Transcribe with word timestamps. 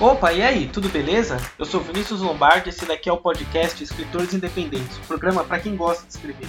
Opa, 0.00 0.32
e 0.32 0.40
aí, 0.40 0.66
tudo 0.66 0.88
beleza? 0.88 1.36
Eu 1.58 1.66
sou 1.66 1.78
Vinícius 1.78 2.22
Lombardi 2.22 2.68
e 2.68 2.70
esse 2.70 2.86
daqui 2.86 3.10
é 3.10 3.12
o 3.12 3.18
podcast 3.18 3.84
Escritores 3.84 4.32
Independentes, 4.32 4.96
um 4.96 5.06
programa 5.06 5.44
para 5.44 5.60
quem 5.60 5.76
gosta 5.76 6.06
de 6.06 6.12
escrever. 6.14 6.48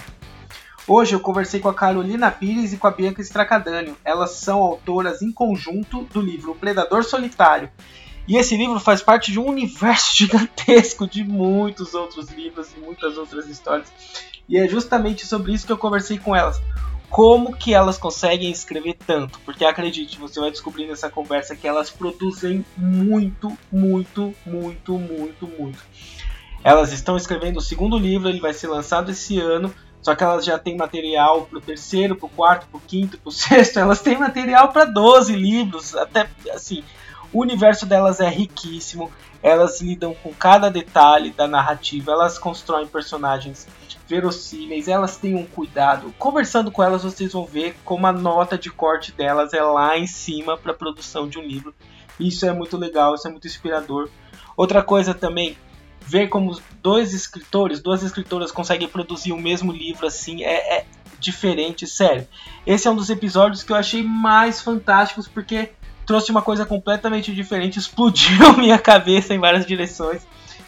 Hoje 0.88 1.16
eu 1.16 1.20
conversei 1.20 1.60
com 1.60 1.68
a 1.68 1.74
Carolina 1.74 2.32
Pires 2.32 2.72
e 2.72 2.78
com 2.78 2.88
a 2.88 2.92
Bianca 2.92 3.22
Stracadânio. 3.22 3.98
Elas 4.06 4.32
são 4.36 4.60
autoras 4.60 5.22
em 5.22 5.34
conjunto 5.34 6.04
do 6.04 6.22
livro 6.22 6.56
Predador 6.56 7.04
Solitário. 7.04 7.70
E 8.26 8.38
esse 8.38 8.56
livro 8.56 8.80
faz 8.80 9.02
parte 9.02 9.34
de 9.34 9.40
um 9.40 9.48
universo 9.48 10.16
gigantesco 10.16 11.06
de 11.06 11.22
muitos 11.22 11.94
outros 11.94 12.30
livros 12.30 12.70
e 12.74 12.80
muitas 12.80 13.18
outras 13.18 13.50
histórias. 13.50 13.92
E 14.48 14.58
é 14.58 14.66
justamente 14.66 15.28
sobre 15.28 15.52
isso 15.52 15.66
que 15.66 15.74
eu 15.74 15.78
conversei 15.78 16.18
com 16.18 16.34
elas 16.34 16.58
como 17.12 17.54
que 17.54 17.74
elas 17.74 17.98
conseguem 17.98 18.50
escrever 18.50 18.96
tanto, 19.06 19.38
porque 19.42 19.66
acredite, 19.66 20.18
você 20.18 20.40
vai 20.40 20.50
descobrir 20.50 20.88
nessa 20.88 21.10
conversa 21.10 21.58
que 21.58 21.68
elas 21.68 21.90
produzem 21.90 22.66
muito, 22.78 23.56
muito, 23.70 24.34
muito, 24.46 24.98
muito, 24.98 25.46
muito. 25.46 25.80
Elas 26.64 26.94
estão 26.94 27.18
escrevendo 27.18 27.58
o 27.58 27.62
segundo 27.62 27.98
livro, 27.98 28.30
ele 28.30 28.40
vai 28.40 28.54
ser 28.54 28.68
lançado 28.68 29.12
esse 29.12 29.38
ano, 29.38 29.74
só 30.02 30.16
que 30.16 30.24
elas 30.24 30.46
já 30.46 30.58
têm 30.58 30.78
material 30.78 31.42
para 31.42 31.58
o 31.58 31.62
terceiro, 31.62 32.16
para 32.16 32.28
o 32.28 32.30
quarto, 32.30 32.68
para 32.68 32.78
o 32.78 32.82
quinto, 32.82 33.18
para 33.18 33.30
o 33.30 33.32
sexto, 33.34 33.78
elas 33.78 34.00
têm 34.00 34.18
material 34.18 34.70
para 34.70 34.86
12 34.86 35.36
livros, 35.36 35.94
até 35.94 36.30
assim, 36.54 36.82
o 37.34 37.42
universo 37.42 37.86
delas 37.86 38.22
é 38.22 38.30
riquíssimo, 38.30 39.12
elas 39.44 39.82
lidam 39.82 40.14
com 40.14 40.34
cada 40.34 40.70
detalhe 40.70 41.32
da 41.32 41.46
narrativa, 41.46 42.14
elas 42.14 42.40
constroem 42.40 42.88
personagens 42.88 43.68
verossímeis, 44.12 44.90
elas 44.90 45.18
um 45.24 45.46
cuidado. 45.46 46.14
Conversando 46.20 46.70
com 46.70 46.84
elas, 46.84 47.04
vocês 47.04 47.32
vão 47.32 47.46
ver 47.46 47.78
como 47.86 48.06
a 48.06 48.12
nota 48.12 48.58
de 48.58 48.70
corte 48.70 49.14
delas 49.14 49.54
é 49.54 49.62
lá 49.64 49.98
em 49.98 50.06
cima 50.06 50.58
para 50.58 50.74
a 50.74 50.76
produção 50.76 51.30
de 51.30 51.40
um 51.40 51.42
livro. 51.42 51.74
Isso 52.20 52.46
é 52.46 52.52
muito 52.52 52.76
legal, 52.76 53.16
isso 53.16 53.26
é 53.26 53.32
muito 53.32 53.48
inspirador. 53.48 54.10
Outra 54.58 54.84
coisa 54.84 55.14
também, 55.14 55.58
ver 56.02 56.28
como 56.28 56.60
dois 56.82 57.14
escritores, 57.14 57.82
duas 57.82 58.04
escritoras 58.04 58.52
conseguem 58.52 58.88
produzir 58.88 59.32
o 59.32 59.38
mesmo 59.38 59.72
livro 59.72 60.06
assim 60.06 60.44
é, 60.44 60.80
é 60.80 60.86
diferente, 61.18 61.88
sério. 61.88 62.28
Esse 62.68 62.90
é 62.90 62.92
um 62.92 62.96
dos 62.96 63.10
episódios 63.10 63.64
que 63.64 63.72
eu 63.72 63.78
achei 63.78 64.04
mais 64.04 64.60
fantásticos 64.60 65.26
porque 65.26 65.72
trouxe 66.06 66.32
uma 66.32 66.42
coisa 66.42 66.66
completamente 66.66 67.34
diferente, 67.34 67.80
explodiu 67.80 68.58
minha 68.58 68.78
cabeça 68.78 69.34
em 69.34 69.40
várias 69.40 69.66
direções. 69.66 70.22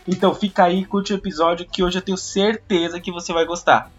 Então 0.08 0.36
fica 0.36 0.66
aí, 0.66 0.86
curte 0.86 1.14
o 1.14 1.16
episódio 1.16 1.66
que 1.66 1.82
hoje 1.82 1.98
eu 1.98 2.02
tenho 2.02 2.18
certeza 2.18 3.00
que 3.00 3.12
você 3.12 3.32
vai 3.32 3.46
gostar. 3.46 3.90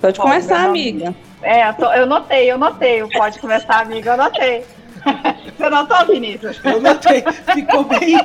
Pode 0.00 0.16
Bom, 0.18 0.24
começar, 0.24 0.64
amiga. 0.64 1.14
É, 1.42 1.68
eu 1.98 2.06
notei, 2.06 2.50
eu 2.50 2.56
notei. 2.56 3.06
Pode 3.08 3.38
começar, 3.40 3.80
amiga, 3.80 4.12
eu 4.12 4.16
notei. 4.16 4.64
Você 5.58 5.70
notou, 5.70 6.06
Vinícius? 6.06 6.60
Eu 6.64 6.80
notei. 6.80 7.24
Ficou 7.52 7.84
bem. 7.84 8.18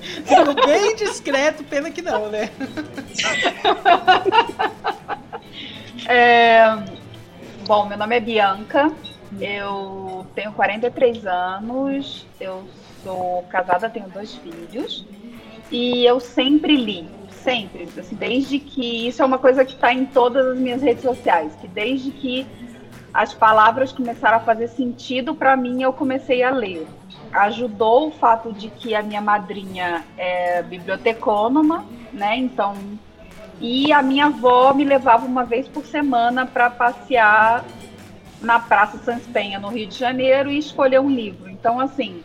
Ficou 0.00 0.66
bem 0.66 0.94
discreto, 0.96 1.64
pena 1.64 1.90
que 1.90 2.02
não, 2.02 2.28
né? 2.28 2.50
É, 6.06 6.76
Bom, 7.66 7.86
meu 7.86 7.96
nome 7.96 8.16
é 8.16 8.20
Bianca, 8.20 8.92
eu 9.40 10.26
tenho 10.34 10.52
43 10.52 11.24
anos, 11.26 12.26
eu 12.40 12.64
sou 13.04 13.44
casada, 13.44 13.88
tenho 13.88 14.08
dois 14.08 14.34
filhos 14.34 15.06
e 15.70 16.04
eu 16.04 16.18
sempre 16.18 16.74
li, 16.74 17.08
sempre, 17.30 17.88
assim, 17.96 18.16
desde 18.16 18.58
que 18.58 19.06
isso 19.06 19.22
é 19.22 19.24
uma 19.24 19.38
coisa 19.38 19.64
que 19.64 19.74
está 19.74 19.92
em 19.92 20.04
todas 20.06 20.44
as 20.44 20.58
minhas 20.58 20.82
redes 20.82 21.04
sociais, 21.04 21.54
que 21.60 21.68
desde 21.68 22.10
que 22.10 22.44
as 23.14 23.32
palavras 23.32 23.92
começaram 23.92 24.38
a 24.38 24.40
fazer 24.40 24.66
sentido 24.66 25.32
para 25.32 25.56
mim, 25.56 25.82
eu 25.82 25.92
comecei 25.92 26.42
a 26.42 26.50
ler. 26.50 26.86
Ajudou 27.32 28.08
o 28.08 28.10
fato 28.10 28.52
de 28.52 28.70
que 28.70 28.92
a 28.94 29.02
minha 29.02 29.20
madrinha 29.20 30.04
é 30.18 30.62
bibliotecônoma, 30.62 31.84
né? 32.12 32.36
Então 32.36 32.74
e 33.60 33.92
a 33.92 34.02
minha 34.02 34.26
avó 34.26 34.72
me 34.74 34.84
levava 34.84 35.26
uma 35.26 35.44
vez 35.44 35.68
por 35.68 35.84
semana 35.84 36.46
para 36.46 36.70
passear 36.70 37.64
na 38.40 38.58
Praça 38.58 38.98
Sans 38.98 39.24
Penha, 39.26 39.58
no 39.58 39.68
Rio 39.68 39.86
de 39.86 39.96
Janeiro, 39.96 40.50
e 40.50 40.58
escolher 40.58 41.00
um 41.00 41.08
livro. 41.08 41.48
Então, 41.48 41.78
assim, 41.78 42.22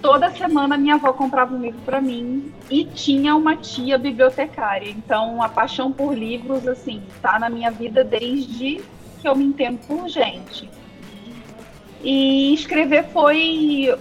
toda 0.00 0.30
semana 0.30 0.76
minha 0.78 0.94
avó 0.94 1.12
comprava 1.12 1.54
um 1.54 1.60
livro 1.60 1.80
para 1.84 2.00
mim 2.00 2.52
e 2.70 2.84
tinha 2.84 3.34
uma 3.36 3.56
tia 3.56 3.98
bibliotecária. 3.98 4.88
Então, 4.88 5.42
a 5.42 5.48
paixão 5.48 5.92
por 5.92 6.16
livros, 6.16 6.66
assim, 6.66 7.02
tá 7.20 7.38
na 7.38 7.50
minha 7.50 7.70
vida 7.70 8.02
desde 8.02 8.80
que 9.20 9.28
eu 9.28 9.36
me 9.36 9.44
entendo 9.44 9.78
por 9.86 10.08
gente. 10.08 10.68
E 12.02 12.54
escrever 12.54 13.04
foi 13.08 13.94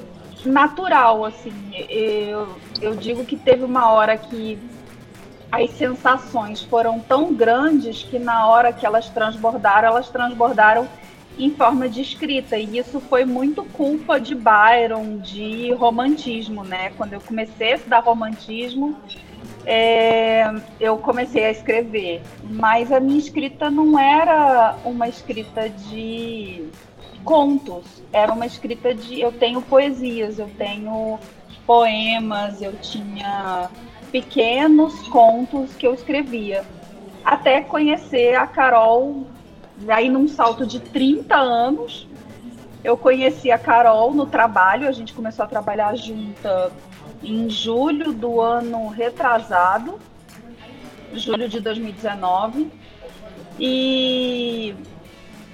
natural, 0.45 1.25
assim. 1.25 1.51
Eu, 1.89 2.47
eu 2.81 2.95
digo 2.95 3.25
que 3.25 3.35
teve 3.35 3.63
uma 3.65 3.91
hora 3.91 4.17
que 4.17 4.57
as 5.51 5.71
sensações 5.71 6.61
foram 6.61 6.99
tão 6.99 7.33
grandes 7.33 8.03
que 8.03 8.19
na 8.19 8.47
hora 8.47 8.71
que 8.71 8.85
elas 8.85 9.09
transbordaram, 9.09 9.87
elas 9.87 10.09
transbordaram 10.09 10.87
em 11.37 11.49
forma 11.51 11.87
de 11.89 12.01
escrita. 12.01 12.57
E 12.57 12.77
isso 12.77 12.99
foi 12.99 13.25
muito 13.25 13.63
culpa 13.63 14.19
de 14.19 14.35
Byron, 14.35 15.17
de 15.17 15.71
romantismo, 15.73 16.63
né? 16.63 16.91
Quando 16.97 17.13
eu 17.13 17.21
comecei 17.21 17.73
a 17.73 17.75
estudar 17.77 17.99
romantismo, 18.01 18.95
é, 19.65 20.43
eu 20.79 20.97
comecei 20.97 21.45
a 21.45 21.51
escrever. 21.51 22.21
Mas 22.43 22.91
a 22.91 22.99
minha 22.99 23.17
escrita 23.17 23.71
não 23.71 23.97
era 23.97 24.75
uma 24.83 25.07
escrita 25.07 25.69
de 25.69 26.67
contos, 27.23 27.85
era 28.11 28.31
uma 28.33 28.45
escrita 28.45 28.93
de. 28.93 29.19
Eu 29.19 29.31
tenho 29.31 29.61
poesias, 29.61 30.37
eu 30.37 30.49
tenho 30.57 31.19
poemas, 31.65 32.61
eu 32.61 32.73
tinha 32.81 33.69
pequenos 34.11 35.07
contos 35.07 35.73
que 35.75 35.85
eu 35.85 35.93
escrevia. 35.93 36.65
Até 37.23 37.61
conhecer 37.61 38.35
a 38.35 38.47
Carol, 38.47 39.27
aí 39.87 40.09
num 40.09 40.27
salto 40.27 40.65
de 40.65 40.79
30 40.79 41.35
anos, 41.35 42.07
eu 42.83 42.97
conheci 42.97 43.51
a 43.51 43.57
Carol 43.57 44.13
no 44.13 44.25
trabalho, 44.25 44.87
a 44.87 44.91
gente 44.91 45.13
começou 45.13 45.45
a 45.45 45.47
trabalhar 45.47 45.95
junta 45.95 46.71
em 47.21 47.49
julho 47.49 48.13
do 48.13 48.39
ano 48.39 48.87
retrasado, 48.87 49.99
julho 51.13 51.49
de 51.49 51.59
2019. 51.59 52.71
E 53.59 54.73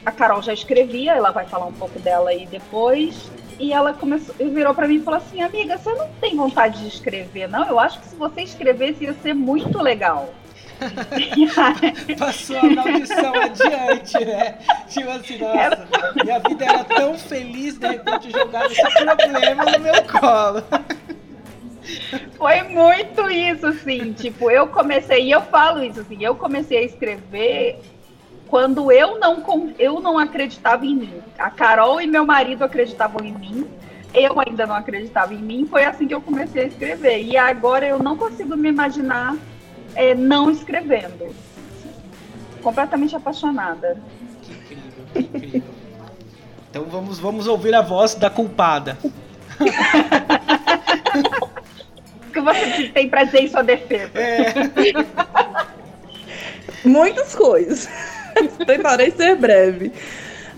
a 0.06 0.12
Carol 0.12 0.42
já 0.44 0.54
escrevia, 0.54 1.14
ela 1.14 1.32
vai 1.32 1.46
falar 1.46 1.66
um 1.66 1.74
pouco 1.74 2.00
dela 2.00 2.30
aí 2.30 2.46
depois. 2.46 3.32
E 3.58 3.72
ela 3.72 3.94
começou, 3.94 4.36
virou 4.36 4.74
para 4.74 4.88
mim 4.88 4.96
e 4.96 5.02
falou 5.02 5.20
assim: 5.20 5.42
Amiga, 5.42 5.78
você 5.78 5.94
não 5.94 6.10
tem 6.20 6.36
vontade 6.36 6.82
de 6.82 6.88
escrever, 6.88 7.48
não? 7.48 7.68
Eu 7.68 7.80
acho 7.80 8.00
que 8.00 8.08
se 8.08 8.16
você 8.16 8.42
escrevesse 8.42 9.06
ia 9.06 9.14
ser 9.14 9.34
muito 9.34 9.82
legal. 9.82 10.34
Passou 12.20 12.58
a 12.58 12.64
maldição 12.64 13.34
adiante, 13.34 14.26
né? 14.26 14.58
Tipo 14.90 15.10
assim, 15.10 15.38
nossa, 15.38 15.58
era... 15.58 15.88
minha 16.22 16.40
vida 16.40 16.66
era 16.66 16.84
tão 16.84 17.18
feliz, 17.18 17.78
de 17.78 17.88
repente 17.88 18.30
jogar 18.30 18.66
esse 18.70 18.82
problema 18.82 19.66
no 19.66 19.80
meu 19.80 20.04
colo. 20.04 20.64
Foi 22.38 22.64
muito 22.64 23.30
isso, 23.30 23.68
assim, 23.68 24.12
tipo, 24.14 24.52
eu 24.52 24.68
comecei, 24.68 25.26
e 25.26 25.32
eu 25.32 25.42
falo 25.44 25.84
isso, 25.84 26.02
assim, 26.02 26.18
eu 26.24 26.36
comecei 26.36 26.80
a 26.80 26.82
escrever 26.82 27.80
quando 28.48 28.92
eu 28.92 29.20
não, 29.20 29.74
eu 29.78 30.00
não 30.00 30.18
acreditava 30.18 30.86
em 30.86 30.96
mim. 30.96 31.22
A 31.38 31.50
Carol 31.50 32.00
e 32.00 32.08
meu 32.08 32.26
marido 32.26 32.64
acreditavam 32.64 33.26
em 33.26 33.34
mim, 33.34 33.68
eu 34.14 34.40
ainda 34.40 34.66
não 34.66 34.76
acreditava 34.76 35.34
em 35.34 35.42
mim. 35.42 35.68
Foi 35.70 35.84
assim 35.84 36.08
que 36.08 36.14
eu 36.14 36.22
comecei 36.22 36.64
a 36.64 36.68
escrever. 36.68 37.24
E 37.24 37.38
agora 37.38 37.86
eu 37.86 38.02
não 38.02 38.16
consigo 38.16 38.56
me 38.56 38.70
imaginar 38.70 39.36
é, 39.96 40.16
não 40.16 40.50
escrevendo. 40.50 41.36
Completamente 42.62 43.16
apaixonada. 43.16 43.97
Que 44.42 44.53
incrível, 44.53 45.06
que 45.14 45.20
incrível. 45.20 45.76
Então 46.70 46.86
vamos, 46.86 47.20
vamos 47.20 47.48
ouvir 47.48 47.74
a 47.74 47.82
voz 47.82 48.16
da 48.16 48.30
culpada. 48.30 48.98
o 52.28 52.32
que 52.32 52.41
você 52.41 52.90
tem 52.90 53.09
pra 53.09 53.24
dizer 53.24 53.44
em 53.44 53.48
sua 53.48 53.64
defesa? 53.64 54.12
É. 54.14 54.53
Muitas 56.84 57.34
coisas. 57.34 57.88
Tentarei 58.66 59.11
ser 59.11 59.35
breve. 59.35 59.91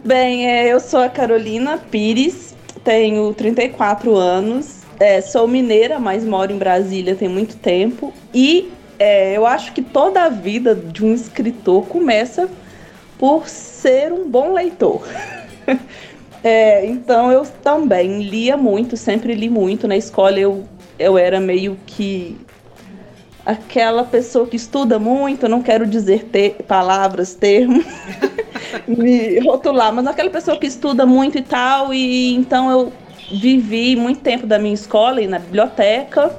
Bem, 0.03 0.49
é, 0.49 0.71
eu 0.71 0.79
sou 0.79 0.99
a 0.99 1.09
Carolina 1.09 1.77
Pires, 1.77 2.55
tenho 2.83 3.33
34 3.33 4.15
anos, 4.15 4.81
é, 4.99 5.21
sou 5.21 5.47
mineira, 5.47 5.99
mas 5.99 6.23
moro 6.23 6.51
em 6.51 6.57
Brasília 6.57 7.15
tem 7.15 7.27
muito 7.27 7.57
tempo. 7.57 8.13
E 8.33 8.71
é, 8.99 9.35
eu 9.35 9.45
acho 9.45 9.73
que 9.73 9.81
toda 9.81 10.23
a 10.23 10.29
vida 10.29 10.73
de 10.73 11.05
um 11.05 11.13
escritor 11.13 11.85
começa 11.87 12.49
por 13.17 13.47
ser 13.47 14.11
um 14.11 14.29
bom 14.29 14.53
leitor. 14.53 15.03
É, 16.43 16.85
então 16.85 17.31
eu 17.31 17.45
também 17.61 18.21
lia 18.21 18.55
muito, 18.55 18.95
sempre 18.95 19.33
li 19.33 19.49
muito. 19.49 19.87
Na 19.87 19.97
escola 19.97 20.39
eu, 20.39 20.63
eu 20.97 21.17
era 21.17 21.41
meio 21.41 21.77
que 21.85 22.37
aquela 23.47 24.03
pessoa 24.03 24.45
que 24.45 24.57
estuda 24.57 24.99
muito, 24.99 25.47
não 25.47 25.63
quero 25.63 25.87
dizer 25.87 26.27
palavras, 26.67 27.33
termos, 27.33 27.85
me 28.85 29.39
rotular, 29.39 29.93
mas 29.93 30.05
aquela 30.05 30.29
pessoa 30.29 30.57
que 30.57 30.67
estuda 30.67 31.05
muito 31.05 31.37
e 31.37 31.41
tal, 31.41 31.93
e 31.93 32.35
então 32.35 32.69
eu 32.69 32.91
vivi 33.31 33.95
muito 33.95 34.19
tempo 34.19 34.45
da 34.45 34.59
minha 34.59 34.73
escola 34.73 35.21
e 35.21 35.27
na 35.27 35.39
biblioteca 35.39 36.35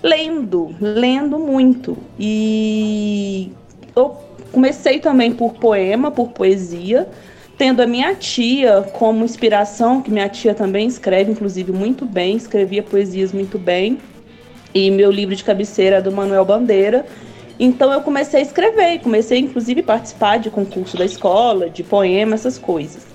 lendo, 0.00 0.72
lendo 0.80 1.40
muito. 1.40 1.98
E 2.16 3.50
eu 3.96 4.16
comecei 4.52 5.00
também 5.00 5.32
por 5.32 5.54
poema, 5.54 6.12
por 6.12 6.28
poesia, 6.28 7.08
tendo 7.56 7.82
a 7.82 7.86
minha 7.86 8.14
tia 8.14 8.82
como 8.92 9.24
inspiração, 9.24 10.00
que 10.00 10.10
minha 10.12 10.28
tia 10.28 10.54
também 10.54 10.86
escreve, 10.86 11.32
inclusive, 11.32 11.72
muito 11.72 12.06
bem, 12.06 12.36
escrevia 12.36 12.82
poesias 12.84 13.32
muito 13.32 13.58
bem. 13.58 13.98
E 14.74 14.90
meu 14.90 15.10
livro 15.10 15.34
de 15.34 15.44
cabeceira 15.44 15.96
é 15.96 16.02
do 16.02 16.12
Manuel 16.12 16.44
Bandeira. 16.44 17.06
Então 17.58 17.92
eu 17.92 18.00
comecei 18.02 18.40
a 18.40 18.42
escrever, 18.42 19.00
comecei 19.00 19.38
inclusive 19.38 19.80
a 19.80 19.84
participar 19.84 20.38
de 20.38 20.50
concurso 20.50 20.96
da 20.96 21.04
escola, 21.04 21.68
de 21.68 21.82
poema, 21.82 22.34
essas 22.34 22.56
coisas. 22.56 23.06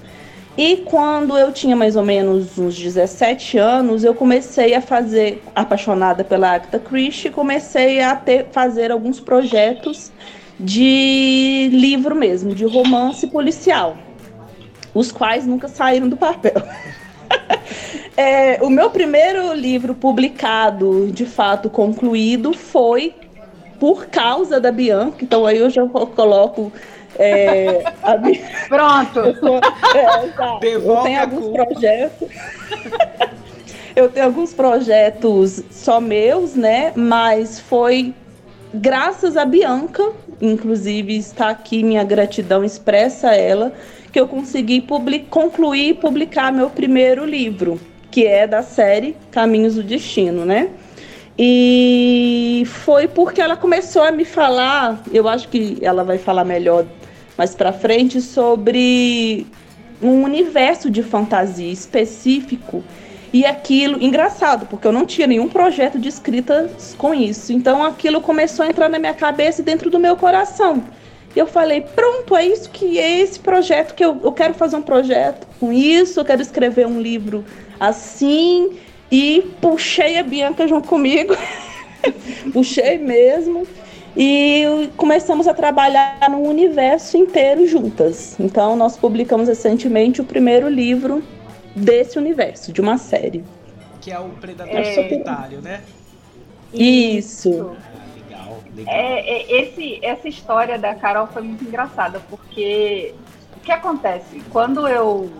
E 0.58 0.78
quando 0.86 1.36
eu 1.38 1.52
tinha 1.52 1.76
mais 1.76 1.96
ou 1.96 2.04
menos 2.04 2.58
uns 2.60 2.78
17 2.78 3.58
anos, 3.58 4.04
eu 4.04 4.14
comecei 4.14 4.76
a 4.76 4.82
fazer, 4.82 5.42
apaixonada 5.56 6.24
pela 6.24 6.52
Agatha 6.52 6.78
Christie, 6.78 7.32
comecei 7.32 8.02
a 8.02 8.16
ter, 8.16 8.48
fazer 8.52 8.92
alguns 8.92 9.20
projetos 9.20 10.12
de 10.60 11.70
livro 11.72 12.16
mesmo, 12.16 12.54
de 12.54 12.66
romance 12.66 13.26
policial, 13.26 13.98
os 14.94 15.12
quais 15.12 15.48
nunca 15.48 15.68
saíram 15.68 16.08
do 16.08 16.18
papel. 16.18 16.54
é, 18.16 18.60
o 18.62 18.70
meu 18.70 18.90
primeiro 18.90 19.54
livro 19.54 19.96
publicado, 19.96 21.12
de 21.12 21.26
fato 21.26 21.70
concluído, 21.70 22.54
foi 22.54 23.16
por 23.80 24.08
causa 24.08 24.60
da 24.60 24.72
Bianca. 24.72 25.18
Então 25.22 25.46
aí 25.46 25.58
eu 25.58 25.70
já 25.70 25.86
coloco 25.88 26.72
é, 27.18 27.84
a... 28.02 28.16
Pronto. 28.70 29.20
Eu, 29.20 29.40
tô, 29.40 29.56
é, 29.58 30.28
tá. 30.30 30.60
eu 30.62 30.98
tenho 31.04 31.22
alguns 31.22 31.48
projetos. 31.50 32.30
eu 33.96 34.10
tenho 34.10 34.26
alguns 34.26 34.54
projetos 34.54 35.64
só 35.72 36.00
meus, 36.00 36.56
né? 36.56 36.94
Mas 36.96 37.60
foi 37.60 38.14
graças 38.74 39.38
a 39.38 39.46
Bianca, 39.46 40.12
inclusive 40.42 41.16
está 41.16 41.50
aqui 41.50 41.84
minha 41.84 42.04
gratidão 42.04 42.64
expressa 42.64 43.30
a 43.30 43.36
ela, 43.36 43.74
que 44.12 44.20
eu 44.20 44.28
consegui 44.28 44.82
public 44.82 45.26
concluir 45.28 45.90
e 45.90 45.94
publicar 45.94 46.52
meu 46.52 46.70
primeiro 46.70 47.26
livro, 47.26 47.80
que 48.14 48.28
é 48.28 48.46
da 48.46 48.62
série 48.62 49.18
Caminhos 49.32 49.74
do 49.74 49.82
Destino, 49.82 50.46
né? 50.46 50.70
E 51.36 52.62
foi 52.68 53.08
porque 53.08 53.42
ela 53.42 53.58
começou 53.58 54.04
a 54.04 54.12
me 54.12 54.24
falar, 54.24 55.02
eu 55.12 55.28
acho 55.28 55.48
que 55.48 55.80
ela 55.82 56.04
vai 56.04 56.20
falar 56.20 56.46
melhor 56.46 56.86
mais 57.36 57.56
para 57.56 57.74
frente 57.74 58.22
sobre 58.22 59.48
um 60.00 60.22
universo 60.22 60.92
de 60.92 61.02
fantasia 61.02 61.72
específico 61.72 62.84
e 63.34 63.48
aquilo 63.48 64.00
engraçado 64.00 64.68
porque 64.68 64.86
eu 64.86 64.92
não 64.92 65.08
tinha 65.08 65.26
nenhum 65.26 65.50
projeto 65.50 65.98
de 65.98 66.08
escrita 66.08 66.70
com 67.00 67.16
isso 67.16 67.52
então 67.52 67.84
aquilo 67.84 68.22
começou 68.22 68.64
a 68.64 68.68
entrar 68.68 68.90
na 68.90 69.00
minha 69.00 69.14
cabeça 69.16 69.62
e 69.62 69.64
dentro 69.64 69.90
do 69.90 69.98
meu 69.98 70.16
coração 70.16 70.84
eu 71.36 71.48
falei 71.48 71.82
pronto 71.82 72.36
é 72.36 72.46
isso 72.46 72.70
que 72.70 73.00
é 73.00 73.22
esse 73.22 73.40
projeto 73.40 73.96
que 73.96 74.06
eu, 74.06 74.20
eu 74.24 74.32
quero 74.32 74.54
fazer 74.54 74.76
um 74.76 74.84
projeto 74.84 75.48
com 75.60 75.74
isso 75.74 76.20
eu 76.20 76.26
quero 76.26 76.44
escrever 76.44 76.86
um 76.86 77.02
livro 77.02 77.44
assim 77.88 78.78
e 79.12 79.54
puxei 79.60 80.18
a 80.18 80.24
Bianca 80.24 80.68
junto 80.68 80.88
comigo 80.88 81.36
puxei 82.54 82.98
mesmo 82.98 83.68
e 84.16 84.90
começamos 84.96 85.48
a 85.48 85.54
trabalhar 85.54 86.30
no 86.30 86.40
universo 86.40 87.18
inteiro 87.18 87.66
juntas. 87.68 88.40
Então, 88.40 88.76
nós 88.76 88.96
publicamos 88.96 89.48
recentemente 89.48 90.22
o 90.22 90.24
primeiro 90.24 90.70
livro 90.70 91.24
desse 91.76 92.20
universo, 92.20 92.72
de 92.72 92.80
uma 92.80 92.98
série. 92.98 93.44
Que 94.00 94.12
é 94.12 94.20
o 94.20 94.30
Predador 94.30 94.76
é... 94.76 94.94
Solitário, 94.94 95.62
né? 95.62 95.82
Isso. 96.72 97.76
Ah, 97.76 98.06
legal, 98.16 98.64
legal. 98.76 98.94
É, 98.94 99.20
é, 99.20 99.62
esse, 99.62 100.00
essa 100.04 100.28
história 100.28 100.78
da 100.78 100.94
Carol 100.96 101.28
foi 101.28 101.42
muito 101.42 101.64
engraçada, 101.64 102.22
porque 102.30 103.16
o 103.58 103.60
que 103.62 103.72
acontece? 103.72 104.42
Quando 104.52 104.88
eu, 104.88 105.32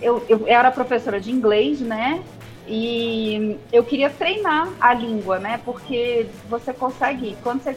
eu, 0.00 0.24
eu 0.28 0.44
era 0.46 0.70
professora 0.70 1.20
de 1.20 1.30
inglês, 1.30 1.80
né? 1.80 2.22
E 2.68 3.58
eu 3.72 3.84
queria 3.84 4.10
treinar 4.10 4.68
a 4.80 4.92
língua, 4.92 5.38
né? 5.38 5.60
Porque 5.64 6.26
você 6.48 6.72
consegue, 6.72 7.36
quando 7.42 7.62
você 7.62 7.76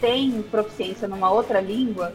tem 0.00 0.42
proficiência 0.42 1.08
numa 1.08 1.30
outra 1.30 1.60
língua, 1.60 2.12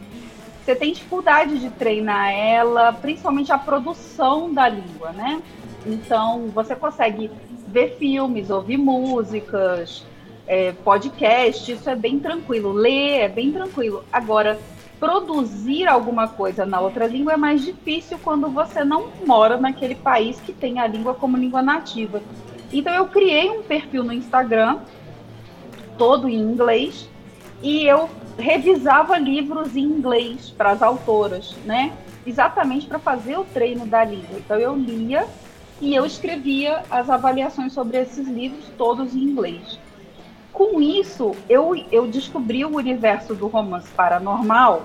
você 0.64 0.74
tem 0.74 0.92
dificuldade 0.92 1.58
de 1.58 1.68
treinar 1.70 2.32
ela, 2.32 2.92
principalmente 2.92 3.52
a 3.52 3.58
produção 3.58 4.52
da 4.52 4.66
língua, 4.68 5.12
né? 5.12 5.42
Então, 5.84 6.48
você 6.54 6.74
consegue 6.74 7.30
ver 7.68 7.96
filmes, 7.98 8.48
ouvir 8.48 8.78
músicas, 8.78 10.06
é, 10.46 10.72
podcast, 10.72 11.70
isso 11.70 11.90
é 11.90 11.94
bem 11.94 12.18
tranquilo. 12.18 12.72
Ler 12.72 13.20
é 13.20 13.28
bem 13.28 13.52
tranquilo. 13.52 14.04
Agora, 14.10 14.58
produzir 15.04 15.86
alguma 15.86 16.26
coisa 16.26 16.64
na 16.64 16.80
outra 16.80 17.06
língua 17.06 17.34
é 17.34 17.36
mais 17.36 17.62
difícil 17.62 18.18
quando 18.24 18.48
você 18.48 18.82
não 18.82 19.08
mora 19.26 19.58
naquele 19.58 19.94
país 19.94 20.40
que 20.40 20.50
tem 20.50 20.80
a 20.80 20.86
língua 20.86 21.12
como 21.12 21.36
língua 21.36 21.60
nativa. 21.60 22.22
Então 22.72 22.90
eu 22.94 23.06
criei 23.08 23.50
um 23.50 23.62
perfil 23.62 24.02
no 24.02 24.14
Instagram, 24.14 24.78
todo 25.98 26.26
em 26.26 26.40
inglês, 26.40 27.06
e 27.62 27.84
eu 27.84 28.08
revisava 28.38 29.18
livros 29.18 29.76
em 29.76 29.82
inglês 29.82 30.48
para 30.56 30.70
as 30.70 30.82
autoras, 30.82 31.54
né? 31.66 31.92
Exatamente 32.26 32.86
para 32.86 32.98
fazer 32.98 33.38
o 33.38 33.44
treino 33.44 33.84
da 33.84 34.02
língua. 34.02 34.38
Então 34.38 34.58
eu 34.58 34.74
lia 34.74 35.26
e 35.82 35.94
eu 35.94 36.06
escrevia 36.06 36.82
as 36.90 37.10
avaliações 37.10 37.74
sobre 37.74 37.98
esses 37.98 38.26
livros 38.26 38.64
todos 38.78 39.14
em 39.14 39.18
inglês. 39.18 39.78
Com 40.54 40.80
isso, 40.80 41.32
eu, 41.48 41.74
eu 41.90 42.06
descobri 42.06 42.64
o 42.64 42.76
universo 42.76 43.34
do 43.34 43.48
romance 43.48 43.88
paranormal 43.90 44.84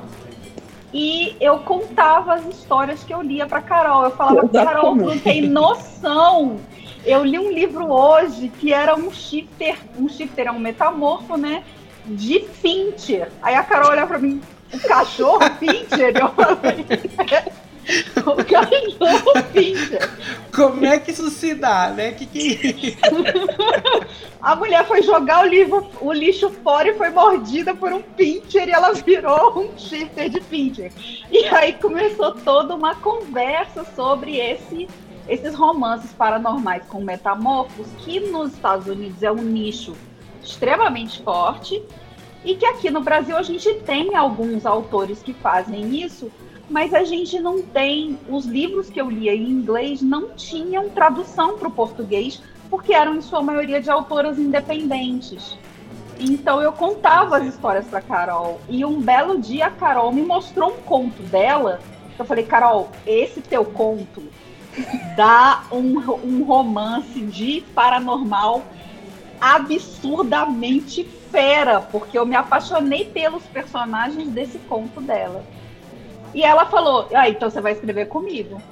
e 0.92 1.38
eu 1.40 1.60
contava 1.60 2.34
as 2.34 2.46
histórias 2.48 3.04
que 3.04 3.14
eu 3.14 3.22
lia 3.22 3.46
para 3.46 3.62
Carol. 3.62 4.04
Eu 4.04 4.12
falava, 4.12 4.50
Carol, 4.50 4.98
tu 4.98 5.06
não 5.06 5.20
tem 5.20 5.44
noção. 5.48 6.58
Eu 7.06 7.24
li 7.24 7.38
um 7.38 7.52
livro 7.52 7.92
hoje 7.92 8.50
que 8.50 8.74
era 8.74 8.96
um 8.96 9.12
shifter, 9.12 9.78
um 9.98 10.10
shifter 10.10 10.48
é 10.48 10.52
um 10.52 10.58
metamorfo, 10.58 11.38
né? 11.38 11.64
De 12.04 12.40
Fincher. 12.40 13.32
Aí 13.40 13.54
a 13.54 13.64
Carol 13.64 13.92
olha 13.92 14.08
para 14.08 14.18
mim, 14.18 14.42
o 14.74 14.80
cachorro 14.80 15.42
Fincher? 15.60 16.18
Eu 16.18 16.30
falei, 16.30 16.84
o 18.26 18.44
cachorro 18.46 19.44
Fincher. 19.52 20.10
Como 20.54 20.86
é 20.86 21.00
que 21.00 21.12
isso 21.12 21.30
se 21.30 21.54
dá, 21.54 21.90
né? 21.90 22.12
Que 22.12 22.26
que 22.26 22.98
é 23.02 24.20
A 24.42 24.56
mulher 24.56 24.86
foi 24.88 25.02
jogar 25.02 25.44
o, 25.44 25.48
livro, 25.48 25.90
o 26.02 26.14
lixo 26.14 26.50
fora 26.50 26.90
e 26.90 26.98
foi 26.98 27.10
mordida 27.10 27.76
por 27.76 27.92
um 27.92 28.02
pincher 28.02 28.68
e 28.68 28.72
ela 28.72 28.94
virou 28.94 29.60
um 29.60 29.78
shifter 29.78 30.30
de 30.30 30.40
pincher. 30.42 30.92
E 31.32 31.46
aí 31.46 31.74
começou 31.74 32.34
toda 32.34 32.76
uma 32.76 32.96
conversa 32.96 33.86
sobre 33.96 34.38
esse, 34.38 34.88
esses 35.28 35.56
romances 35.56 36.14
paranormais 36.14 36.84
com 36.88 37.02
metamorfos, 37.02 37.88
que 38.00 38.20
nos 38.20 38.54
Estados 38.54 38.88
Unidos 38.88 39.22
é 39.24 39.32
um 39.32 39.36
nicho 39.36 39.96
extremamente 40.42 41.22
forte 41.22 41.82
e 42.44 42.56
que 42.56 42.66
aqui 42.66 42.90
no 42.90 43.02
Brasil 43.02 43.36
a 43.36 43.44
gente 43.44 43.74
tem 43.82 44.16
alguns 44.16 44.66
autores 44.66 45.22
que 45.22 45.34
fazem 45.34 46.02
isso, 46.02 46.32
mas 46.70 46.94
a 46.94 47.04
gente 47.04 47.40
não 47.40 47.62
tem. 47.62 48.18
Os 48.30 48.46
livros 48.46 48.90
que 48.90 49.02
eu 49.02 49.10
lia 49.10 49.34
em 49.34 49.50
inglês 49.50 50.02
não 50.02 50.30
tinham 50.30 50.90
tradução 50.90 51.58
para 51.58 51.68
o 51.68 51.72
português, 51.72 52.42
porque 52.70 52.94
eram 52.94 53.16
em 53.16 53.22
sua 53.22 53.42
maioria 53.42 53.82
de 53.82 53.90
autoras 53.90 54.38
independentes. 54.38 55.58
Então 56.20 56.62
eu 56.62 56.72
contava 56.72 57.38
as 57.38 57.46
histórias 57.46 57.86
para 57.86 58.02
Carol. 58.02 58.60
E 58.70 58.86
um 58.86 59.02
belo 59.02 59.40
dia 59.40 59.68
a 59.68 59.72
Carol 59.72 60.12
me 60.12 60.22
mostrou 60.22 60.74
um 60.74 60.82
conto 60.82 61.24
dela. 61.24 61.80
Eu 62.18 62.26
falei, 62.26 62.46
Carol, 62.46 62.90
esse 63.08 63.42
teu 63.42 63.64
conto 63.64 64.24
dá 65.16 65.64
um, 65.72 65.98
um 66.24 66.44
romance 66.44 67.22
de 67.22 67.62
paranormal 67.74 68.64
absurdamente 69.40 71.06
fera, 71.32 71.80
porque 71.80 72.18
eu 72.18 72.26
me 72.26 72.36
apaixonei 72.36 73.06
pelos 73.06 73.44
personagens 73.44 74.28
desse 74.30 74.60
conto 74.60 75.00
dela. 75.00 75.44
E 76.34 76.44
ela 76.44 76.66
falou: 76.66 77.08
Ah, 77.14 77.30
então 77.30 77.50
você 77.50 77.62
vai 77.62 77.74
escrever 77.74 78.08
comigo. 78.08 78.62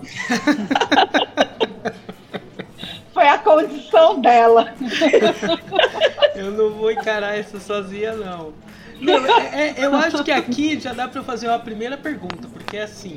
Foi 3.14 3.28
a 3.28 3.38
condição 3.40 4.22
dela. 4.22 4.76
eu 6.36 6.52
não 6.52 6.70
vou 6.70 6.92
encarar 6.92 7.36
isso 7.40 7.60
sozinha, 7.60 8.16
não. 8.16 8.54
não 9.02 9.26
é, 9.26 9.70
é, 9.70 9.86
eu 9.86 9.96
acho 9.96 10.24
que 10.24 10.32
aqui 10.32 10.80
já 10.80 10.94
dá 10.94 11.08
para 11.08 11.24
fazer 11.24 11.48
uma 11.48 11.58
primeira 11.58 11.98
pergunta, 11.98 12.48
porque 12.54 12.78
assim, 12.78 13.16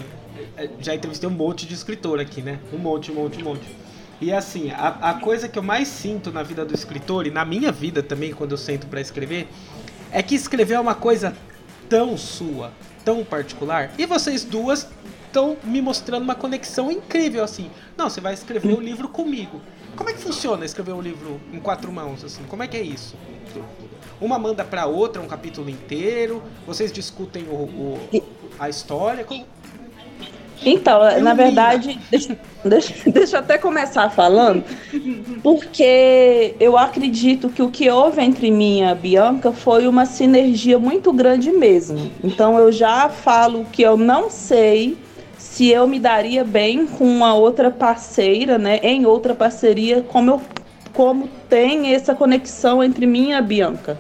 é, 0.57 0.71
já 0.81 0.95
entrevistei 0.95 1.29
um 1.29 1.33
monte 1.33 1.67
de 1.67 1.75
escritor 1.75 2.19
aqui, 2.19 2.41
né? 2.41 2.59
Um 2.73 2.79
monte, 2.79 3.13
um 3.13 3.17
monte, 3.17 3.43
um 3.43 3.45
monte. 3.45 3.77
E 4.23 4.33
assim, 4.33 4.71
a, 4.71 5.11
a 5.11 5.15
coisa 5.15 5.51
que 5.51 5.59
eu 5.59 5.63
mais 5.63 5.89
sinto 5.89 6.33
na 6.33 6.43
vida 6.43 6.65
do 6.65 6.75
escritor, 6.75 7.27
e 7.27 7.31
na 7.31 7.45
minha 7.45 7.71
vida 7.71 8.03
também, 8.03 8.33
quando 8.33 8.53
eu 8.53 8.59
sento 8.59 8.87
para 8.87 9.03
escrever, 9.03 9.49
é 10.11 10.23
que 10.23 10.35
escrever 10.35 10.75
é 10.75 10.81
uma 10.81 10.95
coisa 10.95 11.37
tão 11.91 12.17
sua, 12.17 12.73
tão 13.05 13.25
particular. 13.25 13.91
E 13.99 14.07
vocês 14.07 14.45
duas 14.45 14.89
estão 15.27 15.57
me 15.63 15.81
mostrando 15.81 16.23
uma 16.23 16.35
conexão 16.35 16.91
incrível, 16.91 17.45
assim. 17.45 17.71
Não, 17.97 18.11
você 18.11 18.21
vai 18.21 18.35
escrever 18.35 18.73
o 18.73 18.79
um 18.79 18.81
livro 18.81 19.09
comigo. 19.09 19.61
Como 19.97 20.11
é 20.11 20.13
que 20.13 20.21
funciona 20.21 20.65
escrever 20.65 20.93
um 20.93 21.01
livro 21.01 21.41
em 21.53 21.61
quatro 21.61 21.91
mãos, 21.93 22.25
assim? 22.25 22.43
Como 22.45 22.63
é 22.63 22.69
que 22.69 22.77
é 22.77 22.83
isso? 22.83 23.17
Uma 24.21 24.39
manda 24.39 24.65
para 24.65 24.87
outra 24.87 25.21
um 25.23 25.27
capítulo 25.27 25.69
inteiro? 25.71 26.43
Vocês 26.67 26.93
discutem 26.93 27.45
o, 27.45 27.55
o 27.55 28.23
a 28.59 28.69
história? 28.69 29.25
Como... 29.25 29.47
Então, 30.65 31.01
na 31.21 31.35
verdade, 31.35 31.99
deixa, 32.11 32.37
deixa, 32.65 33.11
deixa 33.11 33.37
eu 33.37 33.41
até 33.41 33.57
começar 33.59 34.11
falando, 34.11 34.65
porque 35.43 36.55
eu 36.61 36.77
acredito 36.77 37.49
que 37.49 37.63
o 37.63 37.71
que 37.71 37.89
houve 37.89 38.21
entre 38.21 38.51
mim 38.51 38.81
e 38.81 38.85
a 38.85 38.95
Bianca 38.95 39.53
foi 39.53 39.87
uma 39.87 40.05
sinergia 40.05 40.79
muito 40.79 41.13
grande 41.13 41.51
mesmo. 41.51 42.11
Então, 42.23 42.59
eu 42.59 42.71
já 42.71 43.09
falo 43.09 43.67
que 43.73 43.83
eu 43.83 43.97
não 43.97 44.31
sei 44.31 44.97
se 45.39 45.69
eu 45.69 45.87
me 45.87 45.99
daria 45.99 46.45
bem 46.45 46.87
com 46.87 47.05
uma 47.05 47.35
outra 47.35 47.71
parceira, 47.71 48.59
né, 48.59 48.79
em 48.83 49.07
outra 49.07 49.35
parceria, 49.35 50.03
como 50.03 50.31
eu 50.31 50.41
como 50.93 51.29
tem 51.49 51.95
essa 51.95 52.15
conexão 52.15 52.83
entre 52.83 53.07
mim 53.07 53.31
e 53.31 53.33
a 53.33 53.41
Bianca. 53.41 53.99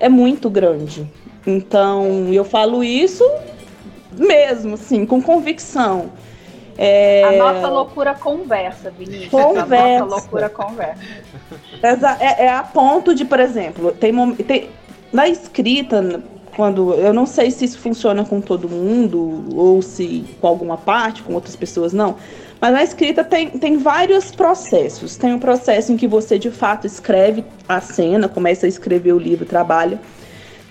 É 0.00 0.08
muito 0.08 0.50
grande. 0.50 1.08
Então, 1.46 2.32
eu 2.32 2.44
falo 2.44 2.82
isso 2.82 3.24
mesmo, 4.18 4.76
sim, 4.76 5.04
com 5.06 5.20
convicção. 5.22 6.10
É... 6.76 7.22
A 7.24 7.32
nossa 7.32 7.68
loucura 7.68 8.14
conversa, 8.14 8.90
Vinícius. 8.90 9.30
Conversa. 9.30 9.74
A 9.74 10.06
nossa 10.06 10.14
loucura 10.16 10.48
conversa. 10.48 11.00
É, 12.20 12.46
é 12.46 12.48
a 12.48 12.62
ponto 12.62 13.14
de, 13.14 13.24
por 13.24 13.38
exemplo, 13.38 13.92
tem, 13.92 14.34
tem 14.36 14.70
na 15.12 15.28
escrita, 15.28 16.22
quando 16.56 16.94
eu 16.94 17.12
não 17.12 17.26
sei 17.26 17.50
se 17.50 17.64
isso 17.64 17.78
funciona 17.78 18.24
com 18.24 18.40
todo 18.40 18.68
mundo 18.68 19.44
ou 19.56 19.80
se 19.82 20.24
com 20.40 20.46
alguma 20.46 20.76
parte, 20.76 21.22
com 21.22 21.34
outras 21.34 21.54
pessoas 21.54 21.92
não. 21.92 22.16
Mas 22.60 22.72
na 22.72 22.82
escrita 22.82 23.22
tem, 23.22 23.50
tem 23.50 23.76
vários 23.76 24.32
processos. 24.32 25.16
Tem 25.16 25.32
um 25.32 25.38
processo 25.38 25.92
em 25.92 25.96
que 25.96 26.08
você 26.08 26.38
de 26.38 26.50
fato 26.50 26.86
escreve 26.86 27.44
a 27.68 27.80
cena, 27.80 28.28
começa 28.28 28.66
a 28.66 28.68
escrever 28.68 29.12
o 29.12 29.18
livro, 29.18 29.44
trabalha 29.44 30.00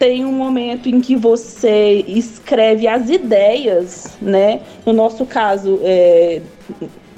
tem 0.03 0.25
um 0.25 0.33
momento 0.33 0.89
em 0.89 0.99
que 0.99 1.15
você 1.15 2.03
escreve 2.05 2.89
as 2.89 3.09
ideias, 3.09 4.17
né? 4.21 4.59
No 4.85 4.91
nosso 4.91 5.25
caso, 5.25 5.79
é, 5.81 6.41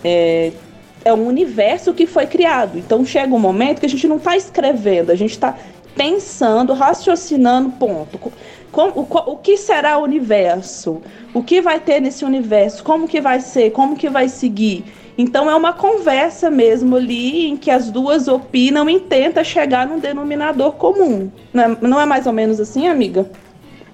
é, 0.03 0.51
é 1.03 1.11
um 1.11 1.25
universo 1.25 1.95
que 1.95 2.05
foi 2.05 2.27
criado. 2.27 2.77
Então 2.77 3.03
chega 3.03 3.33
um 3.33 3.39
momento 3.39 3.79
que 3.79 3.87
a 3.87 3.89
gente 3.89 4.07
não 4.07 4.17
está 4.17 4.37
escrevendo, 4.37 5.09
a 5.09 5.15
gente 5.15 5.31
está 5.31 5.57
pensando, 5.95 6.73
raciocinando, 6.73 7.71
ponto. 7.71 8.31
Como, 8.71 8.91
o, 8.99 9.31
o 9.31 9.37
que 9.37 9.57
será 9.57 9.97
o 9.97 10.03
universo? 10.03 11.01
O 11.33 11.41
que 11.41 11.61
vai 11.61 11.79
ter 11.79 11.99
nesse 11.99 12.23
universo? 12.23 12.83
Como 12.83 13.07
que 13.07 13.19
vai 13.19 13.39
ser? 13.39 13.71
Como 13.71 13.95
que 13.95 14.09
vai 14.11 14.29
seguir? 14.29 14.85
Então 15.17 15.49
é 15.49 15.55
uma 15.55 15.71
conversa 15.71 16.49
mesmo 16.49 16.95
ali 16.95 17.47
em 17.47 17.55
que 17.55 17.71
as 17.71 17.89
duas 17.89 18.27
opinam 18.27 18.89
e 18.89 18.99
tenta 18.99 19.43
chegar 19.43 19.87
num 19.87 19.99
denominador 19.99 20.73
comum. 20.73 21.31
Não 21.53 21.63
é, 21.63 21.77
não 21.81 22.01
é 22.01 22.05
mais 22.05 22.27
ou 22.27 22.33
menos 22.33 22.59
assim, 22.59 22.87
amiga? 22.87 23.29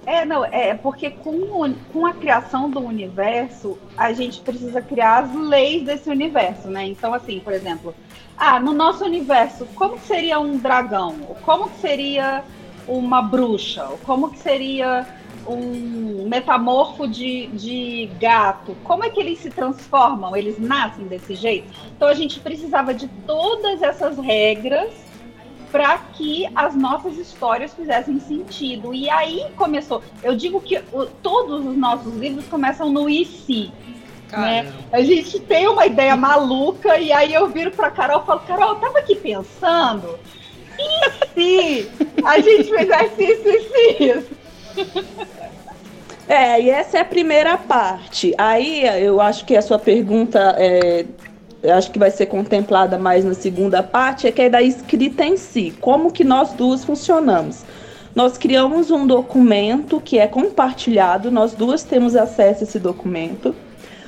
É, 0.06 0.26
não, 0.26 0.44
é 0.44 0.74
porque 0.74 1.12
com, 1.12 1.74
com 1.94 2.06
a 2.08 2.14
criação 2.14 2.70
do 2.70 2.80
universo, 2.80 3.78
a 3.96 4.12
gente 4.12 4.40
precisa 4.42 4.82
criar 4.82 5.20
as 5.20 5.36
leis 5.36 5.84
desse 5.84 6.10
universo, 6.10 6.68
né? 6.70 6.88
Então, 6.88 7.14
assim, 7.14 7.40
por 7.40 7.54
exemplo, 7.54 7.94
ah, 8.36 8.60
no 8.60 8.74
nosso 8.74 9.06
universo, 9.06 9.68
como 9.76 10.00
seria 10.00 10.40
um 10.40 10.58
dragão? 10.58 11.16
Como 11.46 11.70
seria 11.80 12.44
uma 12.88 13.22
bruxa? 13.22 13.88
Como 14.04 14.32
que 14.32 14.40
seria 14.40 15.06
um 15.48 16.28
metamorfo 16.28 17.08
de, 17.08 17.48
de 17.48 18.10
gato, 18.20 18.76
como 18.84 19.04
é 19.04 19.10
que 19.10 19.20
eles 19.20 19.40
se 19.40 19.50
transformam? 19.50 20.36
Eles 20.36 20.60
nascem 20.60 21.06
desse 21.06 21.36
jeito? 21.36 21.68
Então 21.96 22.08
a 22.08 22.14
gente 22.14 22.40
precisava 22.40 22.94
de 22.94 23.08
todas 23.26 23.82
essas 23.82 24.18
regras 24.18 24.92
para 25.72 25.98
que 26.14 26.48
as 26.54 26.76
nossas 26.76 27.18
histórias 27.18 27.74
fizessem 27.74 28.20
sentido. 28.20 28.94
E 28.94 29.10
aí 29.10 29.46
começou. 29.56 30.04
Eu 30.22 30.36
digo 30.36 30.60
que 30.60 30.78
o, 30.92 31.06
todos 31.06 31.66
os 31.66 31.78
nossos 31.78 32.14
livros 32.16 32.46
começam 32.48 32.92
no 32.92 33.10
e 33.10 33.26
se. 33.26 33.72
Né? 34.32 34.72
A 34.94 35.02
gente 35.02 35.40
tem 35.42 35.68
uma 35.68 35.86
ideia 35.86 36.16
maluca 36.16 36.98
e 36.98 37.12
aí 37.12 37.34
eu 37.34 37.48
viro 37.50 37.72
para 37.72 37.92
Carol 37.92 38.22
e 38.22 38.26
falo: 38.26 38.40
Carol, 38.42 38.70
eu 38.70 38.76
tava 38.76 39.00
aqui 39.00 39.16
pensando. 39.16 40.20
E 40.80 41.28
se 41.34 41.92
a 42.26 42.40
gente 42.40 42.64
fizesse 42.64 43.24
isso 43.24 43.44
e 43.46 44.04
isso? 44.10 44.41
É, 46.28 46.62
e 46.62 46.70
essa 46.70 46.98
é 46.98 47.02
a 47.02 47.06
primeira 47.06 47.58
parte. 47.58 48.34
Aí 48.38 48.84
eu 49.04 49.20
acho 49.20 49.44
que 49.44 49.56
a 49.58 49.62
sua 49.62 49.78
pergunta 49.78 50.56
é, 50.58 51.06
acho 51.70 51.92
que 51.92 52.00
vai 52.00 52.10
ser 52.10 52.28
contemplada 52.28 52.98
mais 52.98 53.26
na 53.26 53.34
segunda 53.34 53.84
parte, 53.84 54.28
é 54.28 54.32
que 54.32 54.42
é 54.42 54.50
da 54.50 54.62
escrita 54.62 55.26
em 55.26 55.38
si. 55.38 55.74
Como 55.82 56.12
que 56.12 56.24
nós 56.24 56.54
duas 56.54 56.84
funcionamos? 56.84 57.64
Nós 58.16 58.38
criamos 58.38 58.92
um 58.92 59.06
documento 59.06 60.02
que 60.02 60.20
é 60.20 60.28
compartilhado, 60.28 61.32
nós 61.32 61.54
duas 61.54 61.84
temos 61.84 62.16
acesso 62.16 62.62
a 62.62 62.64
esse 62.64 62.80
documento. 62.80 63.56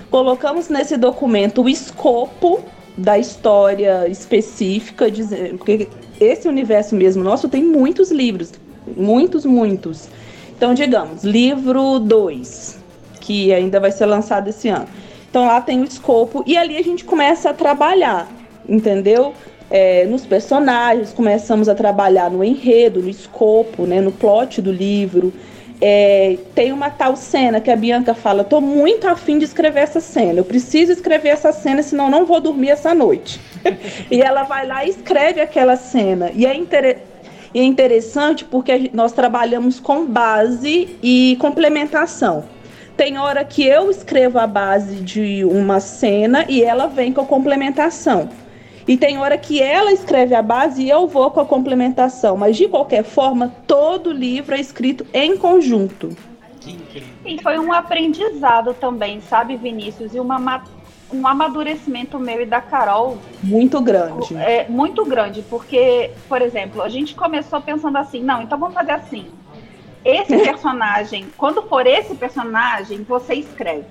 Colocamos 0.09 0.69
nesse 0.69 0.97
documento 0.97 1.63
o 1.63 1.69
escopo 1.69 2.63
da 2.97 3.17
história 3.17 4.07
específica, 4.07 5.05
porque 5.57 5.87
esse 6.19 6.47
universo 6.47 6.95
mesmo 6.95 7.23
nosso 7.23 7.49
tem 7.49 7.63
muitos 7.63 8.11
livros, 8.11 8.51
muitos, 8.95 9.45
muitos. 9.45 10.07
Então, 10.63 10.73
digamos, 10.73 11.25
livro 11.25 11.99
2, 11.99 12.79
que 13.19 13.53
ainda 13.53 13.81
vai 13.81 13.91
ser 13.91 14.05
lançado 14.05 14.47
esse 14.47 14.69
ano. 14.69 14.87
Então, 15.29 15.45
lá 15.45 15.59
tem 15.59 15.81
o 15.81 15.83
escopo 15.83 16.41
e 16.47 16.55
ali 16.55 16.77
a 16.77 16.81
gente 16.81 17.03
começa 17.03 17.49
a 17.49 17.53
trabalhar, 17.53 18.29
entendeu? 18.65 19.33
É, 19.69 20.05
nos 20.05 20.25
personagens, 20.25 21.11
começamos 21.11 21.67
a 21.67 21.75
trabalhar 21.75 22.31
no 22.31 22.41
enredo, 22.41 23.01
no 23.01 23.09
escopo, 23.09 23.85
né, 23.85 23.99
no 23.99 24.13
plot 24.13 24.61
do 24.61 24.71
livro. 24.71 25.33
É, 25.81 26.37
tem 26.55 26.71
uma 26.71 26.89
tal 26.89 27.17
cena 27.17 27.59
que 27.59 27.69
a 27.69 27.75
Bianca 27.75 28.13
fala: 28.13 28.45
tô 28.45 28.61
muito 28.61 29.05
afim 29.05 29.37
de 29.37 29.43
escrever 29.43 29.81
essa 29.81 29.99
cena, 29.99 30.39
eu 30.39 30.45
preciso 30.45 30.93
escrever 30.93 31.27
essa 31.27 31.51
cena, 31.51 31.83
senão 31.83 32.09
não 32.09 32.25
vou 32.25 32.39
dormir 32.39 32.69
essa 32.69 32.93
noite. 32.93 33.37
e 34.09 34.21
ela 34.21 34.43
vai 34.43 34.65
lá 34.65 34.85
e 34.85 34.91
escreve 34.91 35.41
aquela 35.41 35.75
cena. 35.75 36.31
E 36.33 36.45
é 36.45 36.55
interessante 36.55 37.12
e 37.53 37.59
é 37.59 37.63
interessante 37.63 38.43
porque 38.43 38.89
nós 38.93 39.11
trabalhamos 39.11 39.79
com 39.79 40.05
base 40.05 40.97
e 41.03 41.37
complementação. 41.39 42.45
Tem 42.97 43.17
hora 43.17 43.43
que 43.43 43.63
eu 43.63 43.89
escrevo 43.91 44.39
a 44.39 44.47
base 44.47 44.95
de 44.97 45.43
uma 45.45 45.79
cena 45.79 46.45
e 46.47 46.63
ela 46.63 46.87
vem 46.87 47.13
com 47.13 47.21
a 47.21 47.25
complementação. 47.25 48.29
E 48.87 48.97
tem 48.97 49.17
hora 49.17 49.37
que 49.37 49.61
ela 49.61 49.91
escreve 49.91 50.35
a 50.35 50.41
base 50.41 50.83
e 50.83 50.89
eu 50.89 51.07
vou 51.07 51.31
com 51.31 51.39
a 51.39 51.45
complementação. 51.45 52.35
Mas 52.35 52.57
de 52.57 52.67
qualquer 52.67 53.03
forma, 53.03 53.53
todo 53.65 54.11
livro 54.11 54.55
é 54.55 54.59
escrito 54.59 55.05
em 55.13 55.37
conjunto. 55.37 56.15
E 57.25 57.41
foi 57.41 57.57
um 57.59 57.71
aprendizado 57.71 58.73
também, 58.73 59.21
sabe, 59.21 59.55
Vinícius? 59.55 60.13
E 60.13 60.19
uma 60.19 60.37
um 61.13 61.27
amadurecimento 61.27 62.19
meu 62.19 62.41
e 62.41 62.45
da 62.45 62.59
Carol. 62.59 63.17
Muito 63.41 63.79
grande. 63.79 64.35
É, 64.35 64.67
muito 64.67 65.05
grande, 65.05 65.43
porque, 65.43 66.11
por 66.27 66.41
exemplo, 66.41 66.81
a 66.81 66.89
gente 66.89 67.13
começou 67.13 67.61
pensando 67.61 67.97
assim, 67.97 68.21
não, 68.21 68.41
então 68.41 68.57
vamos 68.57 68.73
fazer 68.73 68.91
assim. 68.91 69.27
Esse 70.03 70.37
personagem, 70.43 71.27
quando 71.37 71.61
for 71.63 71.85
esse 71.85 72.15
personagem, 72.15 73.03
você 73.03 73.35
escreve. 73.35 73.85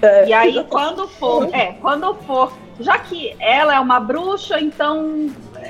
É, 0.00 0.28
e 0.28 0.32
aí, 0.32 0.64
quando 0.70 1.08
for, 1.08 1.52
é, 1.52 1.72
quando 1.80 2.14
for, 2.14 2.52
já 2.78 2.98
que 2.98 3.34
ela 3.40 3.74
é 3.74 3.80
uma 3.80 3.98
bruxa, 3.98 4.60
então 4.60 5.28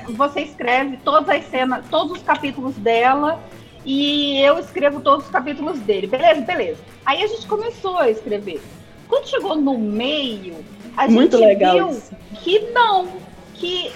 você 0.09 0.41
escreve 0.41 0.97
todas 0.97 1.29
as 1.29 1.45
cenas, 1.45 1.83
todos 1.89 2.17
os 2.17 2.23
capítulos 2.23 2.75
dela 2.75 3.39
e 3.85 4.39
eu 4.41 4.59
escrevo 4.59 5.01
todos 5.01 5.25
os 5.25 5.31
capítulos 5.31 5.79
dele. 5.79 6.05
Beleza, 6.07 6.41
beleza. 6.41 6.79
Aí 7.05 7.23
a 7.23 7.27
gente 7.27 7.47
começou 7.47 7.97
a 7.97 8.09
escrever. 8.09 8.61
Quando 9.07 9.27
chegou 9.27 9.55
no 9.55 9.77
meio, 9.77 10.55
a 10.99 11.07
Muito 11.07 11.37
gente 11.37 11.47
legal 11.47 11.73
viu 11.75 11.89
isso. 11.91 12.11
que 12.43 12.59
não, 12.71 13.07
que 13.53 13.89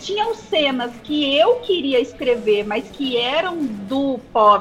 tinham 0.00 0.34
cenas 0.34 0.90
que 1.04 1.36
eu 1.36 1.56
queria 1.60 2.00
escrever, 2.00 2.66
mas 2.66 2.90
que 2.90 3.16
eram 3.16 3.58
do, 3.58 4.18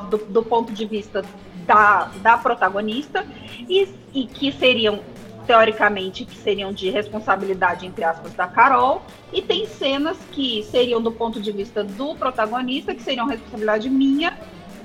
do, 0.10 0.17
do 0.17 0.43
ponto 0.43 0.72
de 0.72 0.86
vista 0.86 1.25
da, 1.65 2.12
da 2.22 2.38
protagonista 2.38 3.25
e, 3.67 3.88
e 4.13 4.27
que 4.27 4.51
seriam 4.51 5.00
teoricamente 5.48 6.25
que 6.25 6.38
seriam 6.38 6.72
de 6.72 6.91
responsabilidade 6.91 7.84
entre 7.88 8.03
aspas 8.03 8.34
da 8.34 8.46
Carol 8.46 9.01
e 9.34 9.41
tem 9.41 9.65
cenas 9.65 10.15
que 10.31 10.62
seriam 10.69 11.01
do 11.01 11.12
ponto 11.12 11.41
de 11.41 11.51
vista 11.51 11.84
do 11.84 12.13
protagonista 12.13 12.93
que 12.93 13.01
seriam 13.01 13.25
responsabilidade 13.25 13.89
minha 13.89 14.38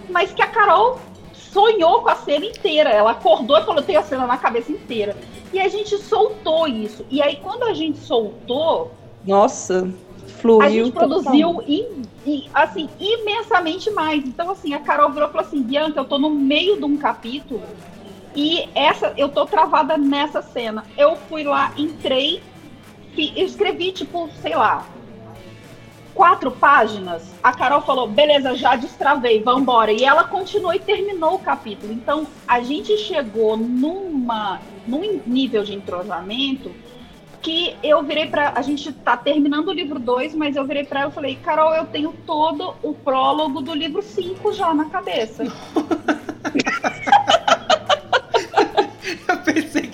mas 0.08 0.32
que 0.32 0.40
a 0.40 0.46
Carol 0.46 0.98
sonhou 1.54 2.02
com 2.02 2.08
a 2.08 2.16
cena 2.16 2.44
inteira 2.44 2.90
ela 2.90 3.12
acordou 3.12 3.56
e 3.56 3.64
falou 3.64 3.80
tem 3.80 3.96
a 3.96 4.02
cena 4.02 4.26
na 4.26 4.36
cabeça 4.36 4.72
inteira 4.72 5.16
e 5.52 5.60
a 5.60 5.68
gente 5.68 5.96
soltou 5.98 6.66
isso. 6.66 7.06
E 7.08 7.22
aí, 7.22 7.36
quando 7.36 7.62
a 7.62 7.72
gente 7.72 7.98
soltou, 7.98 8.90
Nossa, 9.24 9.88
fluiu. 10.40 10.62
A 10.62 10.68
gente 10.68 10.90
produziu 10.90 11.62
e, 11.64 12.48
assim, 12.52 12.88
imensamente 12.98 13.88
mais. 13.92 14.24
Então, 14.26 14.50
assim, 14.50 14.74
a 14.74 14.80
Carol 14.80 15.10
virou 15.10 15.28
e 15.28 15.32
falou 15.32 15.46
assim, 15.46 15.62
Bianca, 15.62 16.00
eu 16.00 16.04
tô 16.04 16.18
no 16.18 16.28
meio 16.28 16.76
de 16.76 16.84
um 16.84 16.96
capítulo 16.96 17.62
e 18.34 18.68
essa, 18.74 19.14
eu 19.16 19.28
tô 19.28 19.46
travada 19.46 19.96
nessa 19.96 20.42
cena. 20.42 20.84
Eu 20.98 21.14
fui 21.14 21.44
lá, 21.44 21.72
entrei, 21.76 22.42
escrevi, 23.16 23.92
tipo, 23.92 24.28
sei 24.42 24.56
lá, 24.56 24.84
quatro 26.14 26.50
páginas. 26.50 27.34
A 27.42 27.52
Carol 27.52 27.82
falou, 27.82 28.08
beleza, 28.08 28.54
já 28.54 28.76
destravei, 28.76 29.42
vambora. 29.42 29.92
E 29.92 30.04
ela 30.04 30.24
continuou 30.24 30.72
e 30.72 30.78
terminou 30.78 31.34
o 31.34 31.38
capítulo. 31.38 31.92
Então, 31.92 32.26
a 32.46 32.60
gente 32.60 32.96
chegou 32.98 33.56
numa, 33.56 34.60
num 34.86 35.20
nível 35.26 35.64
de 35.64 35.74
entrosamento 35.74 36.70
que 37.42 37.76
eu 37.82 38.02
virei 38.02 38.26
para 38.26 38.54
a 38.56 38.62
gente 38.62 38.90
tá 38.90 39.18
terminando 39.18 39.68
o 39.68 39.72
livro 39.72 39.98
2, 39.98 40.34
mas 40.34 40.56
eu 40.56 40.64
virei 40.64 40.84
para 40.84 41.02
ela 41.02 41.10
e 41.10 41.14
falei: 41.14 41.34
"Carol, 41.36 41.74
eu 41.74 41.84
tenho 41.84 42.14
todo 42.24 42.74
o 42.82 42.94
prólogo 42.94 43.60
do 43.60 43.74
livro 43.74 44.00
5 44.00 44.50
já 44.54 44.72
na 44.72 44.86
cabeça". 44.86 45.44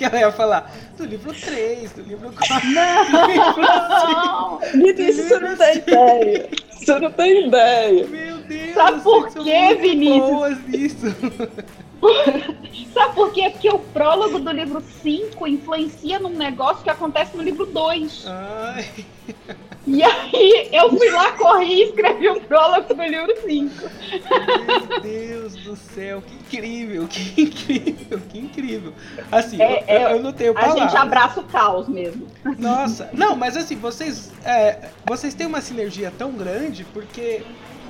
que 0.00 0.04
ela 0.07 0.19
ia 0.19 0.33
falar 0.33 0.73
do 0.97 1.04
livro 1.04 1.30
3, 1.30 1.92
do 1.92 2.02
livro 2.02 2.33
4. 2.33 2.71
Não! 2.71 4.59
Vinícius, 4.73 5.28
você 5.28 5.38
não 5.38 5.57
tem 5.57 5.76
ideia. 5.76 6.49
Você 6.71 6.99
não 6.99 7.12
tem 7.12 7.47
ideia. 7.47 8.07
Meu 8.07 8.38
Deus! 8.38 8.75
Sabe 8.75 9.00
por 9.02 9.28
quê, 9.28 9.75
Vinícius? 9.78 10.30
Boas 10.30 10.69
nisso. 10.69 11.07
Sabe 12.92 13.14
por 13.14 13.33
quê? 13.33 13.50
Porque 13.50 13.69
o 13.69 13.78
prólogo 13.78 14.38
do 14.38 14.50
livro 14.50 14.80
5 14.80 15.47
influencia 15.47 16.19
num 16.19 16.30
negócio 16.30 16.83
que 16.83 16.90
acontece 16.90 17.37
no 17.37 17.42
livro 17.42 17.66
2. 17.66 18.26
Ai. 18.26 18.87
E 19.87 20.02
aí 20.02 20.69
eu 20.73 20.90
fui 20.90 21.11
lá, 21.11 21.33
corri 21.33 21.73
e 21.73 21.83
escrevi 21.85 22.28
o 22.28 22.40
prólogo 22.42 22.92
do 22.95 23.02
livro 23.02 23.35
5. 23.45 23.90
Meu 24.66 25.00
Deus 25.00 25.57
do 25.57 25.76
céu, 25.76 26.23
que 26.23 26.35
incrível, 26.35 27.09
que 27.09 27.42
incrível, 27.42 28.21
que 28.28 28.38
incrível. 28.38 28.95
Assim, 29.33 29.61
é, 29.61 29.85
eu, 29.88 30.09
é, 30.09 30.12
eu, 30.12 30.23
não 30.23 30.33
tenho 30.33 30.54
palavras. 30.54 30.83
A 30.83 30.87
gente 30.87 30.97
abraça 30.97 31.40
o 31.40 31.45
caos 31.45 31.88
mesmo. 31.88 32.26
Nossa, 32.59 33.09
não, 33.12 33.35
mas 33.35 33.57
assim, 33.57 33.76
vocês, 33.76 34.30
é, 34.45 34.90
vocês 35.04 35.35
têm 35.35 35.47
uma 35.47 35.61
sinergia 35.61 36.12
tão 36.16 36.33
grande 36.33 36.85
porque 36.92 37.42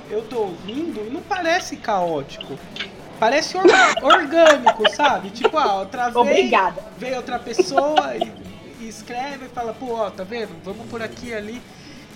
eu 0.09 0.21
tô 0.23 0.39
ouvindo 0.39 1.05
e 1.05 1.09
não 1.09 1.21
parece 1.21 1.75
caótico. 1.75 2.57
Parece 3.21 3.55
or 3.55 3.65
orgânico, 4.01 4.89
sabe? 4.95 5.29
Tipo, 5.29 5.55
ah, 5.55 5.81
outra 5.81 6.05
vez 6.05 6.15
Obrigada. 6.15 6.83
vem 6.97 7.15
outra 7.15 7.37
pessoa 7.37 8.15
e, 8.15 8.83
e, 8.83 8.89
escreve 8.89 9.45
e 9.45 9.49
fala, 9.49 9.75
pô, 9.75 9.93
ó, 9.93 10.09
tá 10.09 10.23
vendo? 10.23 10.49
Vamos 10.63 10.87
por 10.87 11.03
aqui 11.03 11.31
ali. 11.31 11.61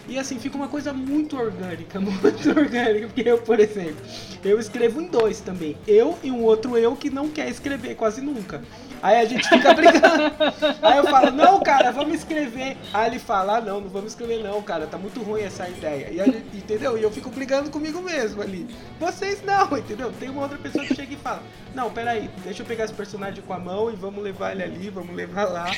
E 0.08 0.18
assim, 0.18 0.40
fica 0.40 0.58
uma 0.58 0.68
coisa 0.68 0.92
muito 0.94 1.38
orgânica, 1.38 2.00
muito 2.02 2.50
orgânica. 2.50 3.06
Porque 3.06 3.30
eu, 3.30 3.38
por 3.38 3.60
exemplo, 3.60 4.04
eu 4.44 4.60
escrevo 4.60 5.00
em 5.00 5.06
dois 5.06 5.40
também. 5.42 5.78
Eu 5.88 6.18
e 6.24 6.32
um 6.32 6.42
outro 6.42 6.76
eu 6.76 6.96
que 6.96 7.12
não 7.12 7.30
quer 7.30 7.50
escrever 7.50 7.94
quase 7.94 8.20
nunca. 8.20 8.64
Aí 9.06 9.18
a 9.18 9.26
gente 9.26 9.48
fica 9.48 9.72
brigando. 9.72 10.34
Aí 10.82 10.98
eu 10.98 11.04
falo, 11.04 11.30
não, 11.30 11.60
cara, 11.60 11.92
vamos 11.92 12.16
escrever. 12.16 12.76
Aí 12.92 13.12
ele 13.12 13.20
fala, 13.20 13.58
ah, 13.58 13.62
não, 13.62 13.80
não 13.80 13.88
vamos 13.88 14.14
escrever 14.14 14.42
não, 14.42 14.60
cara, 14.64 14.88
tá 14.88 14.98
muito 14.98 15.22
ruim 15.22 15.44
essa 15.44 15.70
ideia. 15.70 16.10
E 16.10 16.58
entendeu? 16.58 16.98
E 16.98 17.04
eu 17.04 17.12
fico 17.12 17.30
brigando 17.30 17.70
comigo 17.70 18.02
mesmo 18.02 18.42
ali. 18.42 18.68
Vocês 19.00 19.44
não, 19.44 19.78
entendeu? 19.78 20.12
Tem 20.20 20.28
uma 20.28 20.42
outra 20.42 20.58
pessoa 20.58 20.84
que 20.84 20.96
chega 20.96 21.14
e 21.14 21.18
fala, 21.18 21.44
não, 21.76 21.92
peraí, 21.92 22.32
deixa 22.44 22.64
eu 22.64 22.66
pegar 22.66 22.86
esse 22.86 22.96
personagem 22.96 23.44
com 23.44 23.54
a 23.54 23.60
mão 23.60 23.92
e 23.92 23.96
vamos 23.96 24.24
levar 24.24 24.54
ele 24.54 24.64
ali, 24.64 24.90
vamos 24.90 25.16
levar 25.16 25.46
lá. 25.52 25.70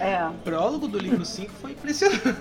É. 0.00 0.26
O 0.26 0.32
prólogo 0.44 0.88
do 0.88 0.98
livro 0.98 1.24
5 1.24 1.50
foi 1.60 1.70
impressionante. 1.70 2.22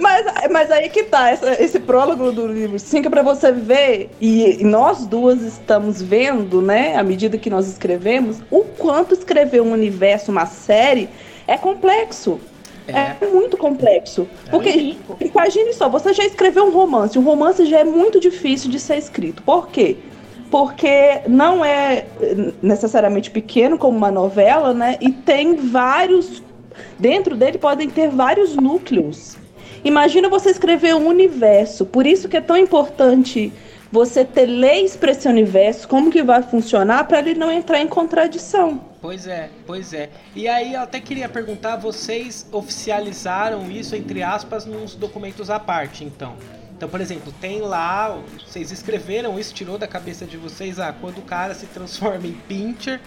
mas, 0.00 0.26
mas 0.50 0.70
aí 0.70 0.88
que 0.88 1.02
tá, 1.04 1.30
essa, 1.30 1.62
esse 1.62 1.78
prólogo 1.78 2.32
do 2.32 2.46
livro 2.46 2.78
5 2.78 3.06
é 3.06 3.10
pra 3.10 3.22
você 3.22 3.52
ver, 3.52 4.10
e, 4.20 4.60
e, 4.60 4.64
nós 4.64 5.06
duas 5.06 5.42
estamos 5.42 6.00
vendo, 6.00 6.62
né, 6.62 6.96
à 6.96 7.02
medida 7.02 7.36
que 7.36 7.50
nós 7.50 7.68
escrevemos, 7.68 8.38
o 8.50 8.64
quanto 8.64 9.12
escrever 9.12 9.60
um 9.60 9.72
universo, 9.72 10.30
uma 10.30 10.46
série, 10.46 11.08
é 11.46 11.58
complexo. 11.58 12.40
É, 12.86 13.22
é 13.22 13.28
muito 13.28 13.58
complexo. 13.58 14.26
É 14.46 14.50
porque, 14.50 14.96
imagine 15.20 15.74
só, 15.74 15.90
você 15.90 16.14
já 16.14 16.24
escreveu 16.24 16.64
um 16.64 16.70
romance. 16.70 17.18
Um 17.18 17.22
romance 17.22 17.66
já 17.66 17.80
é 17.80 17.84
muito 17.84 18.18
difícil 18.18 18.70
de 18.70 18.80
ser 18.80 18.96
escrito. 18.96 19.42
Por 19.42 19.68
quê? 19.68 19.98
Porque 20.50 21.22
não 21.28 21.64
é 21.64 22.06
necessariamente 22.62 23.30
pequeno 23.30 23.78
como 23.78 23.96
uma 23.96 24.10
novela, 24.10 24.72
né? 24.74 24.96
E 25.00 25.10
tem 25.10 25.56
vários. 25.56 26.42
Dentro 26.98 27.36
dele 27.36 27.58
podem 27.58 27.88
ter 27.90 28.08
vários 28.08 28.54
núcleos. 28.54 29.36
Imagina 29.84 30.28
você 30.28 30.50
escrever 30.50 30.94
um 30.94 31.06
universo. 31.06 31.86
Por 31.86 32.06
isso 32.06 32.28
que 32.28 32.36
é 32.36 32.40
tão 32.40 32.56
importante 32.56 33.52
você 33.90 34.24
ter 34.24 34.46
leis 34.46 34.96
para 34.96 35.12
esse 35.12 35.26
universo, 35.26 35.88
como 35.88 36.10
que 36.10 36.22
vai 36.22 36.42
funcionar 36.42 37.04
para 37.04 37.20
ele 37.20 37.34
não 37.34 37.50
entrar 37.50 37.80
em 37.80 37.86
contradição. 37.86 38.80
Pois 39.00 39.26
é, 39.26 39.48
pois 39.66 39.92
é. 39.92 40.10
E 40.34 40.46
aí 40.46 40.74
eu 40.74 40.80
até 40.80 41.00
queria 41.00 41.28
perguntar, 41.28 41.76
vocês 41.76 42.46
oficializaram 42.52 43.70
isso 43.70 43.96
entre 43.96 44.22
aspas 44.22 44.66
nos 44.66 44.94
documentos 44.94 45.48
à 45.48 45.58
parte, 45.58 46.04
então? 46.04 46.34
Então, 46.78 46.88
por 46.88 47.00
exemplo, 47.00 47.34
tem 47.40 47.60
lá, 47.60 48.16
vocês 48.46 48.70
escreveram 48.70 49.36
isso, 49.36 49.52
tirou 49.52 49.76
da 49.76 49.88
cabeça 49.88 50.24
de 50.24 50.36
vocês, 50.36 50.78
ah, 50.78 50.92
quando 50.92 51.18
o 51.18 51.22
cara 51.22 51.52
se 51.52 51.66
transforma 51.66 52.24
em 52.24 52.34
pincher, 52.34 53.00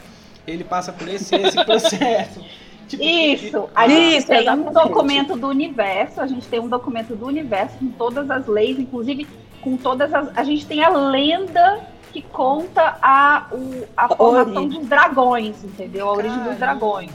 ele 0.45 0.65
passa 0.65 0.91
por 0.91 1.07
esse 1.07 1.33
esse 1.33 1.55
processo. 1.63 2.43
Tipo, 2.89 3.01
isso, 3.01 3.69
a 3.73 3.87
gente 3.87 4.17
isso, 4.17 4.27
tem 4.27 4.49
um 4.49 4.73
documento 4.73 5.37
do 5.37 5.47
universo, 5.47 6.19
a 6.19 6.27
gente 6.27 6.45
tem 6.49 6.59
um 6.59 6.67
documento 6.67 7.15
do 7.15 7.25
universo 7.25 7.77
com 7.77 7.87
todas 7.91 8.29
as 8.29 8.45
leis, 8.45 8.77
inclusive 8.77 9.25
com 9.61 9.77
todas 9.77 10.13
as. 10.13 10.37
A 10.37 10.43
gente 10.43 10.65
tem 10.65 10.83
a 10.83 10.89
lenda 10.89 11.79
que 12.11 12.21
conta 12.21 12.97
a, 13.01 13.47
o, 13.53 13.87
a 13.95 14.09
formação 14.09 14.67
dos 14.67 14.85
dragões, 14.85 15.63
entendeu? 15.63 16.09
A 16.09 16.11
origem 16.11 16.31
Caramba. 16.31 16.49
dos 16.49 16.59
dragões. 16.59 17.11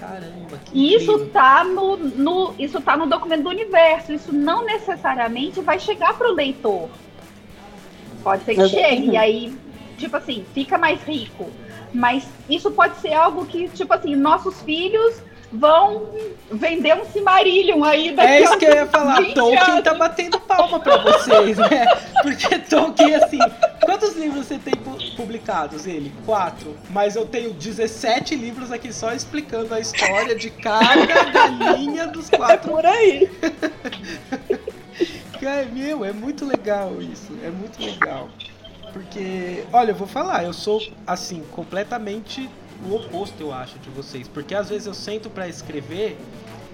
Caramba, 0.00 0.58
que 0.64 0.94
isso 0.94 1.26
tá 1.26 1.62
no, 1.62 1.96
no, 1.98 2.54
isso 2.58 2.80
tá 2.80 2.96
no 2.96 3.06
documento 3.06 3.42
do 3.42 3.50
universo. 3.50 4.12
Isso 4.12 4.32
não 4.32 4.64
necessariamente 4.64 5.60
vai 5.60 5.78
chegar 5.78 6.16
pro 6.16 6.32
leitor. 6.32 6.88
Pode 8.22 8.44
ser 8.44 8.54
que 8.54 8.68
chegue. 8.68 9.10
E 9.10 9.16
aí, 9.18 9.54
tipo 9.98 10.16
assim, 10.16 10.44
fica 10.54 10.78
mais 10.78 11.02
rico. 11.02 11.50
Mas 11.92 12.26
isso 12.48 12.70
pode 12.70 12.96
ser 12.96 13.12
algo 13.12 13.44
que, 13.44 13.68
tipo 13.68 13.92
assim, 13.92 14.16
nossos 14.16 14.62
filhos 14.62 15.20
vão 15.52 16.08
vender 16.50 16.94
um 16.94 17.04
Cimarillion 17.04 17.82
aí 17.82 18.12
daqui 18.12 18.28
É 18.28 18.42
isso 18.42 18.58
que 18.58 18.64
eu 18.64 18.74
ia 18.74 18.86
falar. 18.86 19.16
Tolkien 19.34 19.70
anos. 19.70 19.84
tá 19.84 19.94
batendo 19.94 20.38
palma 20.40 20.78
pra 20.78 20.96
vocês, 20.98 21.56
né? 21.58 21.86
Porque 22.22 22.58
Tolkien, 22.60 23.14
assim, 23.16 23.38
quantos 23.84 24.16
livros 24.16 24.46
você 24.46 24.58
tem 24.58 24.74
publicados? 25.16 25.86
Ele? 25.86 26.12
Quatro. 26.24 26.76
Mas 26.90 27.16
eu 27.16 27.26
tenho 27.26 27.52
17 27.52 28.34
livros 28.36 28.70
aqui 28.70 28.92
só 28.92 29.12
explicando 29.12 29.74
a 29.74 29.80
história 29.80 30.34
de 30.34 30.50
cada 30.50 31.06
galinha 31.52 32.06
dos 32.06 32.30
quatro. 32.30 32.54
É 32.54 32.56
por 32.56 32.86
aí. 32.86 33.30
Cara, 35.40 35.64
meu, 35.72 36.04
é 36.04 36.12
muito 36.12 36.44
legal 36.44 37.00
isso. 37.00 37.32
É 37.44 37.50
muito 37.50 37.82
legal. 37.82 38.28
Porque, 38.92 39.64
olha, 39.72 39.92
eu 39.92 39.94
vou 39.94 40.06
falar, 40.06 40.44
eu 40.44 40.52
sou, 40.52 40.80
assim, 41.06 41.44
completamente 41.52 42.48
o 42.88 42.94
oposto, 42.94 43.40
eu 43.40 43.52
acho, 43.52 43.78
de 43.78 43.90
vocês. 43.90 44.28
Porque 44.28 44.54
às 44.54 44.68
vezes 44.68 44.86
eu 44.86 44.94
sento 44.94 45.28
para 45.28 45.48
escrever 45.48 46.16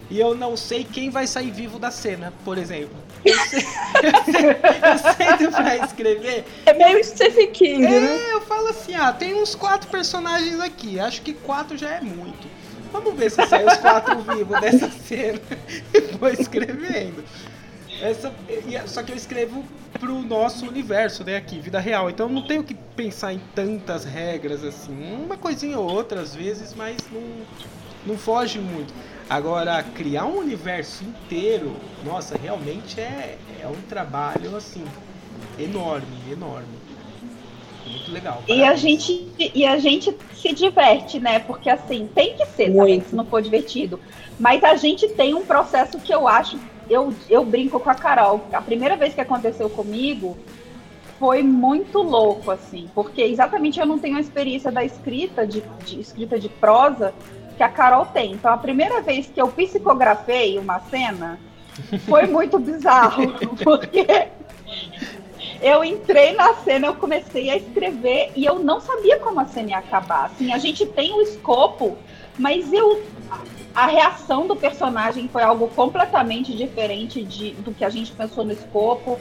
e 0.09 0.21
eu 0.21 0.35
não 0.35 0.57
sei 0.57 0.85
quem 0.85 1.11
vai 1.11 1.27
sair 1.27 1.51
vivo 1.51 1.79
da 1.79 1.91
cena, 1.91 2.33
por 2.45 2.59
exemplo. 2.59 2.97
Eu, 3.25 3.39
sei, 3.47 3.61
eu, 4.03 5.15
sento 5.15 5.51
pra 5.51 5.77
escrever. 5.77 6.45
É 6.65 6.73
meio 6.73 7.03
Stephen 7.03 7.51
King, 7.51 7.85
é, 7.85 8.01
né? 8.01 8.33
eu 8.33 8.41
falo 8.43 8.69
assim, 8.69 8.95
ah, 8.95 9.13
tem 9.13 9.35
uns 9.35 9.55
quatro 9.55 9.91
personagens 9.91 10.61
aqui. 10.61 11.01
Acho 11.01 11.23
que 11.23 11.33
quatro 11.33 11.77
já 11.77 11.91
é 11.91 12.01
muito. 12.01 12.47
Vamos 12.93 13.15
ver 13.15 13.31
se 13.31 13.45
sai 13.47 13.65
os 13.67 13.77
quatro 13.79 14.19
vivos 14.21 14.61
dessa 14.61 14.89
cena 15.07 15.41
e 15.93 16.01
vou 16.17 16.29
escrevendo. 16.29 17.25
Essa, 18.01 18.33
só 18.87 19.03
que 19.03 19.13
eu 19.13 19.17
escrevo 19.17 19.65
pro 19.99 20.23
nosso 20.23 20.67
universo, 20.67 21.25
né, 21.25 21.37
aqui, 21.37 21.59
vida 21.59 21.81
real. 21.81 22.11
Então 22.11 22.27
eu 22.27 22.33
não 22.33 22.43
tenho 22.43 22.63
que 22.63 22.75
pensar 22.75 23.33
em 23.33 23.41
tantas 23.55 24.05
regras 24.05 24.65
assim. 24.65 25.15
Uma 25.25 25.37
coisinha 25.37 25.79
ou 25.79 25.91
outra 25.91 26.21
às 26.21 26.35
vezes, 26.35 26.75
mas 26.75 26.97
não, 27.11 27.23
não 28.07 28.19
foge 28.19 28.59
muito. 28.59 28.93
Agora, 29.29 29.83
criar 29.83 30.27
um 30.27 30.39
universo 30.39 31.03
inteiro, 31.03 31.75
nossa, 32.05 32.39
realmente 32.39 33.01
é, 33.01 33.39
é 33.61 33.67
um 33.67 33.81
trabalho 33.89 34.55
assim 34.57 34.85
enorme, 35.59 36.07
enorme. 36.31 36.87
Muito 37.87 38.13
legal. 38.13 38.43
E 38.49 38.63
a, 38.63 38.75
gente, 38.75 39.29
e 39.39 39.65
a 39.65 39.79
gente 39.79 40.17
se 40.35 40.53
diverte, 40.53 41.19
né? 41.19 41.39
Porque 41.39 41.71
assim, 41.71 42.09
tem 42.15 42.37
que 42.37 42.45
ser 42.47 42.73
também, 42.73 43.01
se 43.01 43.15
não 43.15 43.25
for 43.25 43.41
divertido. 43.41 44.01
Mas 44.39 44.63
a 44.63 44.77
gente 44.77 45.09
tem 45.09 45.35
um 45.35 45.45
processo 45.45 45.99
que 45.99 46.13
eu 46.13 46.29
acho 46.29 46.59
eu, 46.89 47.13
eu 47.29 47.45
brinco 47.45 47.81
com 47.81 47.91
a 47.91 47.95
Carol. 47.95 48.47
A 48.53 48.63
primeira 48.63 48.97
vez 48.97 49.15
que 49.15 49.21
aconteceu 49.21 49.69
comigo 49.69 50.37
foi 51.19 51.43
muito 51.43 52.03
louco, 52.03 52.51
assim, 52.51 52.91
porque 52.95 53.23
exatamente 53.23 53.81
eu 53.81 53.87
não 53.87 53.99
tenho 53.99 54.17
a 54.17 54.21
experiência 54.21 54.71
da 54.71 54.85
escrita, 54.85 55.47
de, 55.47 55.63
de 55.85 56.01
escrita 56.01 56.39
de 56.39 56.49
prosa, 56.49 57.15
que 57.57 57.63
a 57.63 57.69
Carol 57.69 58.07
tem. 58.07 58.33
Então, 58.33 58.53
a 58.53 58.59
primeira 58.59 59.01
vez 59.01 59.27
que 59.27 59.41
eu 59.41 59.49
psicografei 59.49 60.59
uma 60.59 60.79
cena 60.81 61.41
foi 62.07 62.27
muito 62.29 62.59
bizarro, 62.59 63.33
porque 63.65 64.29
eu 65.63 65.83
entrei 65.83 66.35
na 66.35 66.55
cena, 66.55 66.89
eu 66.89 66.95
comecei 66.95 67.49
a 67.49 67.57
escrever 67.57 68.33
e 68.37 68.45
eu 68.45 68.59
não 68.59 68.81
sabia 68.81 69.19
como 69.19 69.41
a 69.41 69.47
cena 69.47 69.71
ia 69.71 69.79
acabar. 69.79 70.27
Assim, 70.27 70.53
a 70.53 70.59
gente 70.59 70.85
tem 70.85 71.15
o 71.15 71.23
escopo, 71.23 71.97
mas 72.39 72.73
eu 72.73 73.03
a 73.77 73.87
reação 73.87 74.47
do 74.49 74.57
personagem 74.57 75.29
foi 75.29 75.43
algo 75.43 75.69
completamente 75.69 76.57
diferente 76.57 77.23
de, 77.23 77.53
do 77.53 77.73
que 77.73 77.85
a 77.85 77.91
gente 77.91 78.11
pensou 78.11 78.45
no 78.45 78.53
escopo 78.53 79.19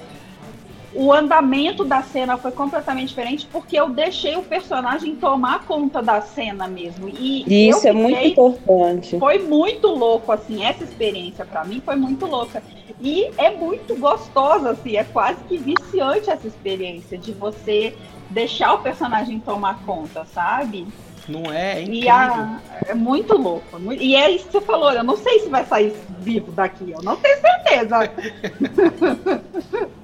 o 0.96 1.12
andamento 1.12 1.84
da 1.84 2.02
cena 2.02 2.38
foi 2.38 2.52
completamente 2.52 3.10
diferente 3.10 3.46
porque 3.52 3.78
eu 3.78 3.90
deixei 3.90 4.38
o 4.38 4.42
personagem 4.42 5.14
tomar 5.18 5.66
conta 5.66 6.02
da 6.02 6.22
cena 6.22 6.70
mesmo. 6.70 7.10
E 7.10 7.68
isso 7.68 7.82
fiquei, 7.82 7.92
é 7.92 7.94
muito 7.94 8.28
importante. 8.28 9.20
Foi 9.20 9.40
muito 9.40 9.88
louco, 9.88 10.32
assim, 10.32 10.64
essa 10.64 10.86
experiência 10.86 11.44
para 11.44 11.66
mim 11.66 11.82
foi 11.84 11.98
muito 11.98 12.26
louca. 12.26 12.64
E 13.02 13.30
é 13.38 13.52
muito 13.52 13.94
gostosa, 14.00 14.72
assim, 14.72 14.96
é 14.96 15.04
quase 15.04 15.44
que 15.44 15.58
viciante 15.58 16.30
essa 16.30 16.48
experiência 16.48 17.18
de 17.18 17.34
você 17.34 17.94
deixar 18.30 18.74
o 18.74 18.78
personagem 18.80 19.38
tomar 19.38 19.84
conta, 19.86 20.24
sabe? 20.34 20.88
Não 21.28 21.52
é? 21.52 21.80
É 21.80 21.82
incrível. 21.82 22.12
A, 22.12 22.60
é 22.88 22.94
muito 22.94 23.36
louco. 23.38 23.66
E 23.94 24.16
é 24.16 24.30
isso 24.32 24.46
que 24.46 24.52
você 24.54 24.62
falou. 24.62 24.92
Eu 24.92 25.04
não 25.04 25.18
sei 25.18 25.40
se 25.40 25.50
vai 25.50 25.66
sair 25.66 25.94
vivo 26.20 26.52
daqui. 26.52 26.92
Eu 26.92 27.02
não 27.02 27.16
tenho 27.18 27.38
certeza. 27.40 28.12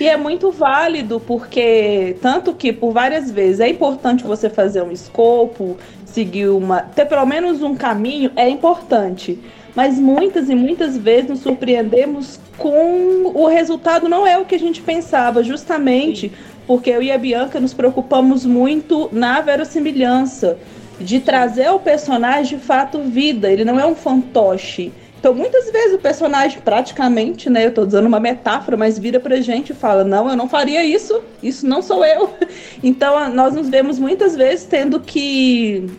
E 0.00 0.08
é 0.08 0.16
muito 0.16 0.50
válido, 0.50 1.20
porque 1.20 2.16
tanto 2.20 2.52
que 2.52 2.72
por 2.72 2.92
várias 2.92 3.30
vezes 3.30 3.60
é 3.60 3.68
importante 3.68 4.24
você 4.24 4.50
fazer 4.50 4.82
um 4.82 4.90
escopo, 4.90 5.76
seguir 6.04 6.48
uma. 6.48 6.80
ter 6.80 7.04
pelo 7.06 7.24
menos 7.24 7.62
um 7.62 7.76
caminho, 7.76 8.32
é 8.34 8.48
importante. 8.48 9.38
Mas 9.74 9.98
muitas 9.98 10.48
e 10.48 10.54
muitas 10.54 10.96
vezes 10.96 11.30
nos 11.30 11.40
surpreendemos 11.40 12.40
com 12.56 13.32
o 13.34 13.46
resultado 13.46 14.08
não 14.08 14.24
é 14.24 14.38
o 14.38 14.44
que 14.44 14.54
a 14.54 14.58
gente 14.58 14.80
pensava, 14.80 15.42
justamente 15.42 16.28
Sim. 16.28 16.34
Porque 16.66 16.90
eu 16.90 17.02
e 17.02 17.10
a 17.10 17.18
Bianca 17.18 17.60
nos 17.60 17.74
preocupamos 17.74 18.44
muito 18.44 19.08
na 19.12 19.40
verossimilhança, 19.40 20.58
de 21.00 21.20
trazer 21.20 21.70
o 21.70 21.78
personagem 21.78 22.58
de 22.58 22.64
fato 22.64 23.00
vida. 23.02 23.50
Ele 23.50 23.64
não 23.64 23.78
é 23.80 23.86
um 23.86 23.94
fantoche 23.94 24.92
então, 25.24 25.32
muitas 25.32 25.70
vezes 25.70 25.94
o 25.94 25.98
personagem, 25.98 26.60
praticamente, 26.60 27.48
né? 27.48 27.64
Eu 27.64 27.72
tô 27.72 27.80
usando 27.80 28.04
uma 28.04 28.20
metáfora, 28.20 28.76
mas 28.76 28.98
vira 28.98 29.18
pra 29.18 29.40
gente 29.40 29.70
e 29.70 29.74
fala: 29.74 30.04
Não, 30.04 30.28
eu 30.28 30.36
não 30.36 30.46
faria 30.46 30.84
isso, 30.84 31.22
isso 31.42 31.66
não 31.66 31.80
sou 31.80 32.04
eu. 32.04 32.34
Então, 32.82 33.30
nós 33.30 33.54
nos 33.54 33.70
vemos 33.70 33.98
muitas 33.98 34.36
vezes 34.36 34.66
tendo 34.66 35.00
que, 35.00 35.90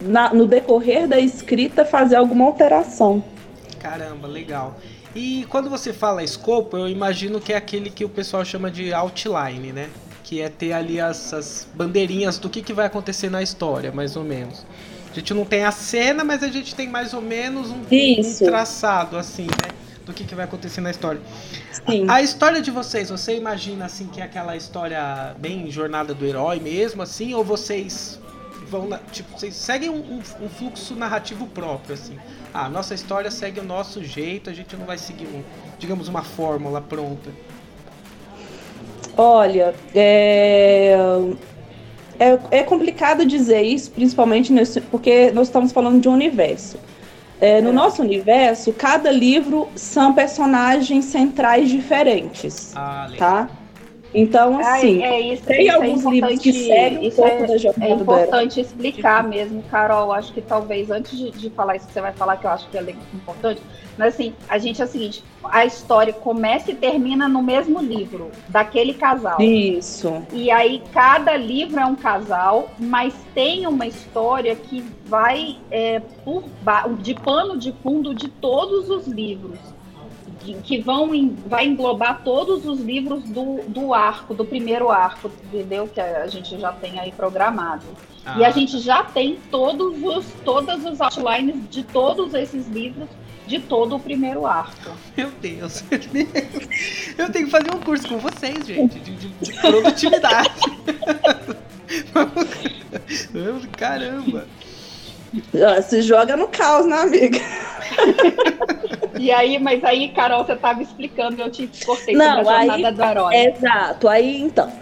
na, 0.00 0.32
no 0.32 0.46
decorrer 0.46 1.06
da 1.06 1.20
escrita, 1.20 1.84
fazer 1.84 2.16
alguma 2.16 2.46
alteração. 2.46 3.22
Caramba, 3.78 4.26
legal. 4.26 4.78
E 5.14 5.44
quando 5.50 5.68
você 5.68 5.92
fala 5.92 6.24
escopo, 6.24 6.78
eu 6.78 6.88
imagino 6.88 7.38
que 7.38 7.52
é 7.52 7.56
aquele 7.58 7.90
que 7.90 8.06
o 8.06 8.08
pessoal 8.08 8.42
chama 8.46 8.70
de 8.70 8.94
outline, 8.94 9.74
né? 9.74 9.90
Que 10.30 10.40
é 10.40 10.48
ter 10.48 10.72
ali 10.72 11.00
as, 11.00 11.34
as 11.34 11.66
bandeirinhas 11.74 12.38
do 12.38 12.48
que, 12.48 12.62
que 12.62 12.72
vai 12.72 12.86
acontecer 12.86 13.28
na 13.28 13.42
história, 13.42 13.90
mais 13.90 14.14
ou 14.14 14.22
menos. 14.22 14.64
A 15.10 15.14
gente 15.16 15.34
não 15.34 15.44
tem 15.44 15.64
a 15.64 15.72
cena, 15.72 16.22
mas 16.22 16.44
a 16.44 16.46
gente 16.46 16.72
tem 16.72 16.88
mais 16.88 17.12
ou 17.12 17.20
menos 17.20 17.68
um, 17.68 17.80
um 17.80 18.38
traçado, 18.38 19.16
assim, 19.16 19.46
né? 19.46 19.74
Do 20.06 20.12
que, 20.12 20.22
que 20.22 20.32
vai 20.32 20.44
acontecer 20.44 20.80
na 20.80 20.92
história. 20.92 21.20
A, 22.08 22.14
a, 22.14 22.22
história 22.22 22.62
de 22.62 22.70
vocês, 22.70 23.10
você 23.10 23.36
imagina, 23.36 23.86
assim, 23.86 24.06
que 24.06 24.20
é 24.20 24.24
aquela 24.24 24.56
história 24.56 25.34
bem 25.36 25.68
jornada 25.68 26.14
do 26.14 26.24
herói 26.24 26.60
mesmo, 26.60 27.02
assim? 27.02 27.34
Ou 27.34 27.42
vocês 27.42 28.20
vão, 28.68 28.86
na, 28.86 28.98
tipo, 28.98 29.36
vocês 29.36 29.56
seguem 29.56 29.90
um, 29.90 29.96
um, 29.96 30.44
um, 30.44 30.48
fluxo 30.48 30.94
narrativo 30.94 31.44
próprio, 31.48 31.94
assim? 31.94 32.16
Ah, 32.54 32.68
nossa 32.68 32.94
história 32.94 33.32
segue 33.32 33.58
o 33.58 33.64
nosso 33.64 34.04
jeito, 34.04 34.48
a 34.48 34.52
gente 34.52 34.76
não 34.76 34.86
vai 34.86 34.96
seguir, 34.96 35.26
um, 35.26 35.42
digamos, 35.76 36.06
uma 36.06 36.22
fórmula 36.22 36.80
pronta. 36.80 37.30
Olha, 39.16 39.74
é 39.94 40.96
é, 42.20 42.38
é 42.50 42.62
complicado 42.62 43.24
dizer 43.24 43.62
isso, 43.62 43.90
principalmente 43.90 44.52
nesse, 44.52 44.78
porque 44.82 45.30
nós 45.30 45.48
estamos 45.48 45.72
falando 45.72 45.98
de 45.98 46.06
um 46.06 46.12
universo. 46.12 46.78
É, 47.40 47.62
no 47.62 47.70
é. 47.70 47.72
nosso 47.72 48.02
universo, 48.02 48.74
cada 48.74 49.10
livro 49.10 49.66
são 49.74 50.12
personagens 50.12 51.06
centrais 51.06 51.70
diferentes, 51.70 52.76
ah, 52.76 53.08
tá? 53.16 53.48
Então, 54.12 54.58
assim, 54.58 55.02
é, 55.02 55.20
isso, 55.20 55.44
tem 55.44 55.62
isso 55.62 55.70
é 55.70 55.74
alguns 55.74 56.04
é 56.04 56.10
livros 56.10 56.38
que 56.40 56.52
seguem 56.52 57.08
um 57.08 57.10
pouco 57.12 57.30
é, 57.30 57.46
da 57.46 57.56
jornada 57.56 57.92
É 57.92 57.94
importante 57.94 58.60
explicar 58.60 59.22
mesmo, 59.22 59.62
Carol. 59.64 60.12
Acho 60.12 60.32
que 60.32 60.40
talvez 60.40 60.90
antes 60.90 61.16
de, 61.16 61.30
de, 61.30 61.50
falar 61.50 61.76
isso 61.76 61.86
que 61.86 61.92
você 61.92 62.00
vai 62.00 62.12
falar, 62.12 62.36
que 62.36 62.46
eu 62.46 62.50
acho 62.50 62.68
que 62.68 62.76
é 62.76 62.96
importante, 63.14 63.62
mas 63.96 64.14
assim, 64.14 64.34
a 64.48 64.58
gente 64.58 64.82
é 64.82 64.84
o 64.84 64.88
seguinte: 64.88 65.22
a 65.44 65.64
história 65.64 66.12
começa 66.12 66.72
e 66.72 66.74
termina 66.74 67.28
no 67.28 67.42
mesmo 67.42 67.80
livro 67.80 68.30
daquele 68.48 68.94
casal. 68.94 69.40
Isso. 69.40 70.22
E 70.32 70.50
aí 70.50 70.82
cada 70.92 71.36
livro 71.36 71.78
é 71.78 71.86
um 71.86 71.96
casal, 71.96 72.70
mas 72.78 73.14
tem 73.32 73.66
uma 73.66 73.86
história 73.86 74.56
que 74.56 74.84
vai 75.06 75.56
é, 75.70 76.00
por, 76.24 76.44
de 76.98 77.14
pano 77.14 77.56
de 77.56 77.72
fundo 77.82 78.12
de 78.14 78.28
todos 78.28 78.90
os 78.90 79.06
livros 79.06 79.58
que 80.54 80.80
vão 80.80 81.14
em, 81.14 81.36
vai 81.46 81.66
englobar 81.66 82.22
todos 82.22 82.66
os 82.66 82.80
livros 82.80 83.24
do, 83.24 83.62
do 83.68 83.94
arco, 83.94 84.34
do 84.34 84.44
primeiro 84.44 84.90
arco, 84.90 85.30
entendeu? 85.44 85.88
Que 85.88 86.00
a 86.00 86.26
gente 86.26 86.58
já 86.58 86.72
tem 86.72 86.98
aí 86.98 87.12
programado. 87.12 87.84
Ah. 88.24 88.38
E 88.38 88.44
a 88.44 88.50
gente 88.50 88.78
já 88.78 89.02
tem 89.02 89.38
todos 89.50 90.02
os, 90.02 90.26
todas 90.44 90.84
os 90.84 91.00
outlines 91.00 91.68
de 91.70 91.82
todos 91.82 92.34
esses 92.34 92.68
livros 92.68 93.08
de 93.46 93.58
todo 93.58 93.96
o 93.96 94.00
primeiro 94.00 94.46
arco. 94.46 94.92
Meu 95.16 95.30
Deus. 95.40 95.82
Eu 97.18 97.32
tenho 97.32 97.46
que 97.46 97.50
fazer 97.50 97.74
um 97.74 97.80
curso 97.80 98.08
com 98.08 98.18
vocês, 98.18 98.64
gente, 98.64 99.00
de, 99.00 99.14
de, 99.16 99.28
de 99.28 99.52
produtividade. 99.60 100.60
Caramba. 103.76 104.46
Se 105.88 106.02
joga 106.02 106.36
no 106.36 106.48
caos, 106.48 106.86
né, 106.86 106.96
amiga? 106.96 107.38
e 109.18 109.30
aí, 109.30 109.58
mas 109.58 109.82
aí, 109.84 110.08
Carol, 110.08 110.44
você 110.44 110.52
estava 110.52 110.82
explicando, 110.82 111.40
eu 111.40 111.50
te 111.50 111.68
cortei 111.84 112.14
Não, 112.14 112.36
sobre 112.36 112.48
a 112.48 112.66
jornada 112.66 112.88
aí, 112.88 112.94
do 112.94 113.02
herói. 113.02 113.36
Exato, 113.36 114.08
aí 114.08 114.40
então. 114.40 114.72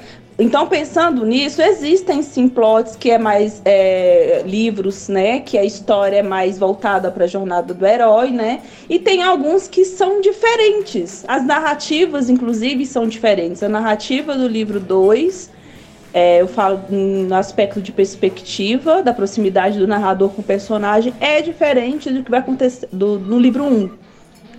Então, 0.41 0.69
pensando 0.69 1.27
nisso, 1.27 1.61
existem 1.61 2.23
sim 2.23 2.49
plots 2.49 2.95
que 2.95 3.11
é 3.11 3.19
mais 3.19 3.61
é, 3.65 4.45
livros, 4.47 5.09
né? 5.09 5.41
Que 5.41 5.59
a 5.59 5.65
história 5.65 6.19
é 6.19 6.23
mais 6.23 6.57
voltada 6.57 7.11
para 7.11 7.25
a 7.25 7.27
jornada 7.27 7.75
do 7.75 7.85
herói, 7.85 8.31
né? 8.31 8.61
E 8.89 9.01
tem 9.01 9.21
alguns 9.21 9.67
que 9.67 9.85
são 9.85 10.21
diferentes. 10.21 11.25
As 11.27 11.45
narrativas, 11.45 12.31
inclusive, 12.31 12.87
são 12.87 13.09
diferentes. 13.09 13.65
A 13.65 13.69
narrativa 13.69 14.37
do 14.37 14.47
livro 14.47 14.79
2 14.79 15.51
é, 16.19 16.43
eu 16.43 16.49
falo 16.49 16.83
no 16.91 17.33
aspecto 17.37 17.81
de 17.81 17.93
perspectiva, 17.93 19.05
da 19.05 19.15
proximidade 19.15 19.79
do 19.79 19.87
narrador 19.87 20.31
com 20.31 20.43
o 20.43 20.45
personagem, 20.45 21.15
é 21.21 21.41
diferente 21.41 22.11
do 22.11 22.25
que 22.25 22.31
vai 22.31 22.41
acontecer 22.41 22.89
do, 22.93 23.21
no 23.21 23.39
livro 23.39 23.63
1. 23.63 23.67
Um, 23.69 23.91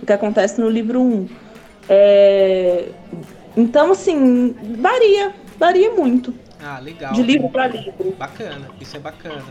o 0.02 0.06
que 0.06 0.12
acontece 0.12 0.58
no 0.58 0.70
livro 0.70 0.98
1. 0.98 1.04
Um. 1.04 1.28
É, 1.86 2.88
então, 3.54 3.92
assim, 3.92 4.56
varia, 4.78 5.34
varia 5.58 5.90
muito. 5.90 6.32
Ah, 6.62 6.78
legal. 6.78 7.12
De 7.12 7.22
livro 7.22 7.50
para 7.50 7.66
livro. 7.66 8.14
Bacana, 8.18 8.68
isso 8.80 8.96
é 8.96 9.00
bacana. 9.00 9.44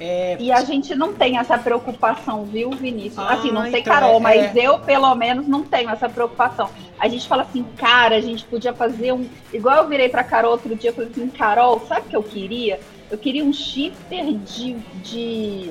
É... 0.00 0.36
E 0.38 0.52
a 0.52 0.62
gente 0.62 0.94
não 0.94 1.12
tem 1.12 1.38
essa 1.38 1.56
preocupação, 1.56 2.44
viu, 2.44 2.70
Vinícius? 2.70 3.18
Ah, 3.18 3.34
assim, 3.34 3.50
não 3.50 3.62
sei 3.62 3.80
então 3.80 3.94
Carol, 3.94 4.16
é... 4.16 4.20
mas 4.20 4.56
eu, 4.56 4.78
pelo 4.78 5.14
menos, 5.14 5.46
não 5.46 5.62
tenho 5.62 5.90
essa 5.90 6.08
preocupação. 6.08 6.68
A 6.98 7.08
gente 7.08 7.26
fala 7.26 7.42
assim, 7.42 7.64
cara, 7.76 8.16
a 8.16 8.20
gente 8.20 8.44
podia 8.44 8.72
fazer 8.74 9.12
um. 9.12 9.26
Igual 9.52 9.76
eu 9.76 9.88
virei 9.88 10.08
pra 10.08 10.24
Carol 10.24 10.52
outro 10.52 10.74
dia, 10.74 10.92
falei 10.92 11.10
assim, 11.10 11.28
Carol, 11.28 11.80
sabe 11.86 12.06
o 12.06 12.10
que 12.10 12.16
eu 12.16 12.22
queria? 12.22 12.80
Eu 13.10 13.18
queria 13.18 13.44
um 13.44 13.52
shifter 13.52 14.32
de, 14.32 14.74
de, 15.02 15.70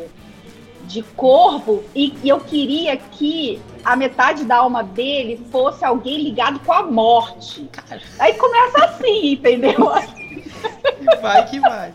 de 0.84 1.04
corvo 1.16 1.84
e, 1.94 2.16
e 2.24 2.30
eu 2.30 2.40
queria 2.40 2.96
que 2.96 3.62
a 3.84 3.96
metade 3.96 4.46
da 4.46 4.58
alma 4.58 4.84
dele 4.84 5.46
fosse 5.52 5.84
alguém 5.84 6.22
ligado 6.22 6.60
com 6.60 6.72
a 6.72 6.84
morte. 6.84 7.70
Aí 8.18 8.34
começa 8.36 8.86
assim, 8.86 9.34
entendeu? 9.34 9.92
Vai 11.22 11.46
que 11.48 11.60
vai. 11.60 11.94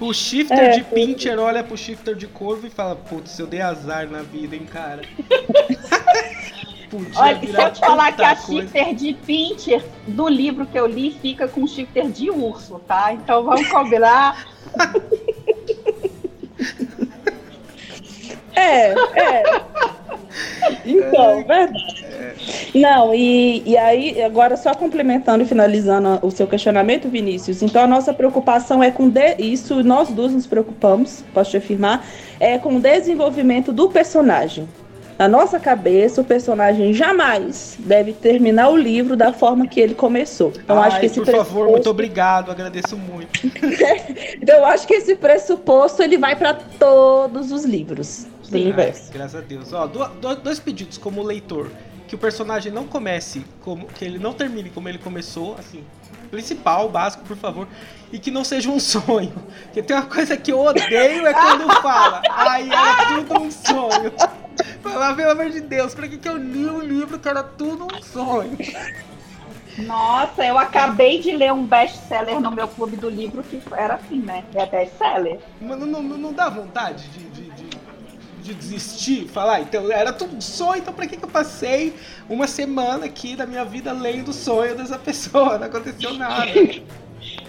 O 0.00 0.12
shifter 0.12 0.58
é, 0.58 0.70
de 0.70 0.84
Pincher 0.84 1.38
olha 1.38 1.62
pro 1.62 1.76
shifter 1.76 2.14
de 2.14 2.26
corvo 2.26 2.66
e 2.66 2.70
fala: 2.70 2.96
Putz, 2.96 3.38
eu 3.38 3.46
dei 3.46 3.60
azar 3.60 4.08
na 4.08 4.22
vida, 4.22 4.56
hein, 4.56 4.66
cara. 4.70 5.02
Olha, 7.16 7.40
se 7.40 7.60
eu 7.60 7.72
te 7.72 7.80
falar 7.80 8.12
que 8.12 8.22
a 8.22 8.36
coisa. 8.36 8.62
shifter 8.62 8.94
de 8.94 9.14
Pincher 9.14 9.84
do 10.06 10.28
livro 10.28 10.64
que 10.64 10.78
eu 10.78 10.86
li 10.86 11.10
fica 11.20 11.48
com 11.48 11.66
shifter 11.66 12.08
de 12.08 12.30
urso, 12.30 12.78
tá? 12.86 13.12
Então 13.12 13.42
vamos 13.44 13.66
combinar. 13.68 14.46
é, 18.54 18.90
é. 18.92 19.42
Então, 20.84 21.40
é, 21.40 21.44
verdade. 21.44 21.93
É. 22.74 22.78
Não, 22.78 23.14
e, 23.14 23.62
e 23.64 23.76
aí, 23.76 24.22
agora 24.22 24.56
só 24.56 24.74
complementando 24.74 25.44
e 25.44 25.46
finalizando 25.46 26.18
o 26.22 26.30
seu 26.30 26.46
questionamento, 26.46 27.08
Vinícius, 27.08 27.62
então 27.62 27.82
a 27.82 27.86
nossa 27.86 28.12
preocupação 28.12 28.82
é 28.82 28.90
com 28.90 29.08
de, 29.08 29.36
isso, 29.38 29.82
nós 29.84 30.08
duas 30.08 30.32
nos 30.32 30.46
preocupamos, 30.46 31.24
posso 31.32 31.52
te 31.52 31.56
afirmar, 31.56 32.04
é 32.40 32.58
com 32.58 32.76
o 32.76 32.80
desenvolvimento 32.80 33.72
do 33.72 33.88
personagem. 33.88 34.68
Na 35.16 35.28
nossa 35.28 35.60
cabeça, 35.60 36.20
o 36.20 36.24
personagem 36.24 36.92
jamais 36.92 37.76
deve 37.78 38.12
terminar 38.12 38.68
o 38.70 38.76
livro 38.76 39.14
da 39.14 39.32
forma 39.32 39.64
que 39.64 39.78
ele 39.78 39.94
começou. 39.94 40.52
Então, 40.56 40.76
Ai, 40.76 40.88
acho 40.88 41.00
que 41.00 41.06
esse 41.06 41.14
por 41.14 41.26
pressuposto... 41.26 41.54
favor, 41.54 41.70
muito 41.70 41.88
obrigado, 41.88 42.50
agradeço 42.50 42.96
muito. 42.96 43.46
então, 44.42 44.56
eu 44.56 44.64
acho 44.66 44.88
que 44.88 44.94
esse 44.94 45.14
pressuposto 45.14 46.02
ele 46.02 46.18
vai 46.18 46.34
para 46.34 46.54
todos 46.54 47.52
os 47.52 47.64
livros 47.64 48.26
do 48.50 48.56
universo. 48.56 49.12
graças 49.12 49.36
a 49.36 49.40
Deus. 49.40 49.72
Ó, 49.72 49.86
dois 50.34 50.58
pedidos 50.58 50.98
como 50.98 51.22
leitor 51.22 51.70
que 52.06 52.14
o 52.14 52.18
personagem 52.18 52.70
não 52.70 52.86
comece 52.86 53.44
como 53.62 53.86
que 53.86 54.04
ele 54.04 54.18
não 54.18 54.32
termine 54.32 54.70
como 54.70 54.88
ele 54.88 54.98
começou, 54.98 55.56
assim, 55.58 55.84
principal, 56.30 56.88
básico, 56.88 57.24
por 57.24 57.36
favor, 57.36 57.68
e 58.12 58.18
que 58.18 58.30
não 58.30 58.44
seja 58.44 58.70
um 58.70 58.78
sonho. 58.80 59.32
Porque 59.64 59.82
tem 59.82 59.96
uma 59.96 60.06
coisa 60.06 60.36
que 60.36 60.52
eu 60.52 60.60
odeio 60.60 61.26
é 61.26 61.32
quando 61.32 61.72
fala, 61.80 62.22
aí 62.28 62.68
era 62.70 63.06
tudo 63.16 63.40
um 63.40 63.50
sonho. 63.50 64.12
Falar, 64.82 65.14
pelo 65.14 65.30
amor 65.30 65.50
de 65.50 65.60
Deus, 65.60 65.94
pra 65.94 66.06
que, 66.06 66.18
que 66.18 66.28
eu 66.28 66.36
li 66.36 66.66
um 66.66 66.80
livro 66.80 67.18
que 67.18 67.28
era 67.28 67.42
tudo 67.42 67.84
um 67.84 68.02
sonho? 68.02 68.56
Nossa, 69.78 70.44
eu 70.44 70.56
acabei 70.56 71.20
de 71.20 71.32
ler 71.32 71.52
um 71.52 71.66
best-seller 71.66 72.38
no 72.40 72.50
meu 72.50 72.68
clube 72.68 72.96
do 72.96 73.10
livro 73.10 73.42
que 73.42 73.60
era 73.72 73.94
assim, 73.94 74.20
né? 74.20 74.44
É 74.54 74.66
best-seller. 74.66 75.40
Mas 75.60 75.78
não, 75.80 75.86
não, 75.86 76.02
não 76.02 76.32
dá 76.32 76.48
vontade 76.48 77.08
de, 77.08 77.24
de 77.30 77.53
de 78.44 78.52
desistir, 78.52 79.26
falar, 79.26 79.62
então 79.62 79.90
era 79.90 80.12
tudo 80.12 80.40
sonho, 80.42 80.82
então 80.82 80.92
pra 80.92 81.06
que, 81.06 81.16
que 81.16 81.24
eu 81.24 81.28
passei 81.28 81.94
uma 82.28 82.46
semana 82.46 83.06
aqui 83.06 83.34
da 83.34 83.46
minha 83.46 83.64
vida 83.64 83.90
lendo 83.90 84.28
o 84.28 84.34
sonho 84.34 84.76
dessa 84.76 84.98
pessoa? 85.00 85.58
Não 85.58 85.66
aconteceu 85.66 86.12
nada. 86.12 86.52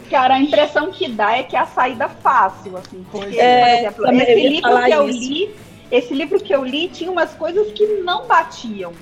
Cara, 0.09 0.35
a 0.35 0.39
impressão 0.39 0.91
que 0.91 1.09
dá 1.09 1.37
é 1.37 1.43
que 1.43 1.55
é 1.55 1.59
a 1.59 1.65
saída 1.65 2.07
fácil, 2.07 2.77
assim, 2.77 3.05
porque, 3.11 3.37
é, 3.37 3.91
por 3.91 4.07
exemplo, 4.07 4.21
esse 4.21 4.47
livro 4.47 4.83
que 4.83 4.93
eu 4.93 5.09
isso. 5.09 5.19
li, 5.19 5.55
esse 5.91 6.13
livro 6.13 6.39
que 6.39 6.55
eu 6.55 6.63
li 6.63 6.87
tinha 6.87 7.11
umas 7.11 7.33
coisas 7.33 7.71
que 7.73 7.85
não 8.01 8.25
batiam. 8.25 8.93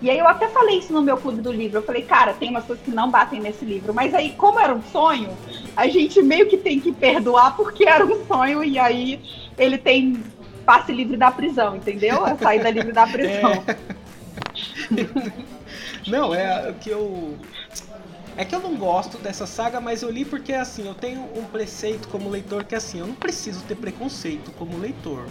E 0.00 0.08
aí 0.08 0.18
eu 0.18 0.26
até 0.26 0.48
falei 0.48 0.78
isso 0.78 0.92
no 0.92 1.02
meu 1.02 1.16
clube 1.16 1.42
do 1.42 1.52
livro. 1.52 1.78
Eu 1.78 1.82
falei, 1.82 2.02
cara, 2.02 2.32
tem 2.32 2.48
umas 2.48 2.64
coisas 2.64 2.82
que 2.82 2.90
não 2.90 3.10
batem 3.10 3.38
nesse 3.38 3.64
livro. 3.66 3.92
Mas 3.92 4.14
aí, 4.14 4.30
como 4.30 4.58
era 4.58 4.74
um 4.74 4.82
sonho, 4.82 5.28
a 5.76 5.88
gente 5.88 6.22
meio 6.22 6.46
que 6.46 6.56
tem 6.56 6.80
que 6.80 6.90
perdoar 6.90 7.54
porque 7.54 7.86
era 7.86 8.04
um 8.04 8.24
sonho 8.24 8.64
e 8.64 8.78
aí 8.78 9.20
ele 9.58 9.76
tem 9.76 10.22
passe 10.70 10.92
livre 10.92 11.16
da 11.16 11.32
prisão, 11.32 11.74
entendeu? 11.74 12.24
A 12.24 12.36
saída 12.36 12.70
livre 12.70 12.92
da 12.92 13.04
prisão. 13.04 13.64
É. 13.66 13.76
Não, 16.08 16.32
é 16.32 16.70
o 16.70 16.74
que 16.74 16.90
eu. 16.90 17.36
É 18.36 18.44
que 18.44 18.54
eu 18.54 18.60
não 18.60 18.76
gosto 18.76 19.18
dessa 19.18 19.46
saga, 19.46 19.80
mas 19.80 20.02
eu 20.02 20.10
li 20.10 20.24
porque 20.24 20.52
assim, 20.52 20.86
eu 20.86 20.94
tenho 20.94 21.22
um 21.36 21.42
preceito 21.42 22.06
como 22.06 22.30
leitor 22.30 22.62
que 22.62 22.76
é 22.76 22.78
assim, 22.78 23.00
eu 23.00 23.06
não 23.06 23.16
preciso 23.16 23.64
ter 23.64 23.74
preconceito 23.74 24.52
como 24.52 24.78
leitor. 24.78 25.26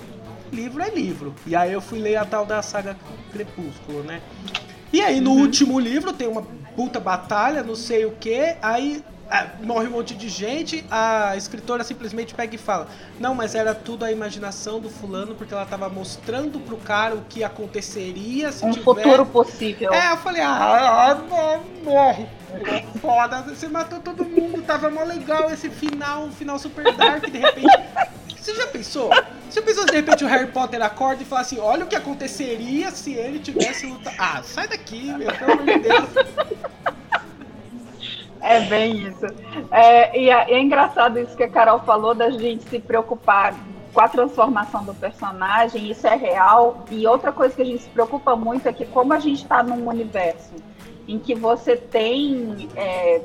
Livro 0.52 0.84
é 0.84 0.89
livro. 0.89 1.34
E 1.47 1.56
aí 1.56 1.71
eu 1.71 1.80
fui 1.80 1.99
ler 1.99 2.17
a 2.17 2.25
tal 2.25 2.45
da 2.45 2.62
saga 2.62 2.97
Crepúsculo, 3.32 4.04
né? 4.04 4.21
E 4.91 4.99
aí 4.99 5.21
no 5.21 5.32
uhum. 5.32 5.41
último 5.41 5.80
livro 5.80 6.12
tem 6.12 6.28
uma 6.28 6.41
puta 6.75 6.99
batalha, 6.99 7.63
não 7.63 7.75
sei 7.75 8.06
o 8.06 8.12
que, 8.12 8.58
aí 8.62 9.02
morre 9.61 9.87
um 9.87 9.91
monte 9.91 10.15
de 10.15 10.27
gente, 10.27 10.83
a 10.89 11.35
escritora 11.37 11.83
simplesmente 11.83 12.33
pega 12.33 12.55
e 12.55 12.57
fala: 12.57 12.87
Não, 13.19 13.35
mas 13.35 13.53
era 13.53 13.75
tudo 13.75 14.03
a 14.03 14.11
imaginação 14.11 14.79
do 14.79 14.89
fulano, 14.89 15.35
porque 15.35 15.53
ela 15.53 15.63
estava 15.63 15.87
mostrando 15.89 16.59
pro 16.59 16.77
cara 16.77 17.15
o 17.15 17.21
que 17.29 17.43
aconteceria 17.43 18.51
se 18.51 18.65
um 18.65 18.71
tiver... 18.71 18.83
futuro 18.83 19.25
possível. 19.25 19.93
É, 19.93 20.11
eu 20.11 20.17
falei: 20.17 20.41
Ah, 20.41 21.17
não, 21.29 21.63
morre. 21.83 22.27
Foda, 22.99 23.41
você 23.43 23.67
matou 23.67 23.99
todo 23.99 24.25
mundo, 24.25 24.63
tava 24.63 24.89
mó 24.89 25.03
legal 25.03 25.51
esse 25.51 25.69
final, 25.69 26.23
um 26.23 26.31
final 26.31 26.57
super 26.57 26.95
dark, 26.95 27.29
de 27.29 27.37
repente. 27.37 27.67
Você 28.35 28.55
já 28.55 28.65
pensou? 28.67 29.11
Você 29.49 29.61
pensou 29.61 29.83
se 29.83 29.89
de 29.89 29.95
repente 29.95 30.23
o 30.23 30.27
Harry 30.27 30.47
Potter 30.47 30.81
acorda 30.81 31.21
e 31.21 31.25
fala 31.25 31.41
assim: 31.41 31.59
Olha 31.59 31.83
o 31.83 31.87
que 31.87 31.95
aconteceria 31.95 32.89
se 32.91 33.13
ele 33.13 33.39
tivesse 33.39 33.85
lutado. 33.85 34.15
Ah, 34.17 34.41
sai 34.43 34.67
daqui, 34.67 35.11
meu, 35.13 35.31
pelo 35.31 35.53
amor 35.53 35.65
de 35.65 35.79
Deus. 35.79 36.09
É 38.41 38.62
bem 38.62 39.08
isso. 39.08 39.25
É, 39.71 40.17
e 40.17 40.30
é, 40.30 40.52
é, 40.52 40.62
engraçado 40.62 41.19
isso 41.19 41.36
que 41.36 41.43
a 41.43 41.49
Carol 41.49 41.80
falou 41.80 42.13
da 42.13 42.30
gente 42.30 42.63
se 42.69 42.80
preocupar 42.80 43.54
com 43.93 44.02
a 44.02 44.08
transformação 44.08 44.84
do 44.84 44.93
personagem, 44.93 45.89
isso 45.89 46.08
é 46.08 46.15
real. 46.15 46.86
E 46.89 47.06
outra 47.06 47.32
coisa 47.32 47.56
que 47.56 47.62
a 47.62 47.65
gente 47.65 47.84
se 47.84 47.89
preocupa 47.89 48.36
muito 48.36 48.67
é 48.67 48.73
que 48.73 48.86
como 48.86 49.13
a 49.13 49.19
gente 49.19 49.43
está 49.43 49.62
num 49.63 49.88
universo 49.88 50.54
em 51.08 51.17
que 51.17 51.34
você 51.34 51.75
tem 51.75 52.69
é, 52.75 53.21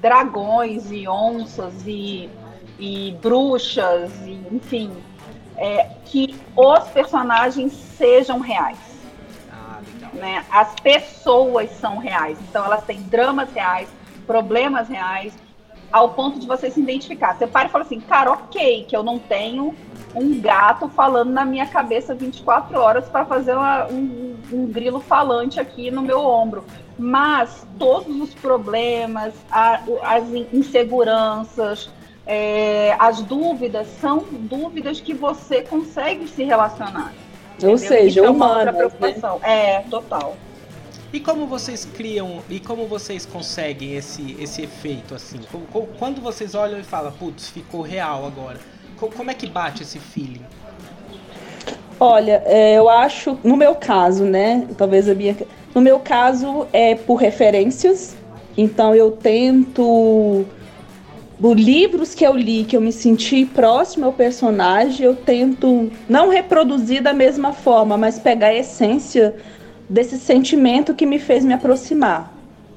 dragões 0.00 0.90
e 0.92 1.08
onças 1.08 1.74
e, 1.84 2.30
e 2.78 3.16
bruxas, 3.20 4.12
e, 4.24 4.40
enfim, 4.52 4.92
é, 5.56 5.90
que 6.04 6.36
os 6.56 6.84
personagens 6.90 7.72
sejam 7.72 8.38
reais. 8.38 8.78
Ah, 9.50 9.80
né? 10.12 10.44
As 10.50 10.74
pessoas 10.76 11.70
são 11.72 11.98
reais, 11.98 12.38
então 12.48 12.64
elas 12.64 12.84
têm 12.84 13.02
dramas 13.02 13.52
reais, 13.52 13.88
problemas 14.26 14.88
reais, 14.88 15.34
ao 15.92 16.10
ponto 16.10 16.40
de 16.40 16.46
você 16.46 16.70
se 16.70 16.80
identificar. 16.80 17.36
Você 17.36 17.46
para 17.46 17.68
e 17.68 17.70
fala 17.70 17.84
assim, 17.84 18.00
cara, 18.00 18.32
ok, 18.32 18.84
que 18.88 18.96
eu 18.96 19.02
não 19.02 19.18
tenho 19.18 19.74
um 20.14 20.40
gato 20.40 20.88
falando 20.88 21.30
na 21.30 21.44
minha 21.44 21.66
cabeça 21.66 22.14
24 22.14 22.78
horas 22.78 23.08
para 23.08 23.24
fazer 23.24 23.54
uma, 23.54 23.86
um, 23.86 24.36
um, 24.52 24.66
grilo 24.66 25.00
falante 25.00 25.60
aqui 25.60 25.90
no 25.90 26.02
meu 26.02 26.20
ombro. 26.20 26.64
Mas 26.98 27.66
todos 27.78 28.20
os 28.20 28.34
problemas, 28.34 29.34
a, 29.50 29.80
as 30.02 30.24
inseguranças, 30.52 31.90
é, 32.26 32.96
as 32.98 33.20
dúvidas 33.20 33.86
são 34.00 34.24
dúvidas 34.30 35.00
que 35.00 35.12
você 35.12 35.62
consegue 35.62 36.26
se 36.28 36.44
relacionar. 36.44 37.12
Ou 37.62 37.70
entendeu? 37.70 37.78
seja, 37.78 38.20
Isso 38.20 38.30
humanas, 38.30 38.30
é 38.30 38.30
uma 38.30 38.48
outra 38.48 38.72
né? 38.72 38.78
preocupação. 38.78 39.38
Né? 39.40 39.74
É, 39.74 39.80
total. 39.82 40.36
E 41.14 41.20
como 41.20 41.46
vocês 41.46 41.84
criam 41.84 42.40
e 42.50 42.58
como 42.58 42.88
vocês 42.88 43.24
conseguem 43.24 43.94
esse, 43.94 44.36
esse 44.36 44.62
efeito 44.62 45.14
assim? 45.14 45.38
Quando 45.96 46.20
vocês 46.20 46.56
olham 46.56 46.80
e 46.80 46.82
falam, 46.82 47.12
putz, 47.12 47.50
ficou 47.50 47.82
real 47.82 48.26
agora. 48.26 48.58
Como 48.98 49.30
é 49.30 49.34
que 49.34 49.46
bate 49.46 49.84
esse 49.84 50.00
feeling? 50.00 50.44
Olha, 52.00 52.42
é, 52.44 52.76
eu 52.76 52.88
acho, 52.88 53.38
no 53.44 53.56
meu 53.56 53.76
caso, 53.76 54.24
né? 54.24 54.66
Talvez 54.76 55.08
a 55.08 55.14
minha. 55.14 55.36
No 55.72 55.80
meu 55.80 56.00
caso, 56.00 56.66
é 56.72 56.96
por 56.96 57.14
referências. 57.14 58.16
Então 58.58 58.92
eu 58.92 59.12
tento. 59.12 60.44
Os 61.40 61.54
livros 61.54 62.12
que 62.12 62.26
eu 62.26 62.34
li, 62.34 62.64
que 62.64 62.76
eu 62.76 62.80
me 62.80 62.90
senti 62.90 63.46
próximo 63.46 64.06
ao 64.06 64.12
personagem, 64.12 65.06
eu 65.06 65.14
tento 65.14 65.92
não 66.08 66.28
reproduzir 66.28 67.00
da 67.00 67.12
mesma 67.12 67.52
forma, 67.52 67.96
mas 67.96 68.18
pegar 68.18 68.48
a 68.48 68.54
essência 68.54 69.36
desse 69.88 70.18
sentimento 70.18 70.94
que 70.94 71.06
me 71.06 71.18
fez 71.18 71.44
me 71.44 71.54
aproximar. 71.54 72.32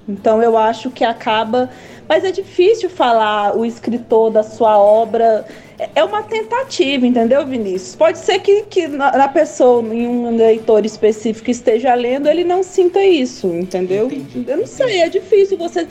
Então 0.08 0.42
eu 0.42 0.58
acho 0.58 0.90
que 0.90 1.04
acaba. 1.04 1.70
Mas 2.08 2.24
é 2.24 2.32
difícil 2.32 2.90
falar 2.90 3.58
o 3.58 3.66
escritor 3.66 4.32
da 4.32 4.42
sua 4.42 4.78
obra. 4.78 5.46
É 5.94 6.04
uma 6.04 6.24
tentativa, 6.24 7.06
entendeu, 7.06 7.46
Vinícius? 7.46 7.96
Pode 7.96 8.18
ser 8.18 8.40
que, 8.40 8.64
que 8.64 8.88
na 8.88 9.28
pessoa, 9.28 9.84
em 9.94 10.08
um 10.08 10.36
leitor 10.36 10.84
específico 10.86 11.52
esteja 11.52 11.94
lendo, 11.94 12.28
ele 12.28 12.44
não 12.44 12.64
sinta 12.64 13.04
isso, 13.04 13.48
entendeu? 13.48 14.08
Entendi, 14.08 14.50
eu 14.50 14.58
não 14.58 14.66
sei, 14.66 15.02
é 15.02 15.10
difícil 15.10 15.56
você. 15.56 15.86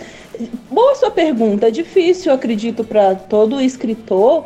Boa 0.69 0.95
sua 0.97 1.11
pergunta, 1.11 1.69
é 1.69 1.71
difícil, 1.71 2.33
eu 2.33 2.37
acredito, 2.37 2.83
para 2.83 3.15
todo 3.15 3.61
escritor 3.61 4.45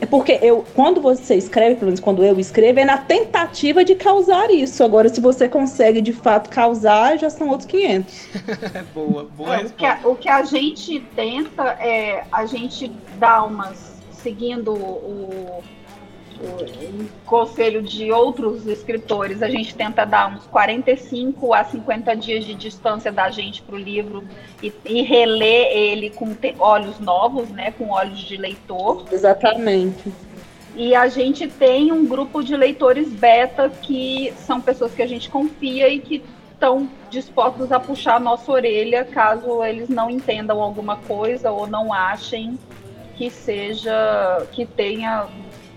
é 0.00 0.06
porque 0.06 0.38
eu, 0.42 0.64
quando 0.74 1.00
você 1.00 1.34
escreve, 1.34 1.74
pelo 1.74 1.86
menos 1.86 2.00
quando 2.00 2.22
eu 2.22 2.38
escrevo, 2.38 2.80
é 2.80 2.84
na 2.84 2.98
tentativa 2.98 3.84
de 3.84 3.94
causar 3.94 4.50
isso. 4.50 4.84
Agora, 4.84 5.08
se 5.08 5.20
você 5.20 5.48
consegue 5.48 6.00
de 6.00 6.12
fato 6.12 6.48
causar, 6.50 7.18
já 7.18 7.28
são 7.30 7.48
outros 7.48 7.66
500. 7.66 8.28
boa, 8.94 9.24
boa 9.24 9.56
é, 9.56 9.64
o, 9.64 9.70
que 9.70 9.86
a, 9.86 10.00
o 10.04 10.16
que 10.16 10.28
a 10.28 10.44
gente 10.44 11.00
tenta 11.16 11.64
é 11.80 12.24
a 12.30 12.46
gente 12.46 12.92
dar 13.18 13.44
umas. 13.44 13.98
Seguindo 14.10 14.72
o, 14.72 15.62
um 16.40 17.06
conselho 17.26 17.82
de 17.82 18.12
outros 18.12 18.66
escritores, 18.66 19.42
a 19.42 19.48
gente 19.48 19.74
tenta 19.74 20.04
dar 20.04 20.32
uns 20.32 20.44
45 20.46 21.52
a 21.52 21.64
50 21.64 22.14
dias 22.16 22.44
de 22.44 22.54
distância 22.54 23.10
da 23.10 23.30
gente 23.30 23.62
para 23.62 23.74
o 23.74 23.78
livro 23.78 24.24
e, 24.62 24.72
e, 24.84 25.02
reler 25.02 25.68
ele 25.76 26.10
com 26.10 26.36
olhos 26.58 26.98
novos, 27.00 27.48
né, 27.50 27.72
com 27.72 27.90
olhos 27.90 28.20
de 28.20 28.36
leitor. 28.36 29.04
Exatamente. 29.10 30.12
E 30.76 30.94
a 30.94 31.08
gente 31.08 31.48
tem 31.48 31.90
um 31.90 32.06
grupo 32.06 32.42
de 32.42 32.56
leitores 32.56 33.08
beta 33.08 33.68
que 33.68 34.32
são 34.36 34.60
pessoas 34.60 34.94
que 34.94 35.02
a 35.02 35.06
gente 35.06 35.28
confia 35.28 35.88
e 35.88 35.98
que 35.98 36.22
estão 36.52 36.88
dispostos 37.10 37.72
a 37.72 37.80
puxar 37.80 38.16
a 38.16 38.20
nossa 38.20 38.50
orelha 38.50 39.04
caso 39.04 39.64
eles 39.64 39.88
não 39.88 40.10
entendam 40.10 40.60
alguma 40.60 40.96
coisa 40.96 41.50
ou 41.50 41.66
não 41.66 41.92
achem 41.92 42.58
que 43.16 43.30
seja 43.30 44.46
que 44.52 44.64
tenha 44.64 45.26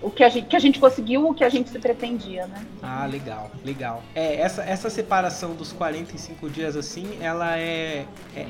o 0.02 0.10
que 0.10 0.24
a 0.24 0.28
gente, 0.28 0.46
que 0.46 0.56
a 0.56 0.58
gente 0.58 0.78
conseguiu, 0.78 1.28
o 1.28 1.34
que 1.34 1.44
a 1.44 1.48
gente 1.48 1.70
se 1.70 1.78
pretendia, 1.78 2.46
né? 2.46 2.64
Ah, 2.82 3.06
legal, 3.06 3.50
legal. 3.64 4.02
É, 4.14 4.36
essa, 4.40 4.62
essa 4.62 4.90
separação 4.90 5.54
dos 5.54 5.72
45 5.72 6.50
dias 6.50 6.76
assim, 6.76 7.18
ela 7.20 7.58
é, 7.58 8.04
é 8.36 8.46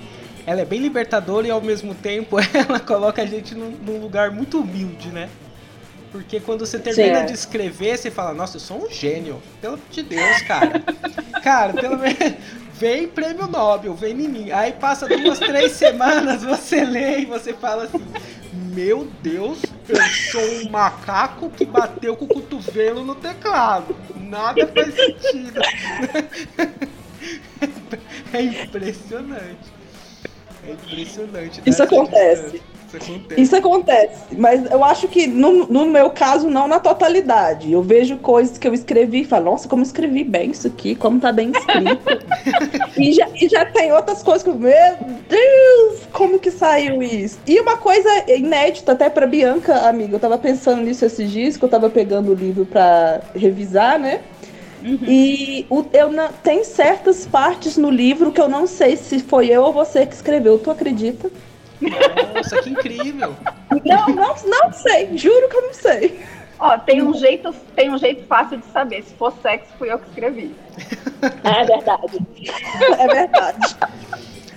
ela 0.46 0.60
é 0.60 0.64
bem 0.64 0.80
libertadora 0.80 1.46
e 1.46 1.50
ao 1.50 1.60
mesmo 1.60 1.94
tempo 1.94 2.36
ela 2.52 2.80
coloca 2.80 3.22
a 3.22 3.26
gente 3.26 3.54
num, 3.54 3.70
num 3.70 4.00
lugar 4.00 4.30
muito 4.30 4.60
humilde, 4.60 5.08
né? 5.08 5.28
Porque 6.10 6.40
quando 6.40 6.66
você 6.66 6.78
termina 6.78 7.20
é. 7.20 7.24
de 7.24 7.32
escrever, 7.32 7.96
você 7.96 8.10
fala, 8.10 8.34
nossa, 8.34 8.56
eu 8.56 8.60
sou 8.60 8.84
um 8.84 8.90
gênio. 8.90 9.40
Pelo 9.62 9.74
amor 9.74 9.86
de 9.90 10.02
Deus, 10.02 10.42
cara. 10.42 10.80
cara, 11.42 11.72
pelo 11.72 11.98
menos. 11.98 12.18
Vem 12.74 13.06
prêmio 13.06 13.46
Nobel, 13.46 13.94
vem 13.94 14.12
em 14.12 14.28
mim. 14.28 14.50
Aí 14.50 14.72
passa 14.72 15.06
duas, 15.06 15.38
três 15.38 15.70
semanas, 15.72 16.42
você 16.42 16.84
lê 16.84 17.20
e 17.20 17.26
você 17.26 17.52
fala 17.52 17.84
assim: 17.84 18.04
Meu 18.52 19.06
Deus, 19.22 19.62
eu 19.88 20.02
sou 20.30 20.66
um 20.66 20.70
macaco 20.70 21.50
que 21.50 21.64
bateu 21.64 22.16
com 22.16 22.24
o 22.24 22.28
cotovelo 22.28 23.04
no 23.04 23.14
teclado. 23.14 23.96
Nada 24.16 24.66
faz 24.66 24.94
sentido. 24.94 25.60
é 28.32 28.42
impressionante. 28.42 29.72
É 30.66 30.72
impressionante. 30.72 31.62
Isso 31.66 31.82
acontece. 31.82 32.62
Isso 32.92 32.96
acontece. 32.96 33.40
Isso 33.40 33.56
acontece, 33.56 34.36
mas 34.36 34.70
eu 34.70 34.84
acho 34.84 35.08
que 35.08 35.26
no, 35.26 35.66
no, 35.66 35.86
meu 35.86 36.10
caso, 36.10 36.48
não 36.48 36.68
na 36.68 36.78
totalidade. 36.78 37.72
Eu 37.72 37.82
vejo 37.82 38.16
coisas 38.18 38.58
que 38.58 38.68
eu 38.68 38.74
escrevi 38.74 39.22
e 39.22 39.24
falo, 39.24 39.46
nossa, 39.46 39.68
como 39.68 39.82
escrevi 39.82 40.24
bem 40.24 40.50
isso 40.50 40.66
aqui, 40.66 40.94
como 40.94 41.20
tá 41.20 41.32
bem 41.32 41.50
escrito. 41.50 42.02
e, 42.98 43.12
já, 43.12 43.28
e 43.34 43.48
já 43.48 43.64
tem 43.64 43.92
outras 43.92 44.22
coisas 44.22 44.42
que 44.42 44.50
eu, 44.50 44.54
meu 44.54 44.96
Deus, 45.28 46.00
como 46.12 46.38
que 46.38 46.50
saiu 46.50 47.02
isso? 47.02 47.38
E 47.46 47.58
uma 47.60 47.76
coisa 47.76 48.08
inédita 48.28 48.92
até 48.92 49.08
pra 49.08 49.26
Bianca, 49.26 49.88
amiga, 49.88 50.16
eu 50.16 50.20
tava 50.20 50.38
pensando 50.38 50.82
nisso 50.82 51.04
esses 51.04 51.30
dias, 51.30 51.56
que 51.56 51.64
eu 51.64 51.68
tava 51.68 51.88
pegando 51.88 52.32
o 52.32 52.34
livro 52.34 52.66
pra 52.66 53.20
revisar, 53.34 53.98
né? 53.98 54.20
Uhum. 54.84 54.98
E 55.06 55.66
o, 55.70 55.84
eu 55.92 56.10
não, 56.10 56.28
tem 56.42 56.64
certas 56.64 57.24
partes 57.24 57.76
no 57.76 57.88
livro 57.88 58.32
que 58.32 58.40
eu 58.40 58.48
não 58.48 58.66
sei 58.66 58.96
se 58.96 59.20
foi 59.20 59.48
eu 59.48 59.62
ou 59.62 59.72
você 59.72 60.04
que 60.04 60.14
escreveu. 60.14 60.58
Tu 60.58 60.70
acredita? 60.70 61.30
Nossa, 62.34 62.62
que 62.62 62.70
incrível! 62.70 63.34
Não, 63.84 64.06
não, 64.08 64.34
não 64.44 64.72
sei, 64.72 65.16
juro 65.16 65.48
que 65.48 65.56
eu 65.56 65.62
não 65.62 65.74
sei. 65.74 66.20
Ó, 66.58 66.78
tem 66.78 67.02
um 67.02 67.12
jeito, 67.12 67.52
tem 67.74 67.90
um 67.90 67.98
jeito 67.98 68.24
fácil 68.26 68.58
de 68.58 68.66
saber. 68.66 69.02
Se 69.02 69.14
for 69.14 69.32
sexo, 69.42 69.72
fui 69.78 69.90
eu 69.90 69.98
que 69.98 70.08
escrevi. 70.08 70.54
É 71.44 71.64
verdade. 71.64 72.18
É 72.98 73.06
verdade. 73.06 73.76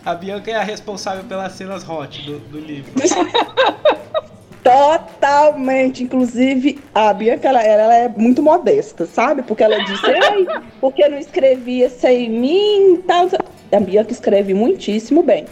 A 0.04 0.16
Bianca 0.16 0.50
é 0.50 0.56
a 0.56 0.64
responsável 0.64 1.24
pelas 1.24 1.52
cenas 1.52 1.88
hot 1.88 2.24
do, 2.24 2.40
do 2.40 2.60
livro. 2.60 2.92
Totalmente. 4.64 6.04
Inclusive, 6.04 6.80
a 6.94 7.14
Bianca, 7.14 7.50
ela, 7.50 7.62
ela, 7.62 7.96
é 7.96 8.10
muito 8.10 8.42
modesta, 8.42 9.06
sabe? 9.06 9.44
Porque 9.44 9.64
ela 9.64 9.78
disse, 9.84 10.06
ai, 10.06 10.64
porque 10.82 11.08
não 11.08 11.20
escrevia 11.20 11.88
sem 11.88 12.30
mim 12.32 12.96
e 12.96 12.98
tal. 13.00 13.28
A 13.72 13.80
Bianca 13.80 14.12
escreve 14.12 14.56
muitíssimo 14.56 15.22
bem. 15.22 15.46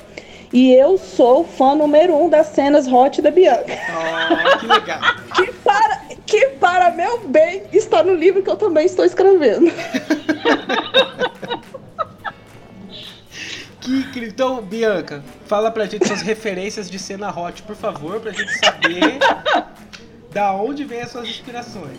E 0.53 0.71
eu 0.71 0.99
sou 0.99 1.43
fã 1.43 1.73
número 1.73 2.15
um 2.15 2.29
das 2.29 2.47
cenas 2.47 2.87
hot 2.87 3.19
da 3.23 3.31
Bianca. 3.31 3.73
Oh, 3.89 4.59
que 4.59 4.67
legal. 4.67 4.99
que, 5.35 5.51
para, 5.51 6.01
que, 6.27 6.47
para 6.59 6.91
meu 6.91 7.27
bem, 7.27 7.63
está 7.73 8.03
no 8.03 8.13
livro 8.13 8.43
que 8.43 8.49
eu 8.51 8.55
também 8.55 8.85
estou 8.85 9.03
escrevendo. 9.03 9.71
que. 13.81 14.19
Então, 14.19 14.61
Bianca, 14.61 15.23
fala 15.47 15.71
pra 15.71 15.87
gente 15.87 16.07
suas 16.07 16.21
referências 16.21 16.87
de 16.89 16.99
cena 16.99 17.29
hot, 17.29 17.63
por 17.63 17.75
favor, 17.75 18.19
pra 18.19 18.31
gente 18.31 18.53
saber 18.59 19.17
da 20.31 20.53
onde 20.53 20.85
vem 20.85 21.01
as 21.01 21.11
suas 21.11 21.27
inspirações. 21.27 21.97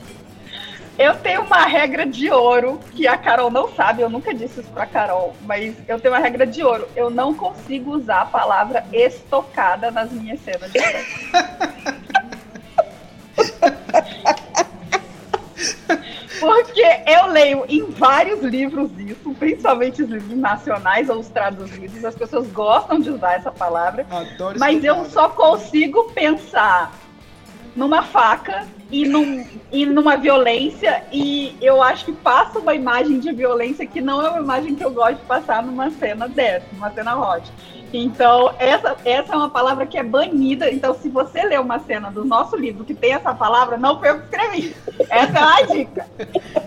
Eu 0.96 1.16
tenho 1.16 1.42
uma 1.42 1.66
regra 1.66 2.06
de 2.06 2.30
ouro 2.30 2.78
que 2.92 3.06
a 3.06 3.18
Carol 3.18 3.50
não 3.50 3.68
sabe, 3.74 4.02
eu 4.02 4.08
nunca 4.08 4.32
disse 4.32 4.60
isso 4.60 4.70
pra 4.70 4.86
Carol, 4.86 5.34
mas 5.42 5.74
eu 5.88 5.98
tenho 5.98 6.14
uma 6.14 6.20
regra 6.20 6.46
de 6.46 6.62
ouro. 6.62 6.86
Eu 6.94 7.10
não 7.10 7.34
consigo 7.34 7.96
usar 7.96 8.22
a 8.22 8.26
palavra 8.26 8.86
estocada 8.92 9.90
nas 9.90 10.12
minhas 10.12 10.40
cenas 10.40 10.72
de 10.72 10.80
sexo. 10.80 11.32
Porque 16.38 16.84
eu 17.06 17.26
leio 17.26 17.64
em 17.68 17.90
vários 17.90 18.42
livros 18.42 18.90
isso, 18.98 19.34
principalmente 19.38 20.02
os 20.02 20.10
livros 20.10 20.36
nacionais 20.36 21.08
ou 21.08 21.18
os 21.18 21.28
traduzidos, 21.28 22.04
as 22.04 22.14
pessoas 22.14 22.46
gostam 22.48 23.00
de 23.00 23.10
usar 23.10 23.34
essa 23.34 23.50
palavra, 23.50 24.06
Adoro 24.10 24.58
mas 24.58 24.84
eu 24.84 25.04
só 25.06 25.30
consigo 25.30 26.12
pensar 26.12 26.92
numa 27.74 28.02
faca 28.02 28.66
e, 28.94 29.08
num, 29.08 29.44
e 29.72 29.84
numa 29.84 30.16
violência, 30.16 31.02
e 31.12 31.56
eu 31.60 31.82
acho 31.82 32.04
que 32.04 32.12
passa 32.12 32.60
uma 32.60 32.74
imagem 32.74 33.18
de 33.18 33.32
violência 33.32 33.84
que 33.84 34.00
não 34.00 34.24
é 34.24 34.30
uma 34.30 34.38
imagem 34.38 34.76
que 34.76 34.84
eu 34.84 34.90
gosto 34.92 35.16
de 35.16 35.24
passar 35.24 35.64
numa 35.64 35.90
cena 35.90 36.28
dessa, 36.28 36.66
numa 36.72 36.92
cena 36.92 37.18
hot. 37.18 37.50
Então, 37.92 38.54
essa, 38.56 38.96
essa 39.04 39.32
é 39.32 39.36
uma 39.36 39.50
palavra 39.50 39.84
que 39.84 39.98
é 39.98 40.02
banida. 40.02 40.70
Então, 40.70 40.94
se 40.94 41.08
você 41.08 41.42
ler 41.42 41.60
uma 41.60 41.80
cena 41.80 42.08
do 42.08 42.24
nosso 42.24 42.54
livro 42.56 42.84
que 42.84 42.94
tem 42.94 43.14
essa 43.14 43.34
palavra, 43.34 43.76
não 43.76 43.98
foi 43.98 44.10
eu 44.10 44.20
que 44.20 44.24
escrevi. 44.26 44.76
Essa 45.10 45.38
é 45.38 45.42
a 45.42 45.62
dica. 45.62 46.06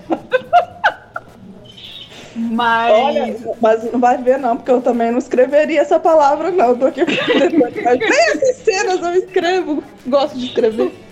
Mas... 2.36 2.94
Olha, 2.94 3.56
mas 3.60 3.92
não 3.92 4.00
vai 4.00 4.16
ver, 4.20 4.38
não, 4.38 4.56
porque 4.56 4.70
eu 4.70 4.80
também 4.80 5.10
não 5.10 5.18
escreveria 5.18 5.82
essa 5.82 6.00
palavra, 6.00 6.52
não. 6.52 6.68
Eu 6.68 6.76
tô 6.78 6.86
aqui 6.86 7.04
nem 7.04 8.20
essas 8.32 8.58
cenas 8.58 9.02
eu 9.02 9.14
escrevo, 9.16 9.84
gosto 10.06 10.38
de 10.38 10.46
escrever. 10.46 11.07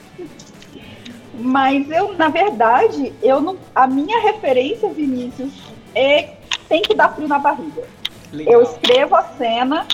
Mas 1.38 1.90
eu, 1.90 2.14
na 2.14 2.30
verdade, 2.30 3.14
eu 3.22 3.42
não. 3.42 3.58
A 3.74 3.88
minha 3.88 4.22
referência, 4.22 4.90
Vinícius, 4.90 5.52
é 5.94 6.36
tem 6.68 6.82
que 6.82 6.94
dar 6.94 7.14
frio 7.14 7.28
na 7.28 7.40
barriga. 7.40 7.84
Legal. 8.32 8.54
Eu 8.54 8.62
escrevo 8.64 9.16
a 9.16 9.24
cena, 9.24 9.86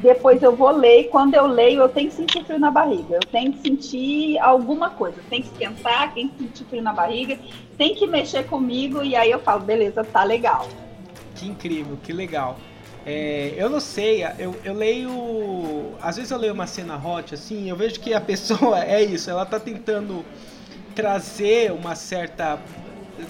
depois 0.00 0.42
eu 0.42 0.54
vou 0.54 0.70
ler, 0.70 1.02
e 1.02 1.04
quando 1.04 1.34
eu 1.34 1.46
leio, 1.46 1.80
eu 1.82 1.88
tenho 1.88 2.08
que 2.08 2.16
sentir 2.16 2.44
frio 2.44 2.58
na 2.58 2.70
barriga. 2.70 3.16
Eu 3.16 3.28
tenho 3.30 3.52
que 3.52 3.60
sentir 3.60 4.38
alguma 4.38 4.90
coisa. 4.90 5.16
Tem 5.28 5.42
que 5.42 5.48
esquentar, 5.48 6.14
tem 6.14 6.28
que 6.28 6.38
sentir 6.38 6.64
frio 6.64 6.82
na 6.82 6.92
barriga, 6.92 7.38
tem 7.76 7.94
que 7.94 8.06
mexer 8.06 8.44
comigo, 8.46 9.02
e 9.02 9.14
aí 9.14 9.30
eu 9.30 9.38
falo, 9.38 9.60
beleza, 9.60 10.04
tá 10.04 10.24
legal. 10.24 10.66
Que 11.34 11.46
incrível, 11.46 11.98
que 12.02 12.12
legal. 12.12 12.56
É, 13.04 13.54
eu 13.56 13.70
não 13.70 13.78
sei, 13.78 14.24
eu, 14.38 14.56
eu 14.64 14.74
leio. 14.74 15.94
Às 16.02 16.16
vezes 16.16 16.32
eu 16.32 16.38
leio 16.38 16.52
uma 16.52 16.66
cena 16.66 16.96
hot, 16.96 17.34
assim, 17.34 17.70
eu 17.70 17.76
vejo 17.76 18.00
que 18.00 18.12
a 18.12 18.20
pessoa 18.20 18.80
é 18.84 19.02
isso, 19.02 19.30
ela 19.30 19.46
tá 19.46 19.60
tentando 19.60 20.24
trazer 20.96 21.70
uma 21.70 21.94
certa 21.94 22.58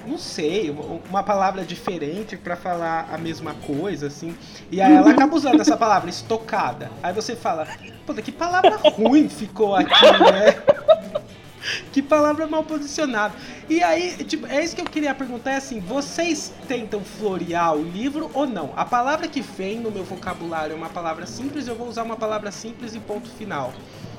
não 0.06 0.18
sei, 0.18 0.74
uma 1.08 1.22
palavra 1.22 1.64
diferente 1.64 2.36
para 2.36 2.56
falar 2.56 3.08
a 3.12 3.18
mesma 3.18 3.54
coisa, 3.54 4.08
assim. 4.08 4.36
E 4.70 4.80
aí 4.80 4.92
ela 4.92 5.10
acaba 5.10 5.36
usando 5.36 5.60
essa 5.60 5.76
palavra, 5.76 6.10
estocada. 6.10 6.90
Aí 7.02 7.12
você 7.12 7.36
fala, 7.36 7.68
puta, 8.04 8.20
que 8.20 8.32
palavra 8.32 8.76
ruim 8.76 9.28
ficou 9.28 9.76
aqui, 9.76 9.90
né? 9.92 10.56
que 11.92 12.02
palavra 12.02 12.46
mal 12.46 12.64
posicionada. 12.64 13.34
E 13.68 13.82
aí, 13.82 14.24
tipo, 14.24 14.46
é 14.46 14.62
isso 14.62 14.74
que 14.74 14.80
eu 14.80 14.86
queria 14.86 15.14
perguntar, 15.14 15.52
é 15.52 15.56
assim, 15.56 15.80
vocês 15.80 16.52
tentam 16.66 17.00
florear 17.00 17.74
o 17.74 17.82
livro 17.82 18.30
ou 18.34 18.46
não? 18.46 18.72
A 18.76 18.84
palavra 18.84 19.28
que 19.28 19.40
vem 19.40 19.78
no 19.80 19.90
meu 19.90 20.04
vocabulário 20.04 20.72
é 20.72 20.76
uma 20.76 20.88
palavra 20.88 21.26
simples, 21.26 21.66
eu 21.66 21.74
vou 21.74 21.88
usar 21.88 22.02
uma 22.02 22.16
palavra 22.16 22.50
simples 22.50 22.94
e 22.94 23.00
ponto 23.00 23.28
final. 23.28 23.72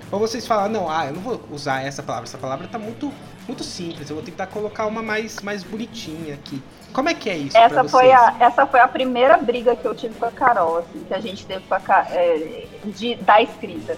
Ou 0.09 0.19
vocês 0.19 0.47
falam, 0.47 0.69
não, 0.69 0.89
ah, 0.89 1.07
eu 1.07 1.13
não 1.13 1.21
vou 1.21 1.41
usar 1.51 1.81
essa 1.81 2.01
palavra, 2.01 2.27
essa 2.27 2.37
palavra 2.37 2.67
tá 2.67 2.79
muito, 2.79 3.11
muito 3.47 3.63
simples, 3.63 4.09
eu 4.09 4.15
vou 4.15 4.23
tentar 4.23 4.47
colocar 4.47 4.85
uma 4.85 5.01
mais, 5.01 5.41
mais 5.41 5.63
bonitinha 5.63 6.33
aqui. 6.33 6.61
Como 6.93 7.09
é 7.09 7.13
que 7.13 7.29
é 7.29 7.37
isso? 7.37 7.57
Essa 7.57 7.83
foi, 7.83 8.11
a, 8.11 8.35
essa 8.39 8.65
foi 8.65 8.79
a 8.79 8.87
primeira 8.87 9.37
briga 9.37 9.75
que 9.75 9.85
eu 9.85 9.93
tive 9.93 10.15
com 10.15 10.25
a 10.25 10.31
Carol, 10.31 10.77
assim, 10.77 11.03
que 11.07 11.13
a 11.13 11.19
gente 11.19 11.45
teve 11.45 11.63
com 11.67 11.75
a, 11.75 12.05
é, 12.09 12.65
de, 12.83 13.15
da 13.15 13.41
escrita. 13.41 13.97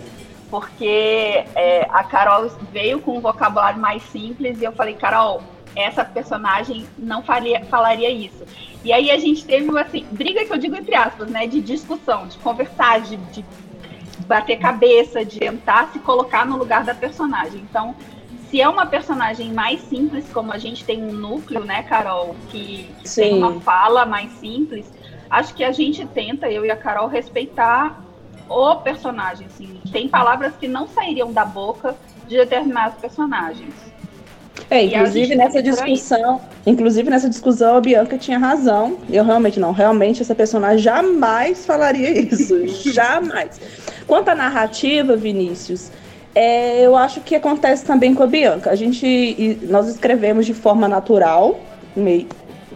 Porque 0.50 1.46
é, 1.56 1.88
a 1.90 2.04
Carol 2.04 2.50
veio 2.72 3.00
com 3.00 3.18
um 3.18 3.22
vocabulário 3.22 3.80
mais 3.80 4.02
simples 4.04 4.60
e 4.60 4.64
eu 4.66 4.72
falei, 4.72 4.96
Carol, 4.96 5.42
essa 5.76 6.04
personagem 6.04 6.88
não 6.98 7.22
faria, 7.24 7.64
falaria 7.66 8.10
isso. 8.10 8.44
E 8.84 8.92
aí 8.92 9.12
a 9.12 9.18
gente 9.18 9.46
teve, 9.46 9.78
assim, 9.78 10.06
briga 10.12 10.46
que 10.46 10.52
eu 10.52 10.58
digo 10.58 10.76
entre 10.76 10.96
aspas, 10.96 11.30
né? 11.30 11.46
De 11.46 11.62
discussão, 11.62 12.28
de 12.28 12.38
conversar, 12.40 13.02
de, 13.02 13.18
de 13.18 13.46
bater 14.26 14.58
cabeça, 14.58 15.24
de 15.24 15.40
tentar 15.40 15.90
se 15.92 16.00
colocar 16.00 16.46
no 16.46 16.58
lugar 16.58 16.84
da 16.84 16.96
personagem. 16.96 17.62
Então, 17.70 17.96
se 18.50 18.60
é 18.60 18.68
uma 18.68 18.86
personagem 18.86 19.54
mais 19.54 19.80
simples, 19.82 20.26
como 20.34 20.52
a 20.52 20.58
gente 20.58 20.84
tem 20.84 21.04
um 21.04 21.12
núcleo, 21.12 21.64
né, 21.64 21.84
Carol, 21.84 22.36
que 22.50 22.90
tem 23.16 23.36
uma 23.36 23.60
fala 23.62 24.06
mais 24.06 24.32
simples, 24.34 24.86
acho 25.30 25.54
que 25.54 25.64
a 25.64 25.72
gente 25.72 26.06
tenta, 26.08 26.50
eu 26.50 26.66
e 26.66 26.72
a 26.72 26.76
Carol, 26.76 27.08
respeitar 27.08 28.04
o 28.50 28.76
personagem. 28.78 29.46
Assim. 29.46 29.80
Tem 29.92 30.08
palavras 30.08 30.54
que 30.60 30.68
não 30.68 30.88
sairiam 30.88 31.32
da 31.32 31.46
boca 31.46 31.96
de 32.28 32.38
determinados 32.38 33.00
personagens. 33.00 33.74
É, 34.70 34.84
inclusive 34.84 35.36
nessa 35.36 35.64
discussão, 35.64 36.42
inclusive 36.66 37.10
nessa 37.10 37.30
discussão 37.30 37.78
a 37.78 37.82
Bianca 37.82 38.18
tinha 38.18 38.38
razão. 38.38 38.98
Eu 39.10 39.24
realmente 39.24 39.60
não, 39.60 39.72
realmente 39.72 40.22
essa 40.22 40.36
personagem 40.36 40.80
jamais 40.80 41.66
falaria 41.66 42.20
isso, 42.20 42.68
jamais. 42.92 43.60
Quanto 44.06 44.30
à 44.30 44.36
narrativa, 44.36 45.16
Vinícius, 45.16 45.92
É, 46.40 46.86
eu 46.86 46.96
acho 46.96 47.20
que 47.20 47.36
acontece 47.36 47.84
também 47.84 48.16
com 48.16 48.24
a 48.24 48.26
Bianca. 48.26 48.72
A 48.72 48.76
gente, 48.76 49.60
nós 49.64 49.90
escrevemos 49.90 50.46
de 50.46 50.54
forma 50.54 50.88
natural, 50.88 51.60
meio, 51.94 52.30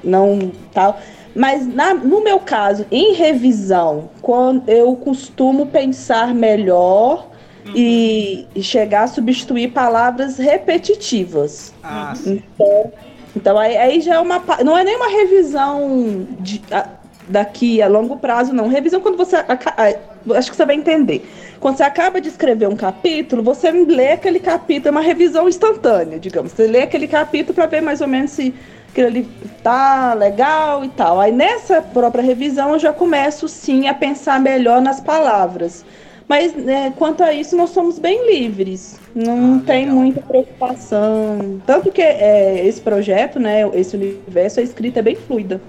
não 0.04 0.52
tal. 0.74 1.00
Mas 1.34 1.66
na, 1.66 1.94
no 1.94 2.22
meu 2.22 2.42
caso, 2.42 2.86
em 2.92 3.14
revisão, 3.14 4.10
quando 4.22 4.68
eu 4.68 4.94
costumo 4.98 5.68
pensar 5.68 6.36
melhor 6.36 7.30
uhum. 7.66 7.72
e, 7.74 8.46
e, 8.54 8.62
chegar 8.62 9.04
a 9.04 9.08
substituir 9.08 9.70
palavras 9.70 10.38
repetitivas. 10.38 11.74
Ah, 11.82 12.14
então, 12.26 12.92
então 13.34 13.58
aí, 13.58 13.78
aí, 13.78 14.02
já 14.02 14.16
é 14.16 14.20
uma. 14.20 14.44
Não 14.62 14.78
é 14.78 14.84
nem 14.84 14.98
uma 14.98 15.08
revisão 15.08 16.28
de, 16.38 16.62
a, 16.70 16.86
daqui 17.30 17.82
a 17.82 17.88
longo 17.88 18.18
prazo, 18.18 18.52
não. 18.52 18.68
Revisão 18.68 19.00
quando 19.00 19.16
você. 19.16 19.38
A, 19.38 19.48
a, 19.48 20.13
acho 20.36 20.52
que 20.52 20.58
você 20.58 20.66
vai 20.66 20.76
entender. 20.76 21.28
Quando 21.60 21.78
você 21.78 21.84
acaba 21.84 22.20
de 22.20 22.30
escrever 22.30 22.68
um 22.68 22.76
capítulo, 22.76 23.42
você 23.42 23.72
lê 23.72 24.12
aquele 24.12 24.40
capítulo, 24.40 24.90
é 24.90 24.92
uma 24.92 25.02
revisão 25.02 25.48
instantânea, 25.48 26.20
digamos. 26.20 26.52
Você 26.52 26.68
lê 26.68 26.82
aquele 26.82 27.08
capítulo 27.08 27.54
para 27.54 27.66
ver 27.66 27.82
mais 27.82 28.02
ou 28.02 28.08
menos 28.08 28.32
se 28.32 28.54
aquilo 28.90 29.08
ali 29.08 29.28
tá 29.64 30.14
legal 30.14 30.86
e 30.86 30.90
tal. 30.90 31.20
Aí 31.20 31.32
nessa 31.32 31.82
própria 31.82 32.24
revisão 32.24 32.74
eu 32.74 32.80
já 32.80 32.94
começo 32.94 33.48
sim 33.48 33.88
a 33.88 33.94
pensar 33.94 34.40
melhor 34.40 34.82
nas 34.82 35.00
palavras. 35.00 35.84
Mas 36.28 36.56
né, 36.56 36.94
quanto 36.98 37.24
a 37.24 37.34
isso, 37.34 37.56
nós 37.56 37.72
somos 37.72 38.00
bem 38.00 38.26
livres. 38.26 39.00
Não 39.14 39.58
ah, 39.58 39.64
tem 39.66 39.88
muita 39.88 40.22
preocupação. 40.22 41.62
Tanto 41.66 41.92
que 41.92 42.02
é, 42.02 42.66
esse 42.66 42.82
projeto, 42.82 43.40
né, 43.40 43.70
esse 43.74 43.96
universo, 43.96 44.60
a 44.60 44.64
escrita 44.64 45.00
é 45.00 45.04
bem 45.04 45.16
fluida. 45.16 45.62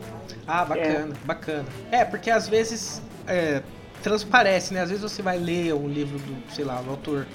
Ah, 0.46 0.64
bacana, 0.64 1.14
é. 1.14 1.26
bacana. 1.26 1.64
É, 1.90 2.04
porque 2.04 2.30
às 2.30 2.48
vezes 2.48 3.02
é, 3.26 3.62
transparece, 4.04 4.74
né? 4.74 4.82
Às 4.82 4.90
vezes 4.90 5.02
você 5.02 5.22
vai 5.22 5.38
ler 5.38 5.74
um 5.74 5.88
livro 5.88 6.18
do, 6.18 6.54
sei 6.54 6.64
lá, 6.64 6.80
do 6.82 6.90
autor 6.90 7.26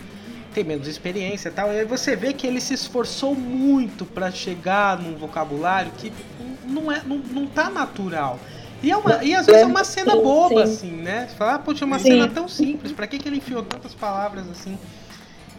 tem 0.53 0.63
menos 0.63 0.87
experiência 0.87 1.49
e 1.49 1.51
tal, 1.51 1.71
e 1.71 1.79
aí 1.79 1.85
você 1.85 2.15
vê 2.15 2.33
que 2.33 2.47
ele 2.47 2.59
se 2.59 2.73
esforçou 2.73 3.35
muito 3.35 4.03
para 4.03 4.31
chegar 4.31 4.97
num 4.97 5.15
vocabulário 5.15 5.91
que 5.95 6.11
não, 6.65 6.91
é, 6.91 7.03
não, 7.05 7.17
não 7.17 7.45
tá 7.45 7.69
natural. 7.69 8.39
E, 8.81 8.91
é 8.91 8.97
uma, 8.97 9.23
e 9.23 9.35
às 9.35 9.45
vezes 9.45 9.61
é 9.61 9.65
uma 9.65 9.83
cena 9.83 10.15
boba, 10.15 10.63
assim, 10.63 10.91
né? 10.91 11.27
Você 11.29 11.35
fala, 11.35 11.55
ah, 11.55 11.59
poxa, 11.59 11.83
é 11.83 11.85
uma 11.85 11.99
cena 11.99 12.27
tão 12.27 12.47
simples, 12.47 12.91
pra 12.91 13.05
que, 13.05 13.19
que 13.19 13.27
ele 13.27 13.37
enfiou 13.37 13.61
tantas 13.61 13.93
palavras 13.93 14.49
assim? 14.49 14.77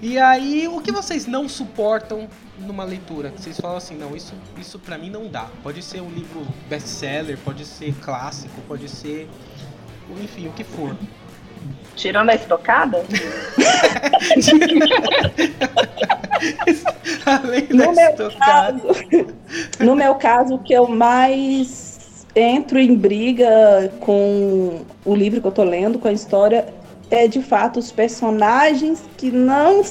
E 0.02 0.18
aí, 0.18 0.66
o 0.66 0.80
que 0.80 0.90
vocês 0.90 1.26
não 1.26 1.46
suportam 1.46 2.26
numa 2.58 2.84
leitura? 2.84 3.32
Vocês 3.36 3.60
falam 3.60 3.76
assim, 3.76 3.96
não, 3.96 4.16
isso, 4.16 4.32
isso 4.58 4.78
pra 4.78 4.96
mim 4.96 5.10
não 5.10 5.28
dá. 5.28 5.46
Pode 5.62 5.82
ser 5.82 6.00
um 6.00 6.08
livro 6.08 6.46
best-seller, 6.70 7.38
pode 7.44 7.66
ser 7.66 7.94
clássico, 8.00 8.60
pode 8.66 8.88
ser, 8.88 9.28
enfim, 10.22 10.48
o 10.48 10.52
que 10.52 10.64
for. 10.64 10.96
Tirando 11.96 12.30
a 12.30 12.34
estocada? 12.34 13.04
Além 17.26 17.66
da 17.66 17.86
no 17.86 17.92
estocada. 17.92 18.80
Meu 18.82 18.94
caso, 18.94 19.34
no 19.80 19.94
meu 19.96 20.14
caso, 20.14 20.54
o 20.54 20.58
que 20.58 20.72
eu 20.72 20.88
mais 20.88 22.26
entro 22.34 22.78
em 22.78 22.94
briga 22.94 23.92
com 24.00 24.80
o 25.04 25.14
livro 25.14 25.40
que 25.40 25.46
eu 25.46 25.52
tô 25.52 25.64
lendo, 25.64 25.98
com 25.98 26.08
a 26.08 26.12
história, 26.12 26.66
é 27.10 27.26
de 27.26 27.42
fato 27.42 27.78
os 27.78 27.90
personagens 27.92 29.02
que 29.16 29.30
não. 29.30 29.82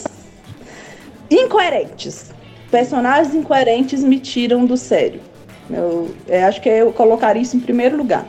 incoerentes. 1.30 2.32
Personagens 2.72 3.36
incoerentes 3.36 4.04
me 4.04 4.20
tiram 4.20 4.66
do 4.66 4.78
sério. 4.78 5.22
Eu, 5.70 6.16
eu 6.28 6.46
acho 6.46 6.62
que 6.62 6.70
eu 6.70 6.92
colocaria 6.92 7.42
isso 7.42 7.56
em 7.56 7.60
primeiro 7.60 7.98
lugar. 7.98 8.26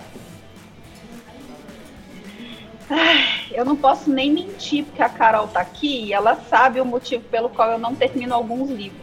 Ai, 2.91 3.25
eu 3.53 3.65
não 3.65 3.77
posso 3.77 4.11
nem 4.11 4.33
mentir, 4.33 4.85
porque 4.85 5.01
a 5.01 5.09
Carol 5.09 5.47
tá 5.47 5.61
aqui 5.61 6.07
e 6.07 6.13
ela 6.13 6.35
sabe 6.35 6.81
o 6.81 6.85
motivo 6.85 7.23
pelo 7.25 7.49
qual 7.49 7.71
eu 7.71 7.79
não 7.79 7.95
termino 7.95 8.35
alguns 8.35 8.69
livros. 8.69 9.01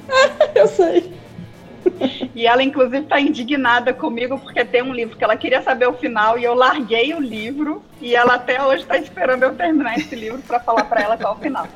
eu 0.54 0.66
sei. 0.66 1.12
E 2.34 2.46
ela, 2.46 2.62
inclusive, 2.62 2.98
está 2.98 3.20
indignada 3.20 3.92
comigo 3.92 4.38
porque 4.38 4.64
tem 4.64 4.82
um 4.82 4.92
livro 4.92 5.16
que 5.16 5.22
ela 5.22 5.36
queria 5.36 5.62
saber 5.62 5.86
o 5.86 5.92
final 5.92 6.38
e 6.38 6.44
eu 6.44 6.54
larguei 6.54 7.14
o 7.14 7.20
livro 7.20 7.82
e 8.00 8.14
ela 8.14 8.34
até 8.34 8.62
hoje 8.62 8.82
está 8.82 8.96
esperando 8.96 9.44
eu 9.44 9.54
terminar 9.54 9.96
esse 9.96 10.14
livro 10.14 10.42
para 10.42 10.58
falar 10.58 10.84
para 10.84 11.02
ela 11.02 11.16
qual 11.16 11.34
é 11.34 11.36
o 11.36 11.40
final. 11.40 11.68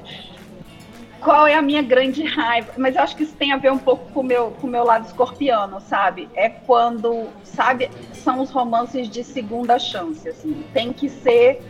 Qual 1.20 1.46
é 1.46 1.54
a 1.54 1.62
minha 1.62 1.82
grande 1.82 2.24
raiva? 2.24 2.72
Mas 2.78 2.96
eu 2.96 3.02
acho 3.02 3.16
que 3.16 3.24
isso 3.24 3.34
tem 3.34 3.52
a 3.52 3.56
ver 3.56 3.70
um 3.70 3.78
pouco 3.78 4.10
com 4.12 4.20
o 4.20 4.24
meu, 4.24 4.52
com 4.52 4.66
o 4.66 4.70
meu 4.70 4.84
lado 4.84 5.06
escorpiano, 5.06 5.80
sabe? 5.80 6.28
É 6.34 6.48
quando, 6.48 7.28
sabe, 7.44 7.90
são 8.14 8.40
os 8.40 8.50
romances 8.50 9.08
de 9.08 9.22
segunda 9.22 9.78
chance, 9.78 10.26
assim. 10.28 10.64
Tem 10.72 10.92
que 10.92 11.08
ser 11.08 11.62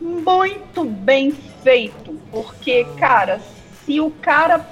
muito 0.00 0.84
bem 0.84 1.32
feito, 1.32 2.20
porque, 2.30 2.84
cara, 2.96 3.40
se 3.84 4.00
o 4.00 4.10
cara 4.10 4.64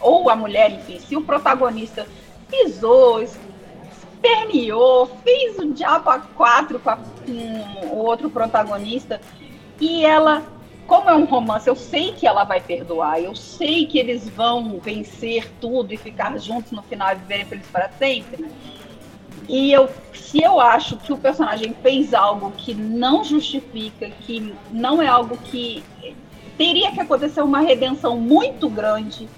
ou 0.00 0.30
a 0.30 0.36
mulher, 0.36 0.72
enfim, 0.72 0.98
se 0.98 1.16
o 1.16 1.22
protagonista 1.22 2.06
pisou, 2.48 3.22
esperneou, 3.22 5.06
fez 5.22 5.58
o 5.58 5.72
diabo 5.72 6.10
a 6.10 6.18
quatro 6.18 6.78
com, 6.78 6.90
a, 6.90 6.96
com 6.96 7.86
o 7.86 7.98
outro 7.98 8.30
protagonista 8.30 9.20
e 9.80 10.04
ela 10.04 10.42
como 10.88 11.10
é 11.10 11.14
um 11.14 11.26
romance, 11.26 11.68
eu 11.68 11.76
sei 11.76 12.12
que 12.12 12.26
ela 12.26 12.44
vai 12.44 12.62
perdoar, 12.62 13.20
eu 13.20 13.36
sei 13.36 13.86
que 13.86 13.98
eles 13.98 14.26
vão 14.26 14.80
vencer 14.80 15.46
tudo 15.60 15.92
e 15.92 15.98
ficar 15.98 16.36
juntos 16.38 16.72
no 16.72 16.82
final 16.82 17.12
e 17.12 17.16
viverem 17.16 17.44
felizes 17.44 17.70
para 17.70 17.90
sempre. 17.90 18.46
E 19.46 19.70
eu, 19.70 19.90
se 20.14 20.42
eu 20.42 20.58
acho 20.58 20.96
que 20.96 21.12
o 21.12 21.18
personagem 21.18 21.76
fez 21.82 22.14
algo 22.14 22.52
que 22.52 22.74
não 22.74 23.22
justifica, 23.22 24.08
que 24.08 24.54
não 24.72 25.02
é 25.02 25.06
algo 25.06 25.36
que 25.36 25.84
teria 26.56 26.90
que 26.90 27.00
acontecer 27.00 27.42
uma 27.42 27.60
redenção 27.60 28.16
muito 28.16 28.68
grande 28.70 29.28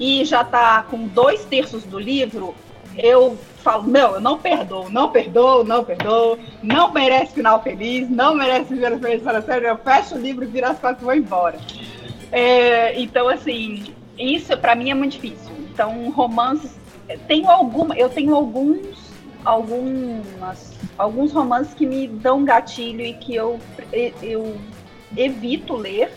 e 0.00 0.24
já 0.24 0.40
está 0.40 0.82
com 0.82 1.06
dois 1.06 1.44
terços 1.44 1.84
do 1.84 1.98
livro, 1.98 2.54
eu 2.96 3.36
falo, 3.58 3.84
não, 3.84 4.14
eu 4.14 4.20
não 4.20 4.38
perdoo, 4.38 4.88
não 4.90 5.10
perdoo, 5.10 5.64
não 5.64 5.84
perdoo, 5.84 6.38
não 6.62 6.92
merece 6.92 7.34
final 7.34 7.62
feliz, 7.62 8.08
não 8.08 8.34
merece 8.34 8.74
viver 8.74 8.98
feliz 8.98 9.22
para 9.22 9.42
sempre, 9.42 9.68
eu 9.68 9.76
fecho 9.78 10.14
o 10.14 10.18
livro, 10.18 10.46
viro 10.46 10.66
as 10.66 10.78
costas 10.78 11.02
e 11.02 11.04
vou 11.04 11.14
embora. 11.14 11.58
É, 12.30 12.98
então, 13.00 13.28
assim, 13.28 13.94
isso 14.18 14.56
para 14.58 14.74
mim 14.74 14.90
é 14.90 14.94
muito 14.94 15.12
difícil. 15.12 15.52
Então, 15.72 16.10
romances, 16.10 16.76
tenho 17.26 17.50
alguma, 17.50 17.96
eu 17.96 18.08
tenho 18.08 18.34
alguns, 18.34 19.10
algumas, 19.44 20.72
alguns 20.96 21.32
romances 21.32 21.74
que 21.74 21.86
me 21.86 22.08
dão 22.08 22.44
gatilho 22.44 23.02
e 23.02 23.14
que 23.14 23.34
eu, 23.34 23.58
eu 24.22 24.56
evito 25.16 25.74
ler, 25.74 26.12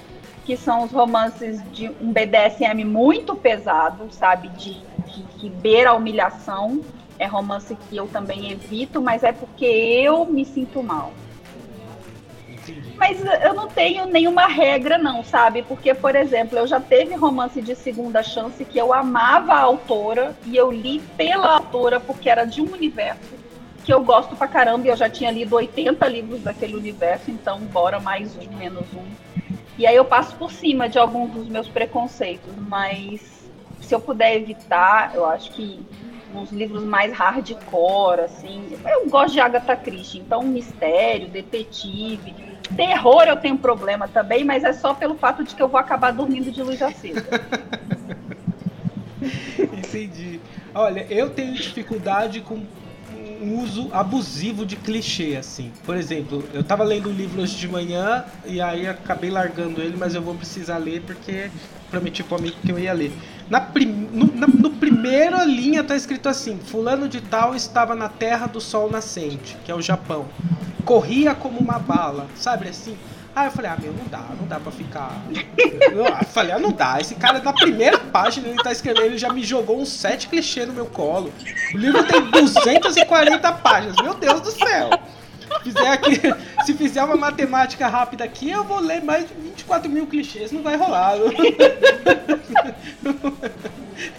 que 0.49 0.57
são 0.57 0.83
os 0.83 0.91
romances 0.91 1.61
de 1.71 1.91
um 2.01 2.11
BDSM 2.11 2.83
muito 2.83 3.35
pesado, 3.35 4.11
sabe, 4.11 4.47
de, 4.47 4.73
de 5.05 5.21
que 5.37 5.47
beira 5.47 5.91
a 5.91 5.93
humilhação 5.93 6.81
é 7.19 7.27
romance 7.27 7.77
que 7.87 7.95
eu 7.95 8.07
também 8.07 8.51
evito, 8.51 8.99
mas 8.99 9.21
é 9.21 9.31
porque 9.31 9.63
eu 9.63 10.25
me 10.25 10.43
sinto 10.43 10.81
mal. 10.81 11.13
Mas 12.97 13.23
eu 13.43 13.53
não 13.53 13.67
tenho 13.67 14.07
nenhuma 14.07 14.47
regra, 14.47 14.97
não, 14.97 15.23
sabe? 15.23 15.61
Porque, 15.61 15.93
por 15.93 16.15
exemplo, 16.15 16.57
eu 16.57 16.65
já 16.65 16.79
teve 16.79 17.13
romance 17.13 17.61
de 17.61 17.75
segunda 17.75 18.23
chance 18.23 18.65
que 18.65 18.79
eu 18.79 18.91
amava 18.91 19.53
a 19.53 19.61
autora 19.61 20.35
e 20.47 20.57
eu 20.57 20.71
li 20.71 20.99
pela 21.15 21.57
autora 21.57 21.99
porque 21.99 22.27
era 22.27 22.43
de 22.43 22.59
um 22.59 22.73
universo 22.73 23.37
que 23.85 23.93
eu 23.93 24.03
gosto 24.03 24.35
pra 24.35 24.47
caramba 24.47 24.87
e 24.87 24.89
eu 24.89 24.97
já 24.97 25.09
tinha 25.09 25.29
lido 25.29 25.55
80 25.55 26.07
livros 26.07 26.41
daquele 26.41 26.75
universo, 26.75 27.29
então 27.29 27.59
bora 27.59 27.99
mais 27.99 28.35
um, 28.35 28.57
menos 28.57 28.87
um. 28.95 29.29
E 29.79 29.87
aí 29.87 29.95
eu 29.95 30.03
passo 30.03 30.35
por 30.35 30.51
cima 30.51 30.89
de 30.89 30.99
alguns 30.99 31.31
dos 31.31 31.47
meus 31.47 31.69
preconceitos, 31.69 32.53
mas 32.67 33.49
se 33.79 33.95
eu 33.95 34.01
puder 34.01 34.35
evitar, 34.35 35.15
eu 35.15 35.25
acho 35.25 35.51
que 35.53 35.79
uns 36.35 36.51
livros 36.51 36.83
mais 36.83 37.13
hardcore, 37.13 38.19
assim. 38.19 38.77
Eu 38.85 39.09
gosto 39.09 39.33
de 39.33 39.39
Agatha 39.39 39.77
Christie, 39.77 40.19
então 40.19 40.43
mistério, 40.43 41.29
detetive, 41.29 42.35
terror 42.75 43.23
eu 43.23 43.37
tenho 43.37 43.57
problema 43.57 44.05
também, 44.05 44.43
mas 44.43 44.65
é 44.65 44.73
só 44.73 44.93
pelo 44.93 45.15
fato 45.15 45.45
de 45.45 45.55
que 45.55 45.63
eu 45.63 45.69
vou 45.69 45.79
acabar 45.79 46.11
dormindo 46.11 46.51
de 46.51 46.61
luz 46.61 46.81
acesa. 46.81 47.25
Entendi. 49.57 50.41
Olha, 50.75 51.07
eu 51.09 51.29
tenho 51.29 51.53
dificuldade 51.53 52.41
com 52.41 52.65
um 53.41 53.59
uso 53.61 53.89
abusivo 53.91 54.65
de 54.65 54.75
clichê, 54.75 55.35
assim. 55.37 55.71
Por 55.85 55.95
exemplo, 55.95 56.43
eu 56.53 56.63
tava 56.63 56.83
lendo 56.83 57.09
um 57.09 57.13
livro 57.13 57.41
hoje 57.41 57.55
de 57.55 57.67
manhã 57.67 58.25
e 58.45 58.59
aí 58.61 58.87
acabei 58.87 59.29
largando 59.29 59.81
ele, 59.81 59.95
mas 59.97 60.15
eu 60.15 60.21
vou 60.21 60.35
precisar 60.35 60.77
ler 60.77 61.01
porque 61.01 61.49
prometi 61.89 62.23
pro 62.23 62.37
amigo 62.37 62.55
que 62.63 62.71
eu 62.71 62.79
ia 62.79 62.93
ler. 62.93 63.11
Na 63.49 63.59
prim, 63.59 64.07
no, 64.11 64.33
na 64.35 64.47
no 64.47 64.69
primeira 64.69 65.43
linha 65.43 65.83
tá 65.83 65.95
escrito 65.95 66.29
assim: 66.29 66.59
Fulano 66.59 67.09
de 67.09 67.19
Tal 67.19 67.55
estava 67.55 67.95
na 67.95 68.07
terra 68.07 68.47
do 68.47 68.61
sol 68.61 68.89
nascente, 68.89 69.57
que 69.65 69.71
é 69.71 69.75
o 69.75 69.81
Japão. 69.81 70.27
Corria 70.85 71.33
como 71.33 71.59
uma 71.59 71.79
bala, 71.79 72.27
sabe 72.35 72.67
assim? 72.69 72.97
Aí 73.35 73.47
eu 73.47 73.51
falei, 73.51 73.71
ah, 73.71 73.77
meu, 73.79 73.93
não 73.93 74.05
dá, 74.05 74.25
não 74.39 74.47
dá 74.47 74.59
pra 74.59 74.71
ficar. 74.71 75.21
Eu 75.79 76.25
falei, 76.25 76.51
ah, 76.51 76.59
não 76.59 76.71
dá. 76.71 76.99
Esse 76.99 77.15
cara 77.15 77.39
na 77.39 77.53
primeira 77.53 77.97
página 77.97 78.47
ele 78.47 78.61
tá 78.61 78.71
escrevendo, 78.71 79.05
ele 79.05 79.17
já 79.17 79.31
me 79.31 79.43
jogou 79.43 79.79
uns 79.79 79.89
sete 79.89 80.27
clichês 80.27 80.67
no 80.67 80.73
meu 80.73 80.87
colo. 80.87 81.31
O 81.73 81.77
livro 81.77 82.03
tem 82.03 82.21
240 82.21 83.51
páginas, 83.53 83.95
meu 84.01 84.13
Deus 84.15 84.41
do 84.41 84.51
céu. 84.51 84.89
Fizer, 85.63 85.89
aqui, 85.89 86.19
se 86.65 86.73
fizer 86.73 87.03
uma 87.03 87.15
matemática 87.15 87.87
rápida 87.87 88.23
aqui, 88.23 88.49
eu 88.49 88.63
vou 88.63 88.79
ler 88.79 89.01
mais 89.03 89.27
de 89.27 89.33
20 89.33 89.48
4 89.69 89.89
mil 89.89 90.07
clichês 90.07 90.51
não 90.51 90.63
vai 90.63 90.75
rolar. 90.75 91.13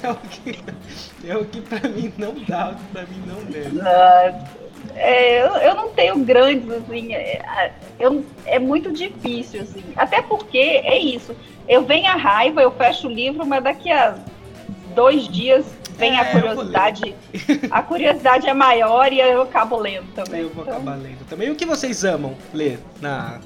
é 0.02 0.10
o 0.10 0.14
que, 0.14 0.58
é 1.26 1.36
o 1.36 1.44
que 1.44 1.60
pra 1.60 1.88
mim 1.88 2.12
não 2.16 2.34
dá, 2.46 2.76
pra 2.92 3.02
mim 3.02 3.20
não 3.26 3.44
deve. 3.44 3.80
É, 4.94 5.42
eu, 5.42 5.56
eu 5.56 5.74
não 5.74 5.88
tenho 5.90 6.16
grandes, 6.20 6.70
assim, 6.70 7.14
é, 7.14 7.72
eu, 7.98 8.24
é 8.46 8.60
muito 8.60 8.92
difícil, 8.92 9.62
assim. 9.62 9.82
Até 9.96 10.22
porque 10.22 10.58
é 10.58 10.96
isso. 10.98 11.34
Eu 11.68 11.84
venho 11.84 12.06
a 12.06 12.14
raiva, 12.14 12.62
eu 12.62 12.70
fecho 12.70 13.08
o 13.08 13.10
livro, 13.10 13.44
mas 13.44 13.64
daqui 13.64 13.90
a 13.90 14.16
dois 14.94 15.26
dias 15.28 15.66
vem 15.96 16.16
é, 16.16 16.20
a 16.20 16.32
curiosidade. 16.32 17.14
A 17.70 17.82
curiosidade 17.82 18.48
é 18.48 18.54
maior 18.54 19.12
e 19.12 19.20
eu 19.20 19.42
acabo 19.42 19.76
lendo 19.76 20.12
também. 20.14 20.42
Eu 20.42 20.50
vou 20.50 20.62
então... 20.62 20.76
acabar 20.76 20.96
lendo 20.96 21.26
também. 21.28 21.48
E 21.48 21.50
o 21.50 21.56
que 21.56 21.66
vocês 21.66 22.04
amam 22.04 22.36
ler 22.54 22.78
na. 23.00 23.40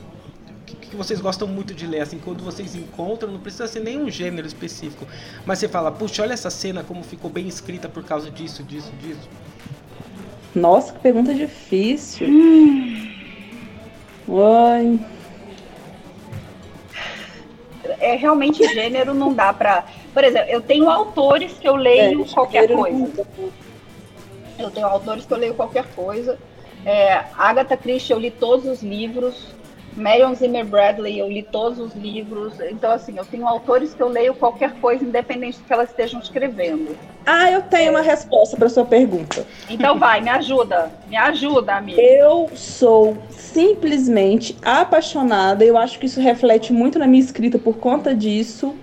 Que 0.95 0.99
vocês 0.99 1.21
gostam 1.21 1.49
muito 1.49 1.75
de 1.75 1.89
ler, 1.89 2.03
assim, 2.03 2.21
quando 2.21 2.45
vocês 2.45 2.77
encontram, 2.77 3.33
não 3.33 3.41
precisa 3.41 3.67
ser 3.67 3.81
nenhum 3.81 4.09
gênero 4.09 4.47
específico, 4.47 5.05
mas 5.45 5.59
você 5.59 5.67
fala, 5.67 5.91
puxa, 5.91 6.23
olha 6.23 6.35
essa 6.35 6.51
cena 6.51 6.85
como 6.85 7.03
ficou 7.03 7.29
bem 7.29 7.49
escrita 7.49 7.89
por 7.89 8.05
causa 8.05 8.31
disso, 8.31 8.63
disso, 8.63 8.93
disso. 9.01 9.29
Nossa, 10.55 10.93
que 10.93 11.01
pergunta 11.01 11.35
difícil. 11.35 12.29
Hum. 12.29 13.11
Ai. 14.63 15.01
É 17.99 18.15
realmente 18.15 18.63
gênero 18.73 19.15
não 19.15 19.35
dá 19.35 19.53
pra. 19.53 19.87
Por 20.13 20.23
exemplo, 20.23 20.49
eu 20.49 20.61
tenho 20.61 20.89
autores 20.89 21.55
que 21.55 21.69
eu 21.69 21.75
leio 21.75 22.23
é, 22.23 22.29
qualquer 22.29 22.73
coisa. 22.73 23.27
Eu 24.57 24.71
tenho 24.71 24.87
autores 24.87 25.27
que 25.27 25.33
eu 25.33 25.39
leio 25.39 25.55
qualquer 25.55 25.87
coisa. 25.97 26.39
É, 26.87 27.25
Agatha 27.37 27.77
Christie, 27.77 28.13
eu 28.13 28.21
li 28.21 28.31
todos 28.31 28.67
os 28.67 28.81
livros. 28.81 29.54
Marion 29.97 30.35
Zimmer 30.35 30.65
Bradley, 30.65 31.19
eu 31.19 31.29
li 31.29 31.43
todos 31.43 31.79
os 31.79 31.95
livros. 31.95 32.55
Então, 32.71 32.91
assim, 32.91 33.17
eu 33.17 33.25
tenho 33.25 33.47
autores 33.47 33.95
que 33.95 34.03
eu 34.03 34.09
leio 34.09 34.35
qualquer 34.35 34.73
coisa, 34.81 35.05
independente 35.05 35.59
do 35.59 35.65
que 35.65 35.73
elas 35.73 35.91
estejam 35.91 36.21
escrevendo. 36.21 36.97
Ah, 37.25 37.51
eu 37.51 37.63
tenho 37.63 37.93
uma 37.93 38.01
resposta 38.01 38.57
para 38.57 38.69
sua 38.69 38.85
pergunta. 38.85 39.47
Então 39.71 39.99
vai, 39.99 40.21
me 40.21 40.31
ajuda. 40.31 40.91
Me 41.09 41.17
ajuda, 41.17 41.77
amiga. 41.77 42.01
Eu 42.01 42.51
sou 42.55 43.17
simplesmente 43.31 44.57
apaixonada. 44.63 45.65
Eu 45.65 45.79
acho 45.79 45.99
que 45.99 46.07
isso 46.07 46.21
reflete 46.21 46.73
muito 46.73 46.99
na 46.99 47.07
minha 47.07 47.23
escrita 47.23 47.59
por 47.59 47.77
conta 47.77 48.15
disso. 48.15 48.75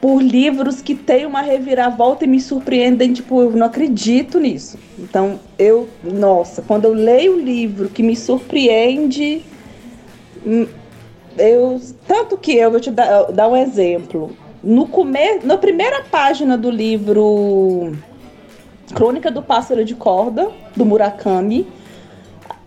Por 0.00 0.22
livros 0.22 0.80
que 0.80 0.94
têm 0.94 1.26
uma 1.26 1.42
reviravolta 1.42 2.24
e 2.24 2.28
me 2.28 2.40
surpreendem, 2.40 3.12
tipo, 3.12 3.42
eu 3.42 3.50
não 3.50 3.66
acredito 3.66 4.38
nisso. 4.38 4.78
Então, 4.96 5.40
eu, 5.58 5.88
nossa, 6.02 6.62
quando 6.62 6.84
eu 6.84 6.94
leio 6.94 7.34
um 7.34 7.40
livro 7.40 7.88
que 7.88 8.02
me 8.02 8.14
surpreende, 8.14 9.42
eu, 11.38 11.80
tanto 12.06 12.36
que 12.36 12.56
eu 12.56 12.70
vou 12.70 12.80
te 12.80 12.90
dar, 12.90 13.24
dar 13.32 13.48
um 13.48 13.56
exemplo. 13.56 14.36
No 14.62 14.88
come, 14.88 15.40
na 15.44 15.56
primeira 15.56 16.02
página 16.10 16.56
do 16.56 16.70
livro 16.70 17.92
Crônica 18.94 19.30
do 19.30 19.42
Pássaro 19.42 19.84
de 19.84 19.94
Corda, 19.94 20.50
do 20.76 20.84
Murakami, 20.84 21.66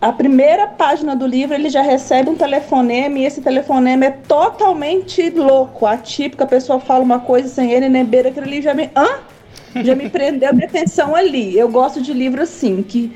a 0.00 0.12
primeira 0.12 0.66
página 0.66 1.14
do 1.14 1.26
livro 1.26 1.54
ele 1.54 1.68
já 1.68 1.82
recebe 1.82 2.30
um 2.30 2.34
telefonema 2.34 3.18
e 3.18 3.24
esse 3.24 3.40
telefonema 3.40 4.06
é 4.06 4.10
totalmente 4.10 5.30
louco, 5.30 5.86
atípico, 5.86 6.42
a 6.42 6.46
pessoa 6.46 6.80
fala 6.80 7.04
uma 7.04 7.20
coisa 7.20 7.48
sem 7.48 7.70
ele 7.70 7.88
nem 7.88 8.04
beira, 8.04 8.30
aquilo 8.30 8.46
ali 8.46 8.62
já 8.62 8.74
me, 8.74 8.90
hã? 8.96 9.20
já 9.82 9.94
me 9.94 10.08
prendeu 10.08 10.50
a 10.50 10.52
minha 10.52 10.66
atenção 10.66 11.14
ali. 11.14 11.56
Eu 11.56 11.68
gosto 11.68 12.02
de 12.02 12.12
livro 12.12 12.42
assim, 12.42 12.82
que 12.82 13.12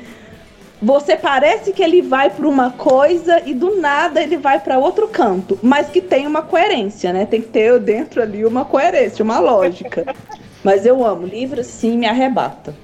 você 0.81 1.16
parece 1.16 1.72
que 1.72 1.83
ele 1.83 2.03
vai 2.03 2.29
para 2.29 2.47
uma 2.47 2.70
coisa 2.70 3.43
e 3.47 3.55
do 3.55 3.81
nada 3.81 4.22
ele 4.22 4.37
vai 4.37 4.61
para 4.61 4.79
outro 4.79 5.09
canto, 5.09 5.59
mas 5.62 5.89
que 5.89 6.01
tem 6.01 6.27
uma 6.27 6.43
coerência, 6.43 7.12
né? 7.12 7.24
Tem 7.24 7.41
que 7.41 7.49
ter 7.49 7.79
dentro 7.81 8.20
ali 8.20 8.45
uma 8.45 8.64
coerência, 8.64 9.22
uma 9.22 9.39
lógica. 9.39 10.14
mas 10.62 10.85
eu 10.85 11.05
amo, 11.05 11.27
livro 11.27 11.64
sim 11.64 11.97
me 11.97 12.07
arrebata. 12.07 12.74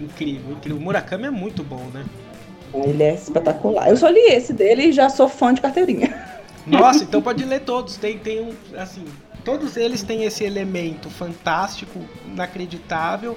Incrível, 0.00 0.52
incrível. 0.52 0.78
O 0.78 0.80
Murakami 0.80 1.26
é 1.26 1.30
muito 1.30 1.62
bom, 1.62 1.84
né? 1.92 2.04
Ele 2.74 3.02
é 3.02 3.14
espetacular. 3.14 3.88
Eu 3.88 3.96
só 3.96 4.08
li 4.08 4.20
esse 4.20 4.52
dele 4.52 4.86
e 4.86 4.92
já 4.92 5.08
sou 5.08 5.28
fã 5.28 5.52
de 5.52 5.60
carteirinha. 5.60 6.14
Nossa, 6.66 7.04
então 7.04 7.20
pode 7.20 7.44
ler 7.44 7.60
todos. 7.60 7.96
Tem, 7.96 8.18
tem 8.18 8.40
um, 8.40 8.54
assim, 8.78 9.04
todos 9.44 9.76
eles 9.76 10.02
têm 10.02 10.24
esse 10.24 10.44
elemento 10.44 11.10
fantástico, 11.10 12.00
inacreditável, 12.26 13.36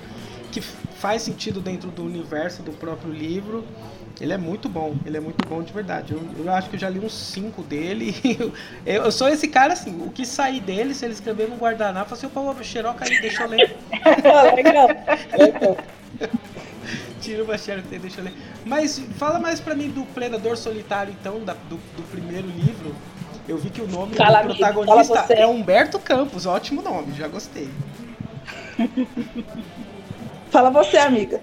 que 0.52 0.62
faz 1.06 1.22
sentido 1.22 1.62
dentro 1.62 1.91
do 1.91 2.03
universo 2.03 2.64
do 2.64 2.72
próprio 2.72 3.14
livro. 3.14 3.64
Ele 4.20 4.34
é 4.34 4.38
muito 4.39 4.68
bom, 4.68 4.95
ele 5.06 5.18
é 5.18 5.20
muito 5.20 5.47
bom 5.47 5.62
de 5.62 5.72
verdade. 5.72 6.14
Eu, 6.14 6.28
eu 6.36 6.51
acho 6.51 6.68
que 6.68 6.78
eu 6.78 6.80
já 6.80 6.89
li 6.89 6.97
uns 6.97 7.14
cinco 7.14 7.62
dele. 7.62 8.16
Eu, 8.84 9.03
eu, 9.03 9.12
sou 9.12 9.28
esse 9.28 9.47
cara 9.47 9.74
assim, 9.74 10.01
o 10.03 10.10
que 10.10 10.26
sair 10.26 10.60
dele, 10.62 10.95
se 10.95 11.06
ele 11.06 11.14
escrever 11.14 11.47
no 11.47 11.58
guardanapo, 11.58 12.14
assim, 12.14 12.26
opa, 12.26 12.64
xeroca 12.64 13.06
aí, 13.06 13.22
deixa 13.22 13.43
eu 13.43 13.49
ler. 13.49 13.76
Legal. 14.56 14.88
Tira 17.22 17.43
uma 17.43 17.58
xeroca 17.58 17.88
aí, 17.91 17.99
deixa 17.99 18.22
eu 18.22 18.26
ler. 18.26 18.34
Mas 18.66 18.99
fala 19.18 19.39
mais 19.39 19.60
pra 19.60 19.76
mim 19.76 19.89
do 19.89 20.06
Predador 20.06 20.58
Solitário, 20.58 21.14
então, 21.20 21.39
da, 21.43 21.53
do, 21.53 21.76
do 21.76 22.10
primeiro 22.10 22.47
livro. 22.47 22.95
Eu 23.47 23.58
vi 23.58 23.70
que 23.70 23.82
o 23.82 23.88
nome 23.88 24.16
fala, 24.16 24.41
do 24.41 24.56
protagonista 24.56 25.26
é 25.30 25.45
Humberto 25.45 25.99
Campos, 25.99 26.47
ótimo 26.47 26.82
nome, 26.82 27.14
já 27.14 27.28
gostei. 27.28 27.70
Fala 30.56 30.70
você, 30.70 30.95
amiga. 30.95 31.41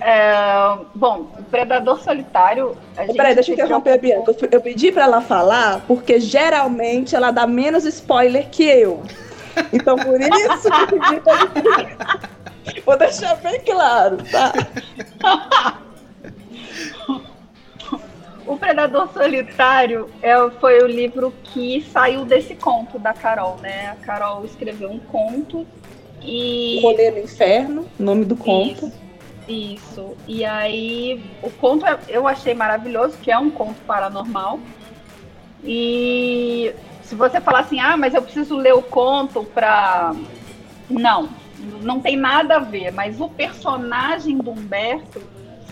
É, 0.00 0.78
bom, 0.94 1.26
Predador 1.50 2.02
Solitário. 2.02 2.74
Peraí, 3.14 3.34
deixa 3.34 3.50
eu 3.50 3.54
interromper 3.54 3.92
a 3.92 3.98
Bianca. 3.98 4.34
Eu 4.50 4.62
pedi 4.62 4.90
para 4.90 5.04
ela 5.04 5.20
falar 5.20 5.84
porque 5.86 6.18
geralmente 6.18 7.14
ela 7.14 7.30
dá 7.30 7.46
menos 7.46 7.84
spoiler 7.84 8.48
que 8.48 8.64
eu. 8.64 9.02
Então 9.70 9.98
por 9.98 10.18
isso 10.24 10.70
que 10.70 10.80
eu 10.80 10.86
pedi 10.86 11.20
pra 11.20 12.20
Vou 12.86 12.96
deixar 12.96 13.34
bem 13.36 13.60
claro, 13.60 14.16
tá? 14.30 14.52
O 18.46 18.56
Predador 18.56 19.12
Solitário 19.12 20.08
é, 20.22 20.34
foi 20.58 20.82
o 20.82 20.86
livro 20.86 21.30
que 21.44 21.86
saiu 21.92 22.24
desse 22.24 22.54
conto 22.54 22.98
da 22.98 23.12
Carol, 23.12 23.58
né? 23.60 23.88
A 23.88 23.96
Carol 24.02 24.46
escreveu 24.46 24.90
um 24.90 24.98
conto 24.98 25.66
e... 26.24 26.80
Rolê 26.80 27.10
no 27.10 27.18
Inferno, 27.18 27.86
nome 27.98 28.24
do 28.24 28.36
conto. 28.36 28.86
Isso, 29.48 29.74
isso. 29.76 30.16
E 30.26 30.44
aí, 30.44 31.22
o 31.42 31.50
conto 31.50 31.86
é, 31.86 31.98
eu 32.08 32.26
achei 32.26 32.54
maravilhoso, 32.54 33.16
que 33.18 33.30
é 33.30 33.38
um 33.38 33.50
conto 33.50 33.80
paranormal. 33.86 34.60
E 35.64 36.72
se 37.02 37.14
você 37.14 37.40
falar 37.40 37.60
assim, 37.60 37.78
ah, 37.78 37.96
mas 37.96 38.14
eu 38.14 38.22
preciso 38.22 38.56
ler 38.56 38.74
o 38.74 38.82
conto 38.82 39.44
pra. 39.44 40.14
Não, 40.88 41.28
não 41.82 42.00
tem 42.00 42.16
nada 42.16 42.56
a 42.56 42.60
ver, 42.60 42.92
mas 42.92 43.20
o 43.20 43.28
personagem 43.28 44.38
do 44.38 44.50
Humberto 44.50 45.22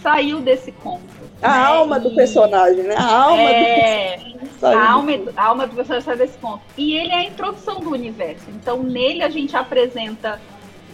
saiu 0.03 0.40
desse 0.40 0.72
conto. 0.72 1.20
A 1.42 1.48
né? 1.48 1.64
alma 1.64 1.98
e... 1.98 2.01
do 2.01 2.14
personagem, 2.14 2.84
né? 2.84 2.94
A 2.96 3.22
alma 3.22 3.42
é... 3.42 4.16
do 4.61 4.66
a 4.66 4.90
alma, 4.90 5.12
a 5.36 5.44
alma 5.44 5.66
do 5.66 5.74
personagem 5.74 6.05
sai 6.05 6.16
desse 6.16 6.38
conto. 6.38 6.61
E 6.76 6.94
ele 6.94 7.12
é 7.12 7.16
a 7.16 7.24
introdução 7.24 7.80
do 7.80 7.90
universo. 7.90 8.44
Então, 8.51 8.82
nele 8.82 9.22
a 9.22 9.30
gente 9.30 9.57
apresenta 9.57 10.40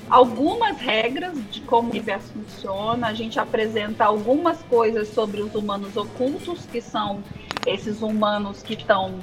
algumas 0.09 0.79
regras 0.79 1.33
de 1.51 1.61
como 1.63 1.89
o 1.89 1.91
universo 1.91 2.33
funciona, 2.33 3.09
a 3.09 3.15
gente 3.15 3.41
apresenta 3.41 4.05
algumas 4.05 4.63
coisas 4.63 5.09
sobre 5.09 5.41
os 5.41 5.55
humanos 5.55 5.97
ocultos, 5.97 6.65
que 6.67 6.81
são 6.81 7.23
esses 7.67 8.03
humanos 8.03 8.63
que 8.63 8.75
estão 8.75 9.19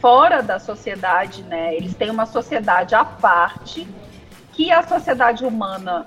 fora 0.00 0.42
da 0.42 0.58
sociedade, 0.58 1.42
né? 1.44 1.74
Eles 1.74 1.94
têm 1.94 2.10
uma 2.10 2.26
sociedade 2.26 2.94
à 2.94 3.04
parte 3.04 3.88
que 4.52 4.70
a 4.70 4.82
sociedade 4.82 5.44
humana 5.44 6.06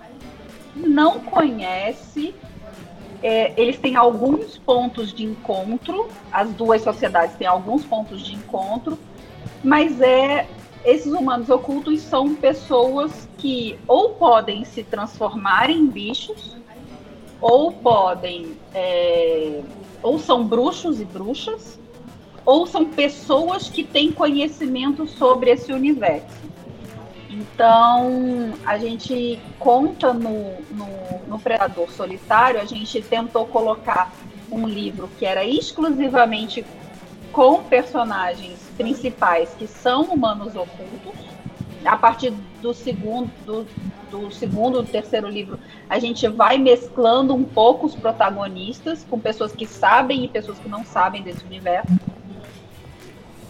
não 0.76 1.20
conhece 1.20 2.36
é, 3.22 3.53
eles 3.59 3.78
têm 3.78 3.95
alguns 3.95 4.57
pontos 4.57 5.13
de 5.13 5.24
encontro, 5.24 6.07
as 6.32 6.51
duas 6.53 6.82
sociedades 6.82 7.36
têm 7.36 7.47
alguns 7.47 7.84
pontos 7.84 8.22
de 8.22 8.36
encontro, 8.36 8.97
mas 9.63 10.01
é 10.01 10.47
esses 10.86 11.11
humanos 11.11 11.49
ocultos 11.49 11.99
são 12.01 12.36
pessoas 12.36 13.28
que 13.39 13.78
ou 13.88 14.11
podem 14.11 14.63
se 14.63 14.84
transformar 14.84 15.72
em 15.72 15.88
bichos, 15.88 16.55
ou 17.41 17.72
podem, 17.72 18.55
é, 18.74 19.61
ou 20.03 20.20
são 20.20 20.45
bruxos 20.45 21.01
e 21.01 21.05
bruxas, 21.05 21.80
ou 22.45 22.68
são 22.68 22.86
pessoas 22.86 23.68
que 23.68 23.84
têm 23.84 24.11
conhecimento 24.11 25.07
sobre 25.07 25.49
esse 25.49 25.74
universo. 25.74 26.45
Então, 27.38 28.53
a 28.65 28.77
gente 28.77 29.38
conta 29.59 30.13
no, 30.13 30.53
no, 30.71 30.88
no, 31.27 31.38
Predador 31.38 31.91
Solitário, 31.91 32.61
a 32.61 32.65
gente 32.65 33.01
tentou 33.01 33.45
colocar 33.45 34.13
um 34.49 34.65
livro 34.65 35.09
que 35.19 35.25
era 35.25 35.43
exclusivamente 35.43 36.65
com 37.33 37.61
personagens 37.63 38.57
principais 38.77 39.53
que 39.59 39.67
são 39.67 40.03
humanos 40.03 40.55
ocultos. 40.55 41.25
A 41.83 41.97
partir 41.97 42.33
do 42.61 42.73
segundo, 42.73 43.29
do, 43.45 43.67
do 44.09 44.31
segundo, 44.31 44.81
do 44.81 44.88
terceiro 44.88 45.27
livro, 45.27 45.59
a 45.89 45.99
gente 45.99 46.25
vai 46.29 46.57
mesclando 46.57 47.36
um 47.36 47.43
pouco 47.43 47.86
os 47.86 47.95
protagonistas 47.95 49.05
com 49.09 49.19
pessoas 49.19 49.51
que 49.51 49.67
sabem 49.67 50.23
e 50.23 50.27
pessoas 50.29 50.57
que 50.57 50.69
não 50.69 50.86
sabem 50.86 51.21
desse 51.21 51.43
universo. 51.43 51.91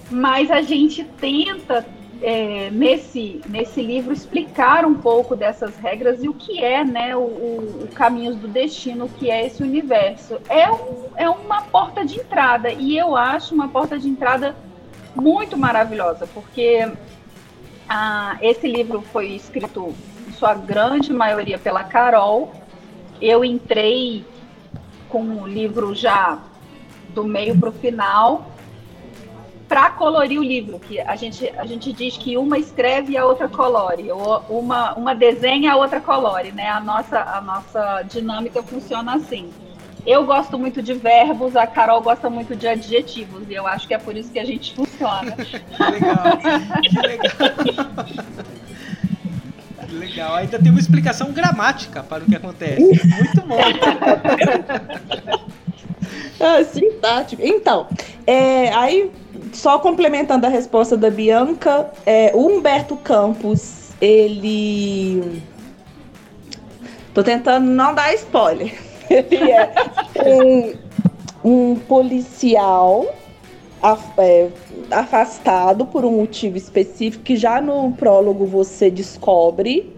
Mas 0.10 0.50
a 0.50 0.62
gente 0.64 1.04
tenta 1.04 1.86
é, 2.22 2.70
nesse, 2.72 3.42
nesse 3.48 3.82
livro 3.82 4.14
explicar 4.14 4.86
um 4.86 4.96
pouco 4.96 5.36
dessas 5.36 5.76
regras 5.78 6.24
e 6.24 6.30
o 6.30 6.34
que 6.34 6.64
é 6.64 6.84
né, 6.84 7.16
o, 7.16 7.20
o, 7.20 7.90
Caminhos 7.94 8.36
do 8.36 8.48
Destino, 8.48 9.06
o 9.06 9.10
que 9.10 9.30
é 9.30 9.46
esse 9.46 9.62
universo. 9.62 10.40
É, 10.50 10.70
um, 10.72 11.06
é 11.16 11.30
uma 11.30 11.62
porta 11.64 12.06
de 12.06 12.20
entrada, 12.20 12.72
e 12.72 12.98
eu 12.98 13.16
acho 13.16 13.54
uma 13.54 13.68
porta 13.68 13.98
de 13.98 14.08
entrada 14.08 14.56
muito 15.16 15.58
maravilhosa, 15.58 16.28
porque 16.28 16.92
ah, 17.88 18.38
esse 18.42 18.68
livro 18.68 19.02
foi 19.02 19.30
escrito, 19.30 19.94
em 20.28 20.32
sua 20.32 20.54
grande 20.54 21.14
maioria, 21.14 21.58
pela 21.58 21.84
Carol. 21.84 22.54
Eu 23.22 23.46
entrei 23.46 24.26
com 25.08 25.22
o 25.22 25.48
livro 25.48 25.94
já 25.96 26.40
do 27.10 27.24
meio 27.24 27.58
para 27.58 27.70
o 27.70 27.72
final, 27.72 28.55
para 29.68 29.90
colorir 29.92 30.40
o 30.40 30.44
livro, 30.44 30.80
que 30.80 31.00
a 31.00 31.16
gente, 31.16 31.50
a 31.58 31.66
gente 31.66 31.92
diz 31.92 32.18
que 32.18 32.38
uma 32.38 32.58
escreve 32.58 33.14
e 33.14 33.18
a 33.18 33.26
outra 33.26 33.48
colore, 33.48 34.12
ou 34.12 34.44
uma, 34.50 34.94
uma 34.94 35.16
desenha 35.16 35.68
e 35.68 35.68
a 35.68 35.76
outra 35.76 36.00
colore, 36.00 36.52
né? 36.52 36.70
A 36.70 36.80
nossa, 36.80 37.20
a 37.20 37.42
nossa 37.42 38.04
dinâmica 38.04 38.62
funciona 38.62 39.16
assim. 39.16 39.50
Eu 40.06 40.24
gosto 40.24 40.60
muito 40.60 40.84
de 40.84 40.94
verbos, 40.94 41.56
a 41.56 41.66
Carol 41.66 42.00
gosta 42.00 42.30
muito 42.30 42.56
de 42.56 42.68
adjetivos, 42.68 43.50
e 43.50 43.56
eu 43.56 43.66
acho 43.66 43.88
que 43.88 43.94
é 43.96 43.98
por 43.98 44.16
isso 44.16 44.32
que 44.32 44.38
a 44.38 44.46
gente 44.46 44.76
funciona. 44.76 45.32
que 45.32 45.84
legal, 45.84 46.38
que 46.84 47.08
legal. 47.08 47.36
legal. 49.92 50.36
Ainda 50.36 50.60
tem 50.60 50.70
uma 50.70 50.80
explicação 50.80 51.32
gramática 51.32 52.04
para 52.04 52.24
o 52.24 52.28
que 52.28 52.36
acontece. 52.36 52.82
Muito 52.82 53.42
bom. 53.48 53.58
ah, 56.40 56.64
sintático. 56.64 57.42
Então, 57.44 57.88
é, 58.28 58.72
aí 58.76 59.12
só 59.56 59.80
complementando 59.80 60.46
a 60.46 60.50
resposta 60.50 60.98
da 60.98 61.10
Bianca, 61.10 61.90
é, 62.06 62.32
o 62.36 62.46
Humberto 62.46 62.96
Campos, 62.98 63.92
ele. 64.02 65.42
Tô 67.14 67.24
tentando 67.24 67.66
não 67.66 67.96
dar 67.96 68.14
spoiler. 68.14 68.74
Ele 69.10 69.52
é 69.52 69.72
um, 70.26 70.74
um 71.44 71.76
policial 71.76 73.06
é, 74.18 74.50
afastado 74.90 75.86
por 75.86 76.04
um 76.04 76.18
motivo 76.18 76.58
específico 76.58 77.24
que 77.24 77.36
já 77.36 77.62
no 77.62 77.92
prólogo 77.94 78.46
você 78.46 78.90
descobre. 78.90 79.94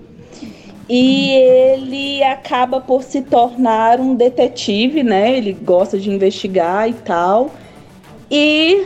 E 0.89 1.31
ele 1.31 2.23
acaba 2.23 2.79
por 2.79 3.01
se 3.01 3.21
tornar 3.21 3.99
um 3.99 4.13
detetive, 4.13 5.03
né? 5.03 5.37
Ele 5.37 5.53
gosta 5.53 5.97
de 5.97 6.09
investigar 6.09 6.89
e 6.89 6.93
tal. 6.93 7.49
E 8.29 8.85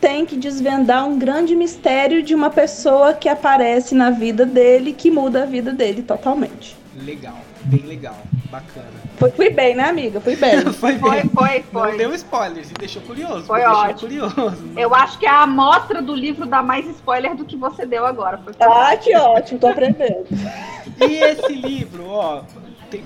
tem 0.00 0.26
que 0.26 0.36
desvendar 0.36 1.06
um 1.06 1.18
grande 1.18 1.54
mistério 1.54 2.22
de 2.22 2.34
uma 2.34 2.50
pessoa 2.50 3.14
que 3.14 3.28
aparece 3.28 3.94
na 3.94 4.10
vida 4.10 4.44
dele 4.44 4.92
que 4.92 5.10
muda 5.10 5.42
a 5.42 5.46
vida 5.46 5.72
dele 5.72 6.02
totalmente. 6.02 6.76
Legal, 7.02 7.38
bem 7.64 7.80
legal, 7.80 8.16
bacana. 8.50 8.86
Foi, 9.18 9.30
fui 9.30 9.50
bem, 9.50 9.74
né, 9.74 9.84
amiga? 9.84 10.20
Fui 10.20 10.36
bem. 10.36 10.60
foi, 10.72 10.92
bem. 10.92 11.00
foi, 11.00 11.20
foi, 11.28 11.64
foi. 11.70 11.90
Não 11.90 11.98
deu 11.98 12.14
spoilers 12.14 12.70
e 12.70 12.74
deixou 12.74 13.02
curioso. 13.02 13.44
Foi 13.44 13.62
ótimo. 13.62 14.00
curioso. 14.00 14.72
Eu 14.76 14.94
acho 14.94 15.18
que 15.18 15.26
a 15.26 15.42
amostra 15.42 16.00
do 16.00 16.14
livro 16.14 16.46
dá 16.46 16.62
mais 16.62 16.86
spoiler 16.86 17.34
do 17.34 17.44
que 17.44 17.56
você 17.56 17.84
deu 17.84 18.06
agora. 18.06 18.38
Foi 18.38 18.54
ah, 18.60 18.96
que 18.96 19.14
ótimo, 19.16 19.60
tô 19.60 19.68
aprendendo. 19.68 20.26
e 21.00 21.14
esse 21.16 21.52
livro, 21.52 22.06
ó, 22.08 22.42
tem, 22.90 23.02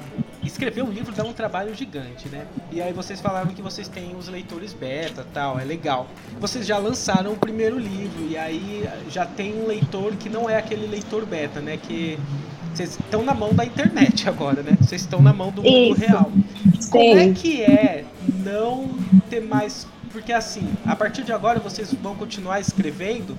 escrever 0.51 0.83
um 0.83 0.91
livro 0.91 1.13
dá 1.13 1.25
um 1.25 1.33
trabalho 1.33 1.75
gigante, 1.75 2.29
né? 2.29 2.47
E 2.71 2.83
aí 2.83 2.93
vocês 2.93 3.21
falaram 3.21 3.51
que 3.51 3.63
vocês 3.63 3.89
têm 3.89 4.15
os 4.17 4.29
leitores 4.29 4.73
beta 4.73 5.27
tal, 5.33 5.59
é 5.59 5.65
legal. 5.65 6.09
Vocês 6.39 6.67
já 6.67 6.79
lançaram 6.79 7.33
o 7.33 7.37
primeiro 7.37 7.79
livro 7.79 8.27
e 8.29 8.37
aí 8.37 8.89
já 9.09 9.25
tem 9.25 9.55
um 9.55 9.67
leitor 9.67 10.15
que 10.17 10.29
não 10.29 10.49
é 10.49 10.57
aquele 10.57 10.87
leitor 10.87 11.25
beta, 11.25 11.61
né? 11.61 11.77
Que 11.77 12.19
vocês 12.75 12.91
estão 12.91 13.23
na 13.23 13.35
mão 13.35 13.53
da 13.53 13.65
internet 13.65 14.29
agora, 14.29 14.63
né? 14.63 14.77
Vocês 14.81 15.03
estão 15.03 15.21
na 15.21 15.33
mão 15.33 15.51
do 15.51 15.63
mundo 15.63 15.97
Isso. 15.97 16.01
real. 16.01 16.33
Sim. 16.79 16.91
Como 16.91 17.19
é 17.19 17.33
que 17.33 17.63
é 17.63 18.05
não 18.45 18.89
ter 19.29 19.41
mais. 19.41 19.87
Porque 20.13 20.33
assim, 20.33 20.69
a 20.85 20.97
partir 20.97 21.23
de 21.23 21.33
agora 21.33 21.61
vocês 21.61 21.95
vão 21.95 22.17
continuar 22.17 22.59
escrevendo, 22.59 23.39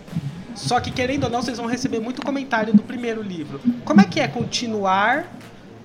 só 0.56 0.80
que 0.80 0.90
querendo 0.92 1.26
ou 1.26 1.30
não, 1.30 1.42
vocês 1.42 1.58
vão 1.58 1.68
receber 1.68 2.00
muito 2.00 2.22
comentário 2.22 2.74
do 2.74 2.82
primeiro 2.82 3.22
livro. 3.22 3.60
Como 3.84 4.00
é 4.00 4.06
que 4.06 4.20
é 4.20 4.28
continuar 4.28 5.28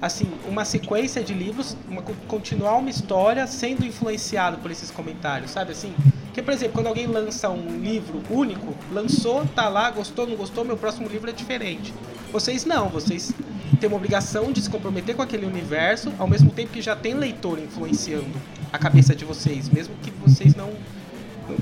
assim, 0.00 0.26
uma 0.46 0.64
sequência 0.64 1.22
de 1.22 1.32
livros, 1.32 1.76
uma, 1.88 2.02
continuar 2.28 2.76
uma 2.76 2.90
história 2.90 3.46
sendo 3.46 3.84
influenciado 3.84 4.58
por 4.58 4.70
esses 4.70 4.90
comentários, 4.90 5.50
sabe 5.50 5.72
assim? 5.72 5.94
Que, 6.34 6.42
por 6.42 6.52
exemplo, 6.52 6.74
quando 6.74 6.88
alguém 6.88 7.06
lança 7.06 7.48
um 7.48 7.80
livro 7.80 8.22
único, 8.28 8.74
lançou, 8.92 9.46
tá 9.54 9.68
lá, 9.68 9.90
gostou, 9.90 10.26
não 10.26 10.36
gostou, 10.36 10.64
meu 10.64 10.76
próximo 10.76 11.08
livro 11.08 11.30
é 11.30 11.32
diferente. 11.32 11.94
Vocês 12.30 12.66
não, 12.66 12.88
vocês 12.88 13.32
têm 13.80 13.88
uma 13.88 13.96
obrigação 13.96 14.52
de 14.52 14.60
se 14.60 14.68
comprometer 14.68 15.16
com 15.16 15.22
aquele 15.22 15.46
universo, 15.46 16.12
ao 16.18 16.28
mesmo 16.28 16.50
tempo 16.50 16.72
que 16.72 16.82
já 16.82 16.94
tem 16.94 17.14
leitor 17.14 17.58
influenciando 17.58 18.36
a 18.72 18.78
cabeça 18.78 19.14
de 19.14 19.24
vocês, 19.24 19.68
mesmo 19.70 19.94
que 20.02 20.10
vocês 20.10 20.54
não 20.54 20.70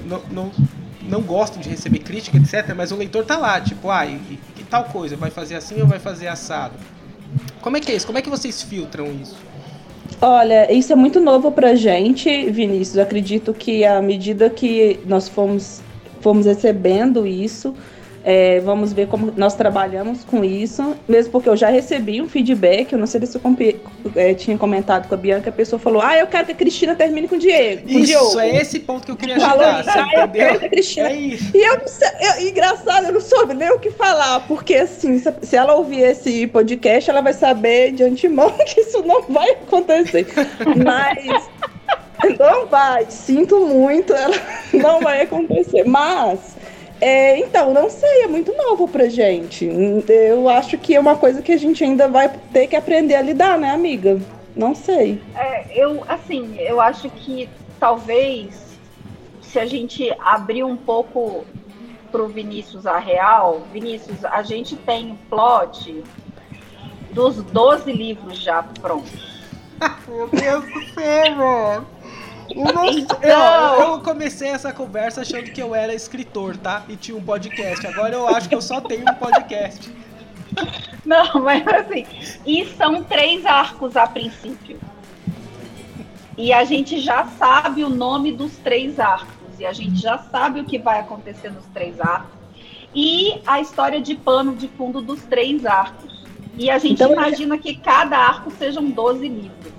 não, 0.05 0.23
não, 0.31 0.53
não 1.03 1.21
gostam 1.21 1.61
de 1.61 1.69
receber 1.69 1.99
crítica, 1.99 2.37
etc, 2.37 2.75
mas 2.75 2.91
o 2.91 2.97
leitor 2.97 3.25
tá 3.25 3.37
lá, 3.37 3.61
tipo, 3.61 3.91
ah, 3.91 4.07
e, 4.07 4.39
e 4.59 4.65
tal 4.65 4.85
coisa, 4.85 5.17
vai 5.17 5.31
fazer 5.31 5.57
assim 5.57 5.81
ou 5.81 5.87
vai 5.87 5.99
fazer 5.99 6.29
assado? 6.29 6.75
Como 7.61 7.77
é 7.77 7.81
que 7.81 7.93
é 7.93 7.97
isso? 7.97 8.07
Como 8.07 8.19
é 8.19 8.23
que 8.23 8.31
vocês 8.31 8.63
filtram 8.63 9.07
isso? 9.21 9.37
Olha, 10.21 10.73
isso 10.73 10.93
é 10.93 10.97
muito 10.97 11.21
novo 11.21 11.51
pra 11.51 11.75
gente, 11.75 12.51
Vinícius. 12.51 12.97
Eu 12.97 13.03
acredito 13.03 13.53
que 13.53 13.85
à 13.85 14.01
medida 14.01 14.49
que 14.49 15.01
nós 15.07 15.29
fomos, 15.29 15.81
fomos 16.21 16.47
recebendo 16.47 17.27
isso, 17.27 17.75
é, 18.25 18.59
vamos 18.61 18.93
ver 18.93 19.07
como 19.07 19.31
nós 19.37 19.55
trabalhamos 19.55 20.25
com 20.25 20.43
isso, 20.43 20.97
mesmo 21.07 21.31
porque 21.31 21.47
eu 21.47 21.57
já 21.57 21.69
recebi 21.69 22.23
um 22.23 22.29
feedback, 22.29 22.93
eu 22.93 22.99
não 22.99 23.07
sei 23.07 23.25
se 23.27 23.37
eu 23.37 23.43
é, 24.17 24.33
tinha 24.33 24.57
comentado 24.57 25.09
com 25.09 25.15
a 25.15 25.19
Bianca, 25.19 25.51
a 25.51 25.53
pessoa 25.53 25.79
falou, 25.79 26.01
ah, 26.01 26.17
eu 26.17 26.27
quero 26.27 26.47
que 26.47 26.53
a 26.53 26.55
Cristina 26.55 26.95
termine 26.95 27.29
com 27.29 27.35
o 27.35 27.39
Diego. 27.39 27.83
Com 27.83 27.99
isso, 27.99 28.07
Diogo. 28.07 28.41
é 28.41 28.57
esse 28.57 28.81
ponto 28.81 29.05
que 29.05 29.11
eu 29.11 29.17
queria 29.17 29.39
chegar, 29.39 29.85
ah, 29.87 30.23
eu 30.23 30.29
quero 30.29 30.59
que 30.59 30.67
a 30.67 30.69
Cristina... 30.71 31.11
É 31.11 31.17
isso. 31.17 31.51
E 31.55 31.59
eu, 31.59 31.75
eu, 31.75 32.49
engraçado, 32.49 33.09
eu 33.09 33.13
não 33.13 33.21
soube 33.21 33.53
nem 33.53 33.71
o 33.71 33.79
que 33.79 33.91
falar, 33.91 34.41
porque 34.49 34.75
assim, 34.75 35.19
se, 35.19 35.31
se 35.43 35.55
ela 35.55 35.75
ouvir 35.75 36.01
esse 36.01 36.47
podcast, 36.47 37.11
ela 37.11 37.21
vai 37.21 37.35
saber 37.35 37.93
de 37.93 38.05
antemão 38.05 38.51
que 38.65 38.81
isso 38.81 39.03
não 39.03 39.23
vai 39.23 39.51
acontecer. 39.51 40.27
Mas... 40.83 41.45
Não 42.39 42.67
vai, 42.67 43.05
sinto 43.11 43.67
muito, 43.67 44.15
ela 44.15 44.35
não 44.73 45.01
vai 45.01 45.23
acontecer. 45.23 45.85
Mas 45.85 46.54
é, 47.07 47.39
então, 47.39 47.71
não 47.71 47.91
sei, 47.91 48.23
é 48.23 48.27
muito 48.27 48.51
novo 48.57 48.89
pra 48.89 49.11
gente. 49.11 49.69
Eu 50.09 50.49
acho 50.49 50.79
que 50.79 50.95
é 50.95 50.99
uma 50.99 51.15
coisa 51.15 51.43
que 51.43 51.53
a 51.53 51.57
gente 51.59 51.85
ainda 51.85 52.09
vai 52.09 52.31
ter 52.51 52.67
que 52.67 52.75
aprender 52.75 53.15
a 53.15 53.21
lidar, 53.21 53.59
né, 53.59 53.73
amiga? 53.73 54.19
Não 54.57 54.75
sei. 54.75 55.21
É, 55.37 55.67
eu, 55.79 56.03
assim, 56.09 56.57
eu 56.59 56.81
acho 56.81 57.11
que 57.11 57.47
talvez 57.79 58.79
se 59.43 59.59
a 59.59 59.67
gente 59.67 60.11
abrir 60.19 60.65
um 60.65 60.79
pouco 60.79 61.45
pro 62.11 62.27
Vinícius 62.27 62.87
a 62.87 62.99
real, 62.99 63.67
Vinícius, 63.71 64.25
a 64.25 64.41
gente 64.43 64.75
tem 64.75 65.13
o 65.13 65.17
plot 65.29 66.03
dos 67.11 67.43
12 67.43 67.93
livros 67.93 68.39
já 68.39 68.63
prontos. 68.81 69.45
Meu 70.09 70.27
Deus 70.29 70.65
do 70.65 70.95
céu, 70.95 71.37
mano. 71.37 71.87
Então... 72.51 73.79
Eu, 73.79 73.93
eu, 73.93 74.01
comecei 74.01 74.49
essa 74.49 74.73
conversa 74.73 75.23
achando 75.23 75.51
que 75.51 75.63
eu 75.63 75.75
era 75.75 75.95
escritor, 75.95 76.57
tá? 76.57 76.85
E 76.89 76.97
tinha 76.97 77.17
um 77.17 77.23
podcast. 77.23 77.87
Agora 77.87 78.15
eu 78.15 78.29
acho 78.29 78.49
que 78.49 78.55
eu 78.55 78.63
só 78.63 78.81
tenho 78.81 79.03
um 79.03 79.15
podcast. 79.15 79.93
Não, 81.05 81.41
mas 81.43 81.67
assim, 81.67 82.07
e 82.47 82.65
são 82.77 83.03
três 83.03 83.45
arcos 83.45 83.97
a 83.97 84.07
princípio. 84.07 84.79
E 86.37 86.53
a 86.53 86.65
gente 86.65 87.01
já 87.01 87.27
sabe 87.27 87.85
o 87.85 87.89
nome 87.89 88.33
dos 88.33 88.57
três 88.57 88.99
arcos. 88.99 89.35
E 89.59 89.65
a 89.65 89.73
gente 89.73 90.01
já 90.01 90.19
sabe 90.19 90.61
o 90.61 90.65
que 90.65 90.79
vai 90.79 91.01
acontecer 91.01 91.51
nos 91.51 91.65
três 91.67 92.01
arcos. 92.01 92.35
E 92.95 93.41
a 93.47 93.61
história 93.61 94.01
de 94.01 94.15
pano 94.15 94.55
de 94.55 94.69
fundo 94.69 95.01
dos 95.01 95.23
três 95.23 95.65
arcos. 95.65 96.25
E 96.57 96.71
a 96.71 96.79
gente 96.79 96.95
então, 96.95 97.13
imagina 97.13 97.59
que 97.59 97.77
cada 97.77 98.17
arco 98.17 98.51
sejam 98.53 98.85
12 98.85 99.29
livros. 99.29 99.73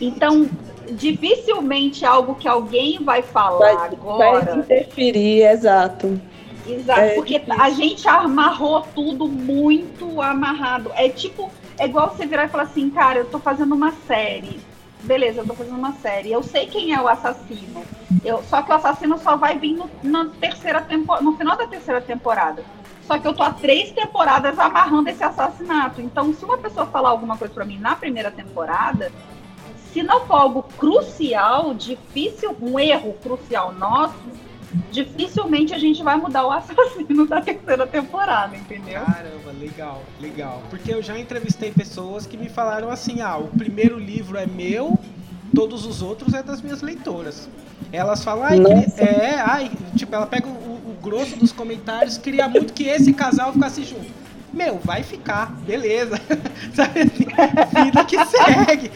Então, 0.00 0.48
dificilmente 0.92 2.04
algo 2.04 2.34
que 2.34 2.48
alguém 2.48 2.98
vai 3.02 3.22
falar 3.22 3.58
vai, 3.58 3.86
agora. 3.88 4.44
Vai 4.44 4.58
interferir, 4.58 5.42
exato. 5.42 6.20
Exato, 6.66 7.00
é 7.00 7.14
porque 7.14 7.38
difícil. 7.38 7.62
a 7.62 7.70
gente 7.70 8.08
amarrou 8.08 8.82
tudo 8.94 9.26
muito 9.26 10.20
amarrado. 10.20 10.90
É 10.94 11.08
tipo, 11.08 11.50
é 11.78 11.86
igual 11.86 12.10
você 12.10 12.26
virar 12.26 12.44
e 12.44 12.48
falar 12.48 12.64
assim, 12.64 12.90
cara, 12.90 13.20
eu 13.20 13.24
tô 13.24 13.38
fazendo 13.38 13.74
uma 13.74 13.92
série. 14.06 14.60
Beleza, 15.02 15.40
eu 15.40 15.46
tô 15.46 15.54
fazendo 15.54 15.78
uma 15.78 15.92
série. 15.94 16.30
Eu 16.30 16.42
sei 16.42 16.66
quem 16.66 16.92
é 16.92 17.00
o 17.00 17.08
assassino. 17.08 17.82
Eu, 18.24 18.42
só 18.42 18.62
que 18.62 18.70
o 18.70 18.74
assassino 18.74 19.18
só 19.18 19.36
vai 19.36 19.58
vir 19.58 19.74
no, 19.74 19.90
na 20.02 20.26
terceira 20.26 20.82
tempo, 20.82 21.20
no 21.22 21.36
final 21.36 21.56
da 21.56 21.66
terceira 21.66 22.00
temporada. 22.00 22.62
Só 23.06 23.18
que 23.18 23.26
eu 23.26 23.34
tô 23.34 23.42
há 23.42 23.52
três 23.52 23.90
temporadas 23.90 24.58
amarrando 24.58 25.08
esse 25.08 25.24
assassinato. 25.24 26.00
Então, 26.00 26.32
se 26.34 26.44
uma 26.44 26.58
pessoa 26.58 26.86
falar 26.86 27.08
alguma 27.08 27.36
coisa 27.36 27.52
para 27.52 27.64
mim 27.64 27.78
na 27.78 27.96
primeira 27.96 28.30
temporada, 28.30 29.10
se 29.92 30.02
não 30.02 30.26
for 30.26 30.34
algo 30.34 30.62
crucial, 30.78 31.74
difícil, 31.74 32.56
um 32.60 32.78
erro 32.78 33.14
crucial 33.22 33.72
nosso, 33.72 34.14
dificilmente 34.90 35.74
a 35.74 35.78
gente 35.78 36.02
vai 36.02 36.16
mudar 36.16 36.46
o 36.46 36.50
assassino 36.52 37.26
da 37.26 37.40
terceira 37.40 37.86
temporada, 37.86 38.56
entendeu? 38.56 39.02
Caramba, 39.02 39.52
legal, 39.58 40.02
legal. 40.20 40.62
Porque 40.70 40.92
eu 40.92 41.02
já 41.02 41.18
entrevistei 41.18 41.72
pessoas 41.72 42.26
que 42.26 42.36
me 42.36 42.48
falaram 42.48 42.90
assim: 42.90 43.20
ah, 43.20 43.36
o 43.36 43.48
primeiro 43.48 43.98
livro 43.98 44.38
é 44.38 44.46
meu, 44.46 44.98
todos 45.54 45.84
os 45.84 46.02
outros 46.02 46.34
é 46.34 46.42
das 46.42 46.60
minhas 46.60 46.82
leitoras. 46.82 47.48
Elas 47.92 48.22
falam, 48.22 48.44
ai, 48.44 48.60
que, 48.60 49.02
é, 49.02 49.40
ai, 49.40 49.70
tipo, 49.96 50.14
ela 50.14 50.26
pega 50.26 50.46
o, 50.46 50.50
o 50.50 50.96
grosso 51.02 51.36
dos 51.36 51.50
comentários, 51.50 52.16
queria 52.16 52.46
muito 52.46 52.72
que 52.72 52.84
esse 52.84 53.12
casal 53.12 53.52
ficasse 53.52 53.82
junto 53.82 54.19
meu, 54.52 54.78
vai 54.78 55.02
ficar, 55.02 55.52
beleza. 55.62 56.20
Sabe 56.74 57.00
assim, 57.02 57.84
vida 57.84 58.04
que 58.04 58.16
segue. 58.26 58.90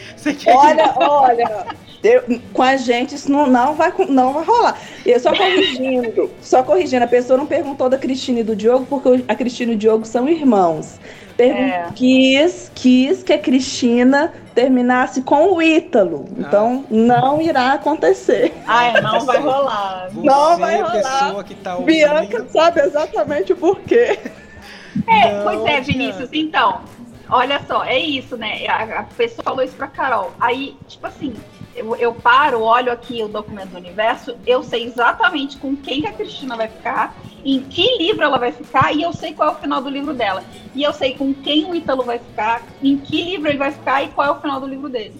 olha, 0.47 0.89
que... 0.89 1.03
olha, 1.03 1.65
eu, 2.03 2.23
com 2.53 2.61
a 2.61 2.77
gente 2.77 3.15
isso 3.15 3.31
não, 3.31 3.47
não, 3.47 3.73
vai, 3.73 3.93
não 4.09 4.33
vai 4.33 4.43
rolar. 4.43 4.79
Eu 5.05 5.19
só 5.19 5.35
corrigindo, 5.35 6.29
só 6.41 6.63
corrigindo, 6.63 7.03
a 7.03 7.07
pessoa 7.07 7.37
não 7.37 7.45
perguntou 7.45 7.89
da 7.89 7.97
Cristina 7.97 8.41
e 8.41 8.43
do 8.43 8.55
Diogo, 8.55 8.85
porque 8.85 9.23
a 9.27 9.35
Cristina 9.35 9.71
e 9.71 9.75
o 9.75 9.77
Diogo 9.77 10.05
são 10.05 10.27
irmãos. 10.29 10.99
Pergun 11.35 11.63
é. 11.63 11.89
quis, 11.93 12.71
quis 12.73 13.21
que 13.21 13.33
a 13.33 13.39
Cristina 13.39 14.33
terminasse 14.53 15.21
com 15.21 15.53
o 15.53 15.61
Ítalo. 15.61 16.25
Ah. 16.29 16.35
Então 16.39 16.85
não 16.89 17.41
irá 17.41 17.73
acontecer. 17.73 18.53
Ah, 18.65 18.85
é, 18.85 19.01
não 19.01 19.25
vai 19.25 19.39
rolar. 19.39 20.07
Você, 20.11 20.25
não 20.25 20.57
vai 20.57 20.81
rolar. 20.81 21.43
Que 21.43 21.55
tá 21.55 21.75
Bianca 21.77 22.45
sabe 22.49 22.81
exatamente 22.81 23.51
o 23.51 23.57
porquê. 23.57 24.17
É, 25.07 25.33
não, 25.33 25.43
pois 25.43 25.65
é, 25.65 25.81
Vinícius. 25.81 26.29
Então, 26.31 26.81
olha 27.29 27.61
só, 27.67 27.83
é 27.83 27.99
isso, 27.99 28.37
né? 28.37 28.65
A, 28.67 29.01
a, 29.01 29.03
pessoa 29.03 29.43
falou 29.43 29.63
isso 29.63 29.75
pra 29.75 29.87
Carol. 29.87 30.31
Aí, 30.39 30.77
tipo 30.87 31.05
assim, 31.05 31.33
eu, 31.75 31.95
eu 31.95 32.13
paro, 32.13 32.61
olho 32.61 32.91
aqui 32.91 33.21
o 33.21 33.27
documento 33.27 33.71
do 33.71 33.77
universo, 33.77 34.35
eu 34.47 34.63
sei 34.63 34.85
exatamente 34.85 35.57
com 35.57 35.75
quem 35.75 36.01
que 36.01 36.07
a 36.07 36.13
Cristina 36.13 36.55
vai 36.55 36.67
ficar, 36.67 37.15
em 37.43 37.59
que 37.59 37.97
livro 37.97 38.23
ela 38.23 38.37
vai 38.37 38.51
ficar, 38.51 38.93
e 38.93 39.01
eu 39.01 39.11
sei 39.13 39.33
qual 39.33 39.49
é 39.49 39.51
o 39.51 39.55
final 39.55 39.81
do 39.81 39.89
livro 39.89 40.13
dela. 40.13 40.43
E 40.73 40.83
eu 40.83 40.93
sei 40.93 41.15
com 41.15 41.33
quem 41.33 41.65
o 41.65 41.75
Ítalo 41.75 42.03
vai 42.03 42.19
ficar, 42.19 42.63
em 42.81 42.97
que 42.97 43.23
livro 43.23 43.49
ele 43.49 43.57
vai 43.57 43.71
ficar 43.71 44.03
e 44.03 44.09
qual 44.09 44.27
é 44.27 44.31
o 44.31 44.41
final 44.41 44.59
do 44.59 44.67
livro 44.67 44.89
dele. 44.89 45.19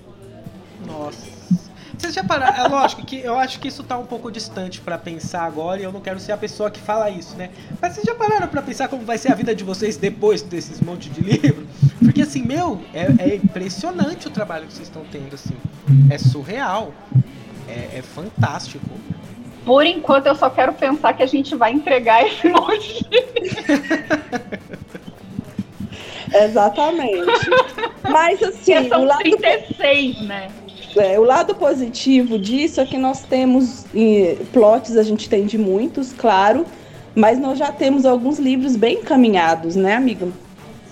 Nossa. 0.85 1.34
Vocês 2.05 2.13
já 2.13 2.23
pararam? 2.23 2.65
É 2.65 2.67
lógico 2.67 3.03
que 3.03 3.19
eu 3.19 3.35
acho 3.35 3.59
que 3.59 3.67
isso 3.67 3.83
tá 3.83 3.97
um 3.97 4.05
pouco 4.05 4.31
distante 4.31 4.79
para 4.79 4.95
pensar 4.95 5.41
agora 5.41 5.81
e 5.81 5.83
eu 5.83 5.91
não 5.91 5.99
quero 5.99 6.19
ser 6.19 6.33
a 6.33 6.37
pessoa 6.37 6.69
que 6.69 6.79
fala 6.79 7.09
isso, 7.09 7.35
né? 7.35 7.49
Mas 7.81 7.93
vocês 7.93 8.05
já 8.05 8.13
pararam 8.13 8.47
para 8.47 8.61
pensar 8.61 8.87
como 8.87 9.03
vai 9.03 9.17
ser 9.17 9.31
a 9.31 9.35
vida 9.35 9.55
de 9.55 9.63
vocês 9.63 9.97
depois 9.97 10.43
desses 10.43 10.79
monte 10.81 11.09
de 11.09 11.21
livro? 11.21 11.65
Porque 11.97 12.21
assim, 12.21 12.43
meu, 12.43 12.79
é, 12.93 13.07
é 13.31 13.35
impressionante 13.37 14.27
o 14.27 14.29
trabalho 14.29 14.67
que 14.67 14.73
vocês 14.73 14.87
estão 14.87 15.03
tendo, 15.11 15.33
assim. 15.33 15.55
É 16.11 16.19
surreal. 16.19 16.93
É, 17.67 17.97
é 17.97 18.01
fantástico. 18.03 18.87
Por 19.65 19.83
enquanto 19.83 20.27
eu 20.27 20.35
só 20.35 20.47
quero 20.47 20.73
pensar 20.73 21.13
que 21.13 21.23
a 21.23 21.27
gente 21.27 21.55
vai 21.55 21.71
entregar 21.71 22.23
esse 22.23 22.47
monte 22.47 23.03
de 23.09 23.19
Exatamente. 26.37 27.49
Mas 28.07 28.43
assim, 28.43 28.85
são 28.89 29.01
o 29.01 29.05
lado 29.05 29.23
36, 29.23 30.21
né? 30.21 30.51
É, 30.97 31.19
o 31.19 31.23
lado 31.23 31.55
positivo 31.55 32.39
disso 32.39 32.79
é 32.79 32.85
que 32.85 32.97
nós 32.97 33.23
temos 33.23 33.85
plots, 34.53 34.95
a 34.95 35.03
gente 35.03 35.29
tem 35.29 35.45
de 35.45 35.57
muitos, 35.57 36.13
claro, 36.13 36.65
mas 37.13 37.39
nós 37.39 37.57
já 37.57 37.71
temos 37.71 38.05
alguns 38.05 38.39
livros 38.39 38.75
bem 38.75 38.99
encaminhados, 38.99 39.75
né, 39.75 39.95
amiga? 39.95 40.27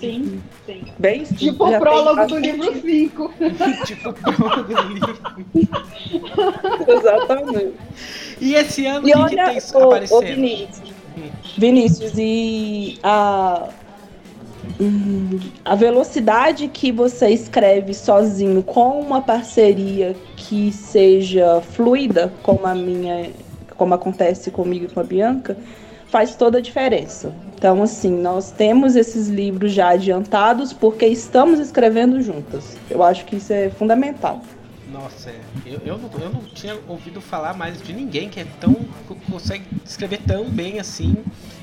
Sim, 0.00 0.42
sim. 0.66 0.82
Bem, 0.98 1.22
tipo 1.36 1.66
o 1.66 1.78
prólogo 1.78 2.26
do 2.26 2.38
livro 2.38 2.80
5. 2.80 3.32
tipo 3.86 4.10
o 4.10 4.12
prólogo 4.12 4.74
do 4.74 4.82
livro 4.92 5.18
Exatamente. 6.88 7.74
E 8.40 8.54
esse 8.54 8.86
ano, 8.86 9.06
o 9.06 9.28
que, 9.28 9.36
que 9.36 9.42
tem 9.42 9.58
o, 9.74 9.84
aparecendo? 9.84 10.18
O 10.18 10.20
Vinícius, 10.20 10.92
Vinícius, 11.56 12.12
e 12.18 12.98
a 13.02 13.68
A 15.64 15.74
velocidade 15.74 16.68
que 16.68 16.90
você 16.90 17.28
escreve 17.30 17.94
sozinho 17.94 18.62
com 18.62 19.00
uma 19.00 19.20
parceria 19.20 20.16
que 20.36 20.72
seja 20.72 21.60
fluida, 21.60 22.32
como 22.42 22.66
a 22.66 22.74
minha, 22.74 23.30
como 23.76 23.94
acontece 23.94 24.50
comigo 24.50 24.86
e 24.86 24.88
com 24.88 25.00
a 25.00 25.04
Bianca, 25.04 25.56
faz 26.06 26.34
toda 26.34 26.58
a 26.58 26.60
diferença. 26.60 27.32
Então, 27.56 27.82
assim, 27.82 28.10
nós 28.10 28.50
temos 28.50 28.94
esses 28.94 29.28
livros 29.28 29.72
já 29.72 29.90
adiantados 29.90 30.72
porque 30.72 31.06
estamos 31.06 31.58
escrevendo 31.58 32.20
juntas. 32.20 32.76
Eu 32.90 33.02
acho 33.02 33.24
que 33.24 33.36
isso 33.36 33.52
é 33.52 33.70
fundamental. 33.70 34.40
Nossa, 34.94 35.30
é. 35.30 35.40
eu, 35.66 35.80
eu, 35.84 35.98
não, 35.98 36.08
eu 36.20 36.30
não 36.30 36.40
tinha 36.42 36.78
ouvido 36.86 37.20
falar 37.20 37.52
mais 37.52 37.82
de 37.82 37.92
ninguém 37.92 38.28
que 38.28 38.38
é 38.38 38.46
tão. 38.60 38.76
consegue 39.28 39.64
escrever 39.84 40.20
tão 40.24 40.48
bem 40.48 40.78
assim 40.78 41.16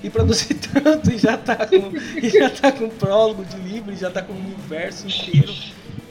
e 0.03 0.09
produzir 0.09 0.55
tanto 0.73 1.09
e 1.09 1.17
já 1.17 1.38
tá 1.38 1.55
com, 1.55 1.93
e 2.21 2.29
já 2.29 2.49
tá 2.49 2.73
com 2.73 2.89
prólogo 2.89 3.45
de 3.45 3.55
livro, 3.55 3.93
e 3.93 3.95
já 3.95 4.11
tá 4.11 4.21
com 4.21 4.34
o 4.34 4.36
universo 4.36 5.07
inteiro. 5.07 5.53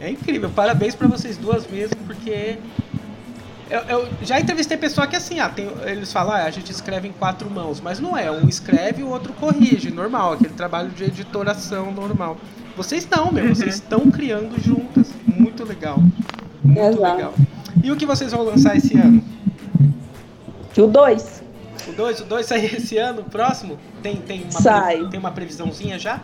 É 0.00 0.08
incrível. 0.08 0.48
Parabéns 0.48 0.94
para 0.94 1.08
vocês 1.08 1.36
duas 1.36 1.66
mesmo, 1.66 1.96
porque 2.06 2.56
eu, 3.68 3.80
eu, 3.80 4.08
já 4.22 4.40
entrevistei 4.40 4.78
pessoa 4.78 5.06
que 5.06 5.14
assim, 5.14 5.40
ah, 5.40 5.50
tem, 5.50 5.70
eles 5.84 6.10
falam, 6.10 6.32
ah, 6.32 6.44
a 6.44 6.50
gente 6.50 6.72
escreve 6.72 7.06
em 7.06 7.12
quatro 7.12 7.50
mãos, 7.50 7.82
mas 7.82 8.00
não 8.00 8.16
é, 8.16 8.30
um 8.30 8.48
escreve 8.48 9.02
e 9.02 9.04
o 9.04 9.08
outro 9.08 9.34
corrige, 9.34 9.90
normal, 9.90 10.32
aquele 10.32 10.54
trabalho 10.54 10.88
de 10.88 11.04
editoração 11.04 11.92
normal. 11.92 12.38
Vocês 12.74 13.06
não, 13.10 13.30
meu, 13.30 13.54
vocês 13.54 13.74
uhum. 13.74 13.82
estão 13.82 14.10
criando 14.10 14.58
juntas, 14.58 15.08
muito 15.26 15.64
legal. 15.64 16.02
Muito 16.62 16.80
Exato. 16.80 17.16
legal. 17.16 17.34
E 17.82 17.90
o 17.90 17.96
que 17.96 18.06
vocês 18.06 18.32
vão 18.32 18.42
lançar 18.42 18.76
esse 18.76 18.96
ano? 18.96 19.22
O 20.76 20.86
2. 20.86 21.42
O 21.88 21.92
2, 21.92 22.20
o 22.20 22.24
2 22.24 22.46
sai 22.46 22.66
esse 22.76 22.96
ano, 22.98 23.24
próximo? 23.24 23.78
Tem, 24.02 24.16
tem, 24.16 24.42
uma, 24.42 24.52
sai. 24.52 25.06
tem 25.08 25.18
uma 25.18 25.30
previsãozinha 25.30 25.98
já? 25.98 26.20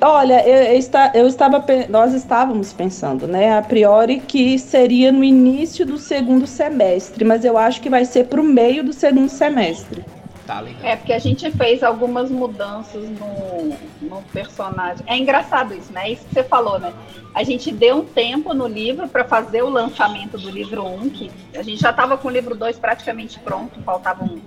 Olha, 0.00 0.46
eu, 0.46 0.74
eu, 0.74 0.78
está, 0.78 1.10
eu 1.14 1.26
estava, 1.26 1.64
nós 1.88 2.12
estávamos 2.12 2.72
pensando, 2.72 3.26
né, 3.26 3.56
a 3.56 3.62
priori 3.62 4.20
que 4.20 4.58
seria 4.58 5.10
no 5.10 5.24
início 5.24 5.86
do 5.86 5.96
segundo 5.96 6.46
semestre, 6.46 7.24
mas 7.24 7.44
eu 7.44 7.56
acho 7.56 7.80
que 7.80 7.88
vai 7.88 8.04
ser 8.04 8.26
para 8.26 8.40
o 8.40 8.44
meio 8.44 8.84
do 8.84 8.92
segundo 8.92 9.30
semestre. 9.30 10.04
Tá 10.46 10.60
legal. 10.60 10.80
É, 10.84 10.94
porque 10.94 11.12
a 11.12 11.18
gente 11.18 11.50
fez 11.50 11.82
algumas 11.82 12.30
mudanças 12.30 13.02
no, 13.02 13.76
no 14.00 14.22
personagem. 14.32 15.04
É 15.06 15.16
engraçado 15.16 15.74
isso, 15.74 15.92
né? 15.92 16.10
Isso 16.10 16.24
que 16.26 16.34
você 16.34 16.44
falou, 16.44 16.78
né? 16.78 16.92
A 17.34 17.42
gente 17.42 17.72
deu 17.72 17.96
um 17.96 18.04
tempo 18.04 18.54
no 18.54 18.66
livro 18.66 19.08
para 19.08 19.24
fazer 19.24 19.62
o 19.62 19.68
lançamento 19.68 20.38
do 20.38 20.48
livro 20.48 20.86
1, 20.86 21.10
que 21.10 21.30
a 21.54 21.62
gente 21.62 21.80
já 21.80 21.90
estava 21.90 22.16
com 22.16 22.28
o 22.28 22.30
livro 22.30 22.54
2 22.54 22.78
praticamente 22.78 23.40
pronto, 23.40 23.82
faltavam 23.82 24.38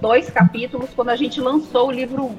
dois 0.00 0.28
capítulos 0.28 0.90
quando 0.94 1.08
a 1.08 1.16
gente 1.16 1.40
lançou 1.40 1.88
o 1.88 1.90
livro 1.90 2.24
1. 2.24 2.36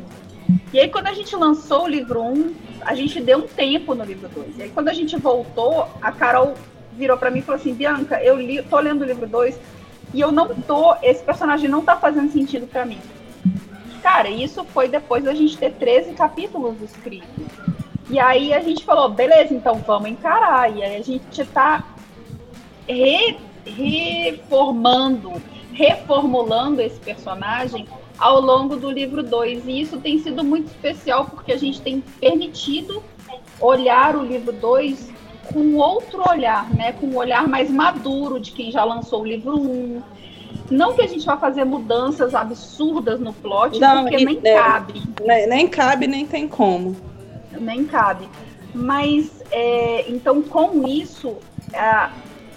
E 0.72 0.80
aí, 0.80 0.90
quando 0.90 1.08
a 1.08 1.14
gente 1.14 1.36
lançou 1.36 1.86
o 1.86 1.88
livro 1.88 2.22
1, 2.22 2.54
a 2.82 2.94
gente 2.94 3.20
deu 3.20 3.40
um 3.40 3.48
tempo 3.48 3.96
no 3.96 4.04
livro 4.04 4.30
2. 4.30 4.58
E 4.58 4.64
aí, 4.64 4.70
quando 4.70 4.90
a 4.90 4.94
gente 4.94 5.18
voltou, 5.18 5.88
a 6.02 6.12
Carol 6.12 6.54
virou 6.94 7.18
para 7.18 7.32
mim 7.32 7.40
e 7.40 7.42
falou 7.42 7.60
assim: 7.60 7.74
Bianca, 7.74 8.22
eu 8.22 8.40
li, 8.40 8.62
tô 8.62 8.80
lendo 8.80 9.02
o 9.02 9.06
livro 9.06 9.28
2 9.28 9.60
e 10.14 10.22
eu 10.22 10.32
não 10.32 10.48
tô, 10.48 10.96
esse 11.02 11.24
personagem 11.24 11.70
não 11.70 11.84
tá 11.84 11.96
fazendo 11.96 12.32
sentido 12.32 12.68
para 12.68 12.86
mim. 12.86 13.00
Cara, 14.02 14.30
isso 14.30 14.64
foi 14.64 14.88
depois 14.88 15.24
da 15.24 15.34
gente 15.34 15.58
ter 15.58 15.74
13 15.74 16.14
capítulos 16.14 16.82
escritos. 16.82 17.46
E 18.10 18.20
aí 18.20 18.54
a 18.54 18.62
gente 18.62 18.86
falou, 18.86 19.10
beleza, 19.10 19.54
então 19.54 19.76
vamos 19.86 20.10
encarar. 20.10 20.74
E 20.76 20.82
aí 20.82 20.96
a 20.96 21.04
gente 21.04 21.44
tá 21.46 21.84
re, 22.88 23.38
reformando, 23.66 25.34
reformulando 25.74 26.82
esse 26.82 27.00
personagem 27.00 27.86
ao 28.18 28.40
longo 28.40 28.78
do 28.78 28.90
livro 28.90 29.22
2. 29.22 29.68
E 29.68 29.82
isso 29.82 30.00
tem 30.00 30.20
sido 30.20 30.44
muito 30.44 30.68
especial 30.68 31.26
porque 31.26 31.52
a 31.52 31.58
gente 31.58 31.82
tem 31.82 32.02
permitido 32.20 33.04
olhar 33.60 34.16
o 34.16 34.24
livro 34.24 34.54
2 34.54 35.17
com 35.52 35.76
outro 35.76 36.24
olhar, 36.30 36.70
né? 36.74 36.94
Com 36.94 37.08
um 37.08 37.18
olhar 37.18 37.48
mais 37.48 37.70
maduro 37.70 38.40
de 38.40 38.52
quem 38.52 38.72
já 38.72 38.84
lançou 38.84 39.22
o 39.22 39.26
livro 39.26 39.58
1. 39.58 39.62
Um. 39.62 40.02
Não 40.70 40.94
que 40.94 41.02
a 41.02 41.08
gente 41.08 41.26
vá 41.26 41.38
fazer 41.38 41.64
mudanças 41.64 42.36
absurdas 42.36 43.20
no 43.20 43.32
plot, 43.32 43.80
Não, 43.80 44.04
porque 44.04 44.26
nem 44.26 44.40
é, 44.44 44.56
cabe. 44.56 45.04
Nem, 45.26 45.48
nem, 45.48 45.68
cabe, 45.68 46.08
nem 46.08 46.26
tem 46.26 46.48
como. 46.48 46.96
Nem 47.58 47.86
cabe. 47.86 48.28
Mas, 48.74 49.42
é, 49.52 50.06
então, 50.10 50.42
com 50.42 50.86
isso, 50.88 51.38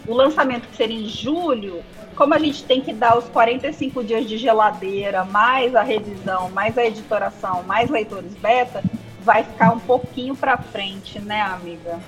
o 0.07 0.15
lançamento 0.15 0.67
que 0.69 0.77
seria 0.77 0.99
em 0.99 1.09
julho, 1.09 1.83
como 2.17 2.35
a 2.35 2.39
gente 2.39 2.65
tem 2.65 2.81
que 2.81 2.93
dar 2.93 3.17
os 3.17 3.25
45 3.27 4.03
dias 4.03 4.29
de 4.29 4.37
geladeira, 4.37 5.25
mais 5.25 5.75
a 5.75 5.83
revisão, 5.83 6.51
mais 6.51 6.77
a 6.77 6.85
editoração, 6.85 7.63
mais 7.63 7.89
leitores 7.89 8.35
beta, 8.35 8.83
vai 9.25 9.45
ficar 9.45 9.73
um 9.73 9.79
pouquinho 9.79 10.35
para 10.35 10.57
frente, 10.59 11.21
né, 11.21 11.41
amiga? 11.43 11.99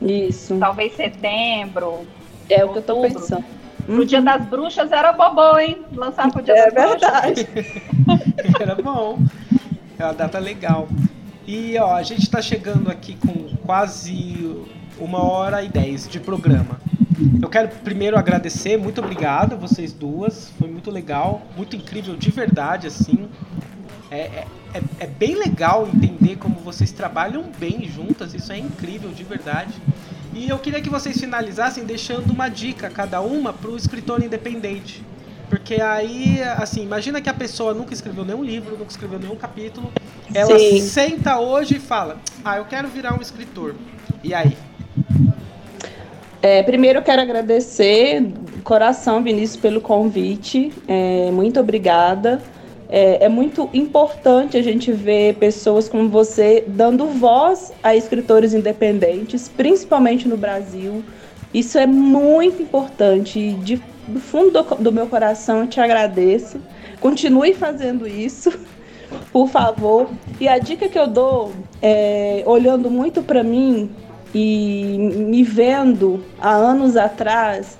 Isso. 0.00 0.58
Talvez 0.58 0.94
setembro. 0.94 2.06
É 2.48 2.64
outubro. 2.64 2.70
o 2.70 2.72
que 2.72 2.78
eu 2.78 2.82
tô 2.82 3.02
pensando. 3.02 3.44
No 3.86 4.04
Dia 4.04 4.20
das 4.20 4.44
Bruxas 4.46 4.92
era 4.92 5.12
bobão, 5.12 5.58
hein? 5.58 5.78
Lançar 5.92 6.30
pro 6.30 6.42
Dia 6.42 6.54
é 6.54 6.70
das 6.70 6.90
verdade. 6.90 7.44
Bruxas. 7.44 7.82
era 8.60 8.74
bom. 8.74 9.18
É 9.98 10.04
uma 10.04 10.14
data 10.14 10.38
legal. 10.38 10.88
E 11.46 11.78
ó, 11.78 11.94
a 11.94 12.02
gente 12.02 12.22
está 12.22 12.42
chegando 12.42 12.90
aqui 12.90 13.16
com 13.16 13.56
quase 13.64 14.64
uma 14.98 15.22
hora 15.22 15.62
e 15.62 15.68
dez 15.68 16.06
de 16.06 16.20
programa. 16.20 16.78
Eu 17.40 17.48
quero 17.48 17.68
primeiro 17.82 18.16
agradecer, 18.16 18.76
muito 18.76 19.00
obrigado 19.00 19.54
a 19.54 19.56
vocês 19.56 19.92
duas. 19.92 20.50
Foi 20.58 20.68
muito 20.68 20.90
legal, 20.90 21.42
muito 21.56 21.74
incrível 21.74 22.16
de 22.16 22.30
verdade, 22.30 22.86
assim. 22.86 23.28
É, 24.10 24.18
é, 24.18 24.46
é, 24.74 24.82
é 25.00 25.06
bem 25.06 25.34
legal 25.34 25.86
entender 25.86 26.36
como 26.36 26.56
vocês 26.60 26.90
trabalham 26.92 27.44
bem 27.58 27.88
juntas, 27.88 28.34
isso 28.34 28.52
é 28.52 28.58
incrível 28.58 29.10
de 29.10 29.22
verdade. 29.24 29.74
E 30.34 30.48
eu 30.48 30.58
queria 30.58 30.80
que 30.80 30.88
vocês 30.88 31.18
finalizassem 31.18 31.84
deixando 31.84 32.30
uma 32.30 32.48
dica, 32.48 32.88
cada 32.88 33.20
uma, 33.20 33.52
para 33.52 33.70
o 33.70 33.76
escritor 33.76 34.22
independente. 34.22 35.02
Porque 35.48 35.80
aí, 35.80 36.42
assim, 36.58 36.82
imagina 36.82 37.20
que 37.20 37.28
a 37.28 37.34
pessoa 37.34 37.72
nunca 37.72 37.94
escreveu 37.94 38.24
nenhum 38.24 38.44
livro, 38.44 38.76
nunca 38.76 38.90
escreveu 38.90 39.18
nenhum 39.18 39.36
capítulo. 39.36 39.90
Ela 40.34 40.58
Sim. 40.58 40.80
senta 40.80 41.38
hoje 41.38 41.76
e 41.76 41.80
fala: 41.80 42.18
Ah, 42.44 42.58
eu 42.58 42.66
quero 42.66 42.88
virar 42.88 43.18
um 43.18 43.22
escritor. 43.22 43.74
E 44.22 44.34
aí? 44.34 44.56
É, 46.42 46.62
primeiro 46.62 46.98
eu 46.98 47.02
quero 47.02 47.22
agradecer, 47.22 48.30
coração, 48.62 49.22
Vinícius, 49.22 49.60
pelo 49.60 49.80
convite. 49.80 50.72
É, 50.86 51.30
muito 51.32 51.58
obrigada. 51.58 52.40
É, 52.90 53.24
é, 53.24 53.28
muito 53.28 53.68
importante 53.74 54.56
a 54.56 54.62
gente 54.62 54.90
ver 54.90 55.34
pessoas 55.34 55.88
como 55.88 56.08
você 56.08 56.64
dando 56.66 57.06
voz 57.06 57.70
a 57.82 57.94
escritores 57.94 58.54
independentes, 58.54 59.46
principalmente 59.46 60.26
no 60.26 60.38
Brasil. 60.38 61.04
Isso 61.52 61.78
é 61.78 61.86
muito 61.86 62.62
importante. 62.62 63.52
De, 63.54 63.82
do 64.06 64.20
fundo 64.20 64.50
do, 64.50 64.74
do 64.76 64.92
meu 64.92 65.06
coração, 65.06 65.60
eu 65.60 65.66
te 65.66 65.80
agradeço. 65.80 66.60
Continue 66.98 67.52
fazendo 67.52 68.08
isso, 68.08 68.52
por 69.30 69.48
favor. 69.48 70.08
E 70.40 70.48
a 70.48 70.58
dica 70.58 70.88
que 70.88 70.98
eu 70.98 71.06
dou, 71.06 71.52
é, 71.82 72.42
olhando 72.46 72.90
muito 72.90 73.22
para 73.22 73.42
mim, 73.42 73.90
e 74.34 74.96
me 74.98 75.42
vendo 75.42 76.24
há 76.40 76.54
anos 76.54 76.96
atrás, 76.96 77.78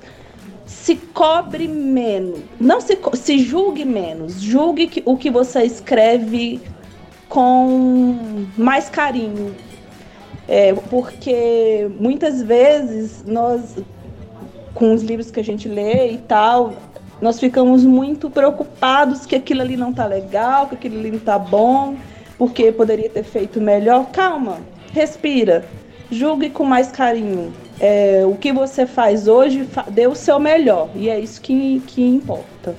se 0.68 0.94
cobre 0.96 1.66
menos, 1.66 2.40
não 2.60 2.80
se, 2.80 2.96
se 3.14 3.38
julgue 3.38 3.84
menos, 3.84 4.40
julgue 4.40 4.86
que, 4.86 5.02
o 5.04 5.16
que 5.16 5.30
você 5.30 5.64
escreve 5.64 6.60
com 7.28 8.46
mais 8.56 8.88
carinho. 8.88 9.54
É, 10.46 10.72
porque 10.74 11.90
muitas 11.98 12.42
vezes 12.42 13.24
nós, 13.26 13.76
com 14.74 14.94
os 14.94 15.02
livros 15.02 15.30
que 15.30 15.40
a 15.40 15.44
gente 15.44 15.66
lê 15.68 16.12
e 16.12 16.18
tal, 16.18 16.74
nós 17.20 17.40
ficamos 17.40 17.84
muito 17.84 18.30
preocupados 18.30 19.26
que 19.26 19.34
aquilo 19.34 19.62
ali 19.62 19.76
não 19.76 19.92
tá 19.92 20.06
legal, 20.06 20.68
que 20.68 20.74
aquilo 20.74 20.98
ali 20.98 21.10
não 21.10 21.18
tá 21.18 21.38
bom, 21.38 21.96
porque 22.36 22.70
poderia 22.70 23.08
ter 23.10 23.24
feito 23.24 23.60
melhor. 23.60 24.06
Calma, 24.10 24.58
respira 24.92 25.64
julgue 26.10 26.50
com 26.50 26.64
mais 26.64 26.90
carinho. 26.90 27.52
É, 27.80 28.24
o 28.26 28.34
que 28.36 28.52
você 28.52 28.86
faz 28.86 29.28
hoje, 29.28 29.68
dê 29.88 30.06
o 30.06 30.14
seu 30.14 30.38
melhor. 30.40 30.88
E 30.94 31.08
é 31.08 31.18
isso 31.18 31.40
que, 31.40 31.80
que 31.86 32.02
importa. 32.02 32.74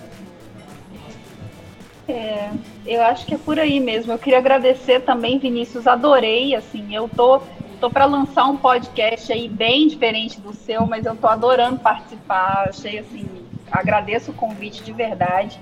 É, 2.08 2.50
eu 2.86 3.02
acho 3.04 3.26
que 3.26 3.36
é 3.36 3.38
por 3.38 3.60
aí 3.60 3.80
mesmo. 3.80 4.12
Eu 4.12 4.18
queria 4.18 4.40
agradecer 4.40 5.02
também, 5.02 5.38
Vinícius. 5.38 5.88
Adorei, 5.88 6.56
assim, 6.56 6.94
eu 6.94 7.08
tô, 7.08 7.40
tô 7.80 7.90
para 7.90 8.06
lançar 8.06 8.46
um 8.46 8.58
podcast 8.58 9.32
aí 9.32 9.48
bem 9.48 9.88
diferente 9.88 10.40
do 10.42 10.54
seu, 10.54 10.86
mas 10.86 11.06
eu 11.06 11.16
tô 11.16 11.28
adorando 11.28 11.80
participar. 11.80 12.66
Achei 12.68 13.00
assim, 13.00 13.28
agradeço 13.72 14.32
o 14.32 14.34
convite 14.34 14.84
de 14.84 14.92
verdade. 14.92 15.60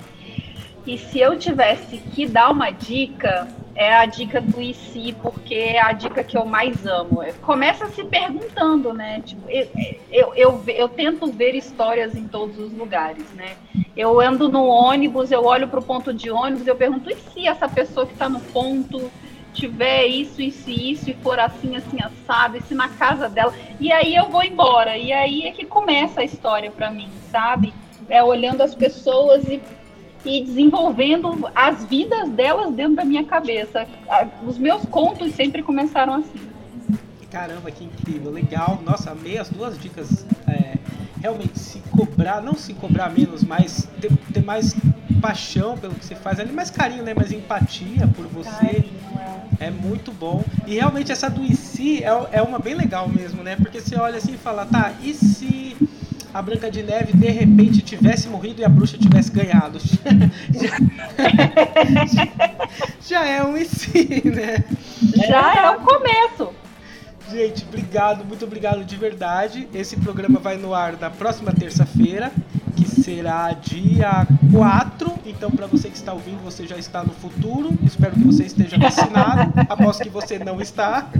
E 0.86 0.98
se 0.98 1.20
eu 1.20 1.38
tivesse 1.38 1.98
que 1.98 2.26
dar 2.26 2.50
uma 2.50 2.72
dica, 2.72 3.46
é 3.78 3.94
a 3.94 4.08
dica 4.08 4.42
do 4.42 4.60
IC, 4.60 5.16
porque 5.22 5.54
é 5.54 5.80
a 5.80 5.92
dica 5.92 6.24
que 6.24 6.36
eu 6.36 6.46
mais 6.46 6.84
amo. 6.88 7.22
Começa 7.44 7.88
se 7.90 8.04
perguntando, 8.04 8.92
né? 8.92 9.22
Tipo, 9.24 9.48
eu, 9.48 9.68
eu, 10.12 10.34
eu, 10.36 10.64
eu, 10.66 10.90
tento 10.90 11.32
ver 11.32 11.54
histórias 11.54 12.16
em 12.16 12.28
todos 12.28 12.58
os 12.58 12.74
lugares, 12.74 13.32
né? 13.34 13.56
Eu 13.96 14.20
ando 14.20 14.50
no 14.50 14.66
ônibus, 14.66 15.32
eu 15.32 15.46
olho 15.46 15.68
para 15.68 15.80
o 15.80 15.84
ponto 15.84 16.12
de 16.12 16.32
ônibus, 16.32 16.66
eu 16.66 16.76
pergunto, 16.76 17.12
e 17.12 17.16
se 17.16 17.48
essa 17.48 17.70
pessoa 17.70 18.08
que 18.08 18.14
está 18.14 18.28
no 18.28 18.40
ponto 18.40 19.12
tiver 19.54 20.08
isso, 20.08 20.42
isso 20.42 20.70
e 20.72 20.92
isso, 20.92 21.10
e 21.12 21.14
for 21.14 21.40
assim, 21.40 21.76
assim, 21.76 21.98
assado, 22.02 22.58
e 22.58 22.62
se 22.62 22.74
na 22.74 22.90
casa 22.90 23.30
dela. 23.30 23.54
E 23.80 23.92
aí 23.92 24.16
eu 24.16 24.28
vou 24.28 24.44
embora. 24.44 24.98
E 24.98 25.14
aí 25.14 25.44
é 25.44 25.52
que 25.52 25.66
começa 25.66 26.22
a 26.22 26.24
história 26.24 26.72
para 26.72 26.90
mim, 26.90 27.10
sabe? 27.32 27.72
É 28.10 28.24
olhando 28.24 28.62
as 28.62 28.74
pessoas 28.74 29.48
e 29.48 29.62
e 30.26 30.44
desenvolvendo 30.44 31.50
as 31.56 31.86
vidas 31.86 32.30
delas 32.30 32.74
dentro 32.74 32.96
da 32.96 33.06
minha 33.06 33.24
cabeça. 33.24 33.88
Os 34.46 34.58
meus 34.58 34.84
contos 34.86 35.34
sempre 35.34 35.64
começaram 35.64 36.16
assim. 36.16 36.48
Caramba, 37.30 37.70
que 37.72 37.84
incrível, 37.84 38.32
legal. 38.32 38.82
Nossa, 38.86 39.12
amei 39.12 39.38
as 39.38 39.50
duas 39.50 39.78
dicas. 39.78 40.26
É, 40.48 40.78
realmente 41.22 41.60
se 41.60 41.80
cobrar, 41.92 42.42
não 42.42 42.54
se 42.54 42.74
cobrar 42.74 43.10
menos, 43.10 43.44
mas 43.44 43.88
ter, 44.00 44.12
ter, 44.34 44.44
mais 44.44 44.76
paixão 45.22 45.78
pelo 45.78 45.94
que 45.96 46.06
você 46.06 46.16
faz, 46.16 46.40
ali 46.40 46.52
mais 46.52 46.70
carinho, 46.70 47.04
né? 47.04 47.14
Mais 47.14 47.32
empatia 47.32 48.08
por 48.16 48.26
você. 48.28 48.50
Carinho, 48.50 48.94
é. 49.60 49.68
é. 49.68 49.72
muito 49.72 50.12
bom. 50.12 50.44
E 50.66 50.76
realmente 50.76 51.12
essa 51.12 51.30
do 51.30 51.44
e 51.44 51.56
se 51.56 52.04
é, 52.04 52.28
é 52.32 52.42
uma 52.42 52.60
bem 52.60 52.76
legal 52.76 53.10
mesmo, 53.10 53.44
né? 53.44 53.56
Porque 53.56 53.82
você 53.82 53.98
olha 53.98 54.18
assim 54.18 54.34
e 54.34 54.38
fala, 54.38 54.66
tá, 54.66 54.94
e 55.02 55.14
se 55.14 55.76
a 56.38 56.42
Branca 56.42 56.70
de 56.70 56.84
Neve 56.84 57.14
de 57.14 57.32
repente 57.32 57.82
tivesse 57.82 58.28
morrido 58.28 58.62
e 58.62 58.64
a 58.64 58.70
bruxa 58.70 58.96
tivesse 58.96 59.32
ganhado. 59.32 59.80
já, 62.14 62.28
já, 63.02 63.26
é 63.26 63.44
um 63.44 63.58
si, 63.66 64.22
né? 64.24 64.64
Já 65.28 65.56
é 65.56 65.72
o 65.72 65.80
começo. 65.80 66.54
Gente, 67.32 67.66
obrigado, 67.68 68.24
muito 68.24 68.46
obrigado 68.46 68.86
de 68.86 68.96
verdade. 68.96 69.68
Esse 69.74 69.98
programa 69.98 70.40
vai 70.40 70.58
no 70.58 70.76
ar 70.76 70.96
na 71.02 71.10
próxima 71.10 71.52
terça-feira, 71.52 72.32
que 72.76 72.88
será 72.88 73.52
dia 73.54 74.28
4. 74.52 75.12
Então, 75.26 75.50
para 75.50 75.66
você 75.66 75.90
que 75.90 75.98
está 75.98 76.14
ouvindo, 76.14 76.44
você 76.44 76.68
já 76.68 76.78
está 76.78 77.04
no 77.04 77.14
futuro. 77.14 77.74
Espero 77.84 78.14
que 78.14 78.24
você 78.24 78.44
esteja 78.44 78.78
vacinado. 78.78 79.52
Aposto 79.68 80.04
que 80.04 80.10
você 80.10 80.38
não 80.38 80.62
está. 80.62 81.10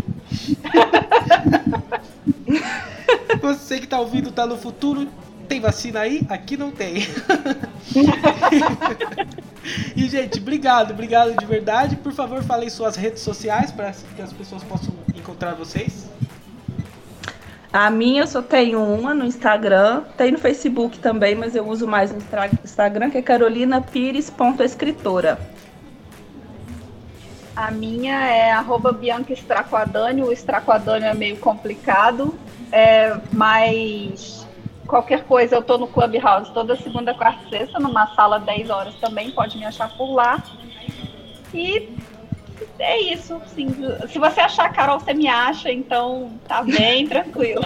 Você 3.48 3.80
que 3.80 3.88
tá 3.88 3.98
ouvindo 3.98 4.30
tá 4.30 4.46
no 4.46 4.58
futuro, 4.58 5.08
tem 5.48 5.62
vacina 5.62 6.02
aí? 6.02 6.22
Aqui 6.28 6.58
não 6.58 6.70
tem. 6.70 6.98
e, 9.96 10.10
gente, 10.10 10.40
obrigado, 10.40 10.92
obrigado 10.92 11.34
de 11.34 11.46
verdade. 11.46 11.96
Por 11.96 12.12
favor, 12.12 12.44
falem 12.44 12.70
suas 12.70 12.98
redes 12.98 13.22
sociais 13.22 13.72
para 13.72 13.94
que 13.94 14.22
as 14.22 14.34
pessoas 14.34 14.62
possam 14.64 14.94
encontrar 15.16 15.54
vocês. 15.54 16.10
A 17.72 17.90
minha 17.90 18.24
eu 18.24 18.28
só 18.28 18.42
tenho 18.42 18.84
uma 18.84 19.14
no 19.14 19.24
Instagram, 19.24 20.04
tem 20.18 20.34
no 20.34 20.40
Facebook 20.40 21.00
também, 21.00 21.34
mas 21.34 21.56
eu 21.56 21.66
uso 21.66 21.88
mais 21.88 22.12
no 22.12 22.18
Instagram, 22.66 23.10
que 23.10 23.18
é 23.18 23.22
carolinapires.escritora. 23.22 25.40
A 27.56 27.72
minha 27.72 28.28
é 28.28 28.52
arroba 28.52 28.92
Bianca 28.92 29.32
Estracoadani, 29.32 30.22
o 30.22 30.34
Estracoadani 30.34 31.06
é 31.06 31.14
meio 31.14 31.38
complicado, 31.38 32.38
é, 32.72 33.18
mas 33.32 34.46
qualquer 34.88 35.24
coisa, 35.26 35.56
eu 35.56 35.62
tô 35.62 35.78
no 35.78 35.88
Clubhouse 35.88 36.52
toda 36.54 36.76
segunda, 36.78 37.14
quarta 37.14 37.46
e 37.46 37.50
sexta, 37.50 37.80
numa 37.80 38.08
sala 38.16 38.40
10 38.40 38.70
horas 38.70 38.96
também, 38.96 39.32
pode 39.32 39.58
me 39.58 39.66
achar 39.66 39.90
por 39.98 40.14
lá. 40.14 40.42
E 41.54 41.90
é 42.80 43.14
isso, 43.14 43.40
sim. 43.54 43.70
Se 44.10 44.20
você 44.20 44.40
achar 44.40 44.66
a 44.66 44.70
Carol, 44.70 45.00
você 45.00 45.14
me 45.14 45.28
acha, 45.28 45.72
então 45.72 46.32
tá 46.48 46.64
bem, 46.64 47.06
tranquilo. 47.10 47.62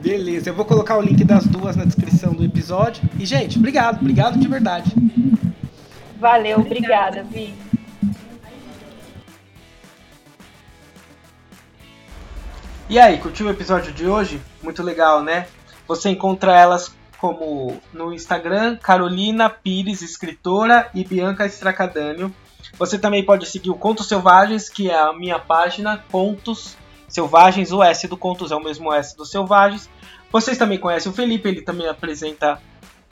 Beleza, 0.00 0.50
eu 0.50 0.54
vou 0.54 0.64
colocar 0.64 0.96
o 0.96 1.02
link 1.02 1.24
das 1.24 1.46
duas 1.46 1.76
na 1.76 1.84
descrição 1.84 2.32
do 2.32 2.44
episódio. 2.44 3.02
E, 3.18 3.26
gente, 3.26 3.58
obrigado, 3.58 4.00
obrigado 4.00 4.38
de 4.38 4.48
verdade. 4.48 4.92
Valeu, 6.18 6.58
obrigada, 6.60 7.22
Vi. 7.22 7.54
E 12.90 12.98
aí, 12.98 13.18
curtiu 13.18 13.46
o 13.46 13.50
episódio 13.50 13.92
de 13.92 14.06
hoje? 14.06 14.40
Muito 14.62 14.82
legal, 14.82 15.22
né? 15.22 15.46
Você 15.86 16.08
encontra 16.08 16.58
elas 16.58 16.96
como 17.18 17.78
no 17.92 18.14
Instagram, 18.14 18.78
Carolina 18.78 19.50
Pires, 19.50 20.00
escritora, 20.00 20.88
e 20.94 21.04
Bianca 21.04 21.44
Stracadânio. 21.44 22.34
Você 22.78 22.98
também 22.98 23.22
pode 23.22 23.44
seguir 23.44 23.68
o 23.68 23.74
Contos 23.74 24.08
Selvagens, 24.08 24.70
que 24.70 24.90
é 24.90 24.98
a 24.98 25.12
minha 25.12 25.38
página, 25.38 26.02
Contos 26.10 26.78
Selvagens. 27.06 27.72
O 27.72 27.82
S 27.82 28.08
do 28.08 28.16
Contos 28.16 28.50
é 28.52 28.56
o 28.56 28.64
mesmo 28.64 28.90
S 28.90 29.14
dos 29.14 29.30
Selvagens. 29.30 29.90
Vocês 30.32 30.56
também 30.56 30.78
conhecem 30.78 31.12
o 31.12 31.14
Felipe, 31.14 31.46
ele 31.46 31.60
também 31.60 31.88
apresenta 31.88 32.58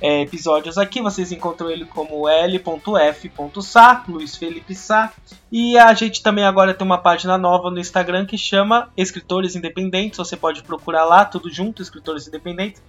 é, 0.01 0.23
episódios 0.23 0.79
aqui. 0.79 1.01
Vocês 1.01 1.33
encontram 1.33 1.71
ele 1.71 1.85
como 1.85 2.29
L.F.Sá, 2.29 4.05
Luiz 4.09 4.37
Felipe 4.37 4.75
Sá. 4.75 5.13
E 5.51 5.79
a 5.79 5.93
gente 5.95 6.23
também 6.23 6.45
agora 6.45 6.75
tem 6.75 6.87
uma 6.87 6.99
página 6.99 7.39
nova 7.39 7.71
no 7.71 7.79
Instagram 7.79 8.27
que 8.27 8.37
chama 8.37 8.91
Escritores 8.97 9.57
Independentes. 9.57 10.19
Você 10.19 10.37
pode 10.37 10.63
procurar 10.63 11.05
lá, 11.05 11.25
tudo 11.25 11.51
junto, 11.51 11.83
Escritores 11.83 12.27
Independentes. 12.27 12.83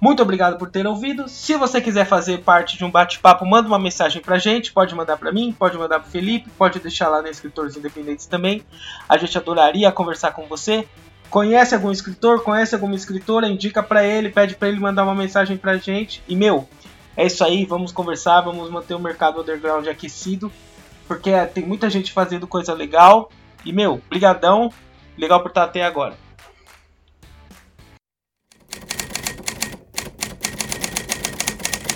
Muito 0.00 0.22
obrigado 0.22 0.58
por 0.58 0.70
ter 0.70 0.86
ouvido. 0.86 1.28
Se 1.28 1.56
você 1.56 1.80
quiser 1.80 2.04
fazer 2.04 2.42
parte 2.42 2.76
de 2.76 2.84
um 2.84 2.90
bate-papo, 2.90 3.46
manda 3.46 3.66
uma 3.66 3.78
mensagem 3.78 4.20
pra 4.20 4.38
gente. 4.38 4.72
Pode 4.72 4.94
mandar 4.94 5.16
para 5.16 5.32
mim, 5.32 5.50
pode 5.50 5.78
mandar 5.78 6.00
pro 6.00 6.10
Felipe, 6.10 6.50
pode 6.58 6.78
deixar 6.78 7.08
lá 7.08 7.22
no 7.22 7.28
Escritores 7.28 7.76
Independentes 7.76 8.26
também. 8.26 8.62
A 9.08 9.16
gente 9.16 9.38
adoraria 9.38 9.90
conversar 9.90 10.32
com 10.32 10.46
você. 10.46 10.86
Conhece 11.30 11.74
algum 11.74 11.90
escritor? 11.90 12.42
Conhece 12.42 12.74
alguma 12.74 12.94
escritora? 12.94 13.48
Indica 13.48 13.82
para 13.82 14.04
ele, 14.04 14.30
pede 14.30 14.54
para 14.54 14.68
ele 14.68 14.78
mandar 14.78 15.04
uma 15.04 15.14
mensagem 15.14 15.56
pra 15.56 15.76
gente. 15.76 16.22
E 16.28 16.36
meu, 16.36 16.68
é 17.16 17.26
isso 17.26 17.44
aí, 17.44 17.64
vamos 17.64 17.92
conversar, 17.92 18.40
vamos 18.40 18.70
manter 18.70 18.94
o 18.94 19.00
mercado 19.00 19.40
underground 19.40 19.86
aquecido, 19.86 20.52
porque 21.06 21.30
tem 21.46 21.64
muita 21.64 21.90
gente 21.90 22.12
fazendo 22.12 22.46
coisa 22.46 22.72
legal. 22.72 23.30
E 23.64 23.72
meu, 23.72 24.00
brigadão, 24.08 24.72
legal 25.16 25.40
por 25.40 25.48
estar 25.48 25.64
até 25.64 25.84
agora. 25.84 26.23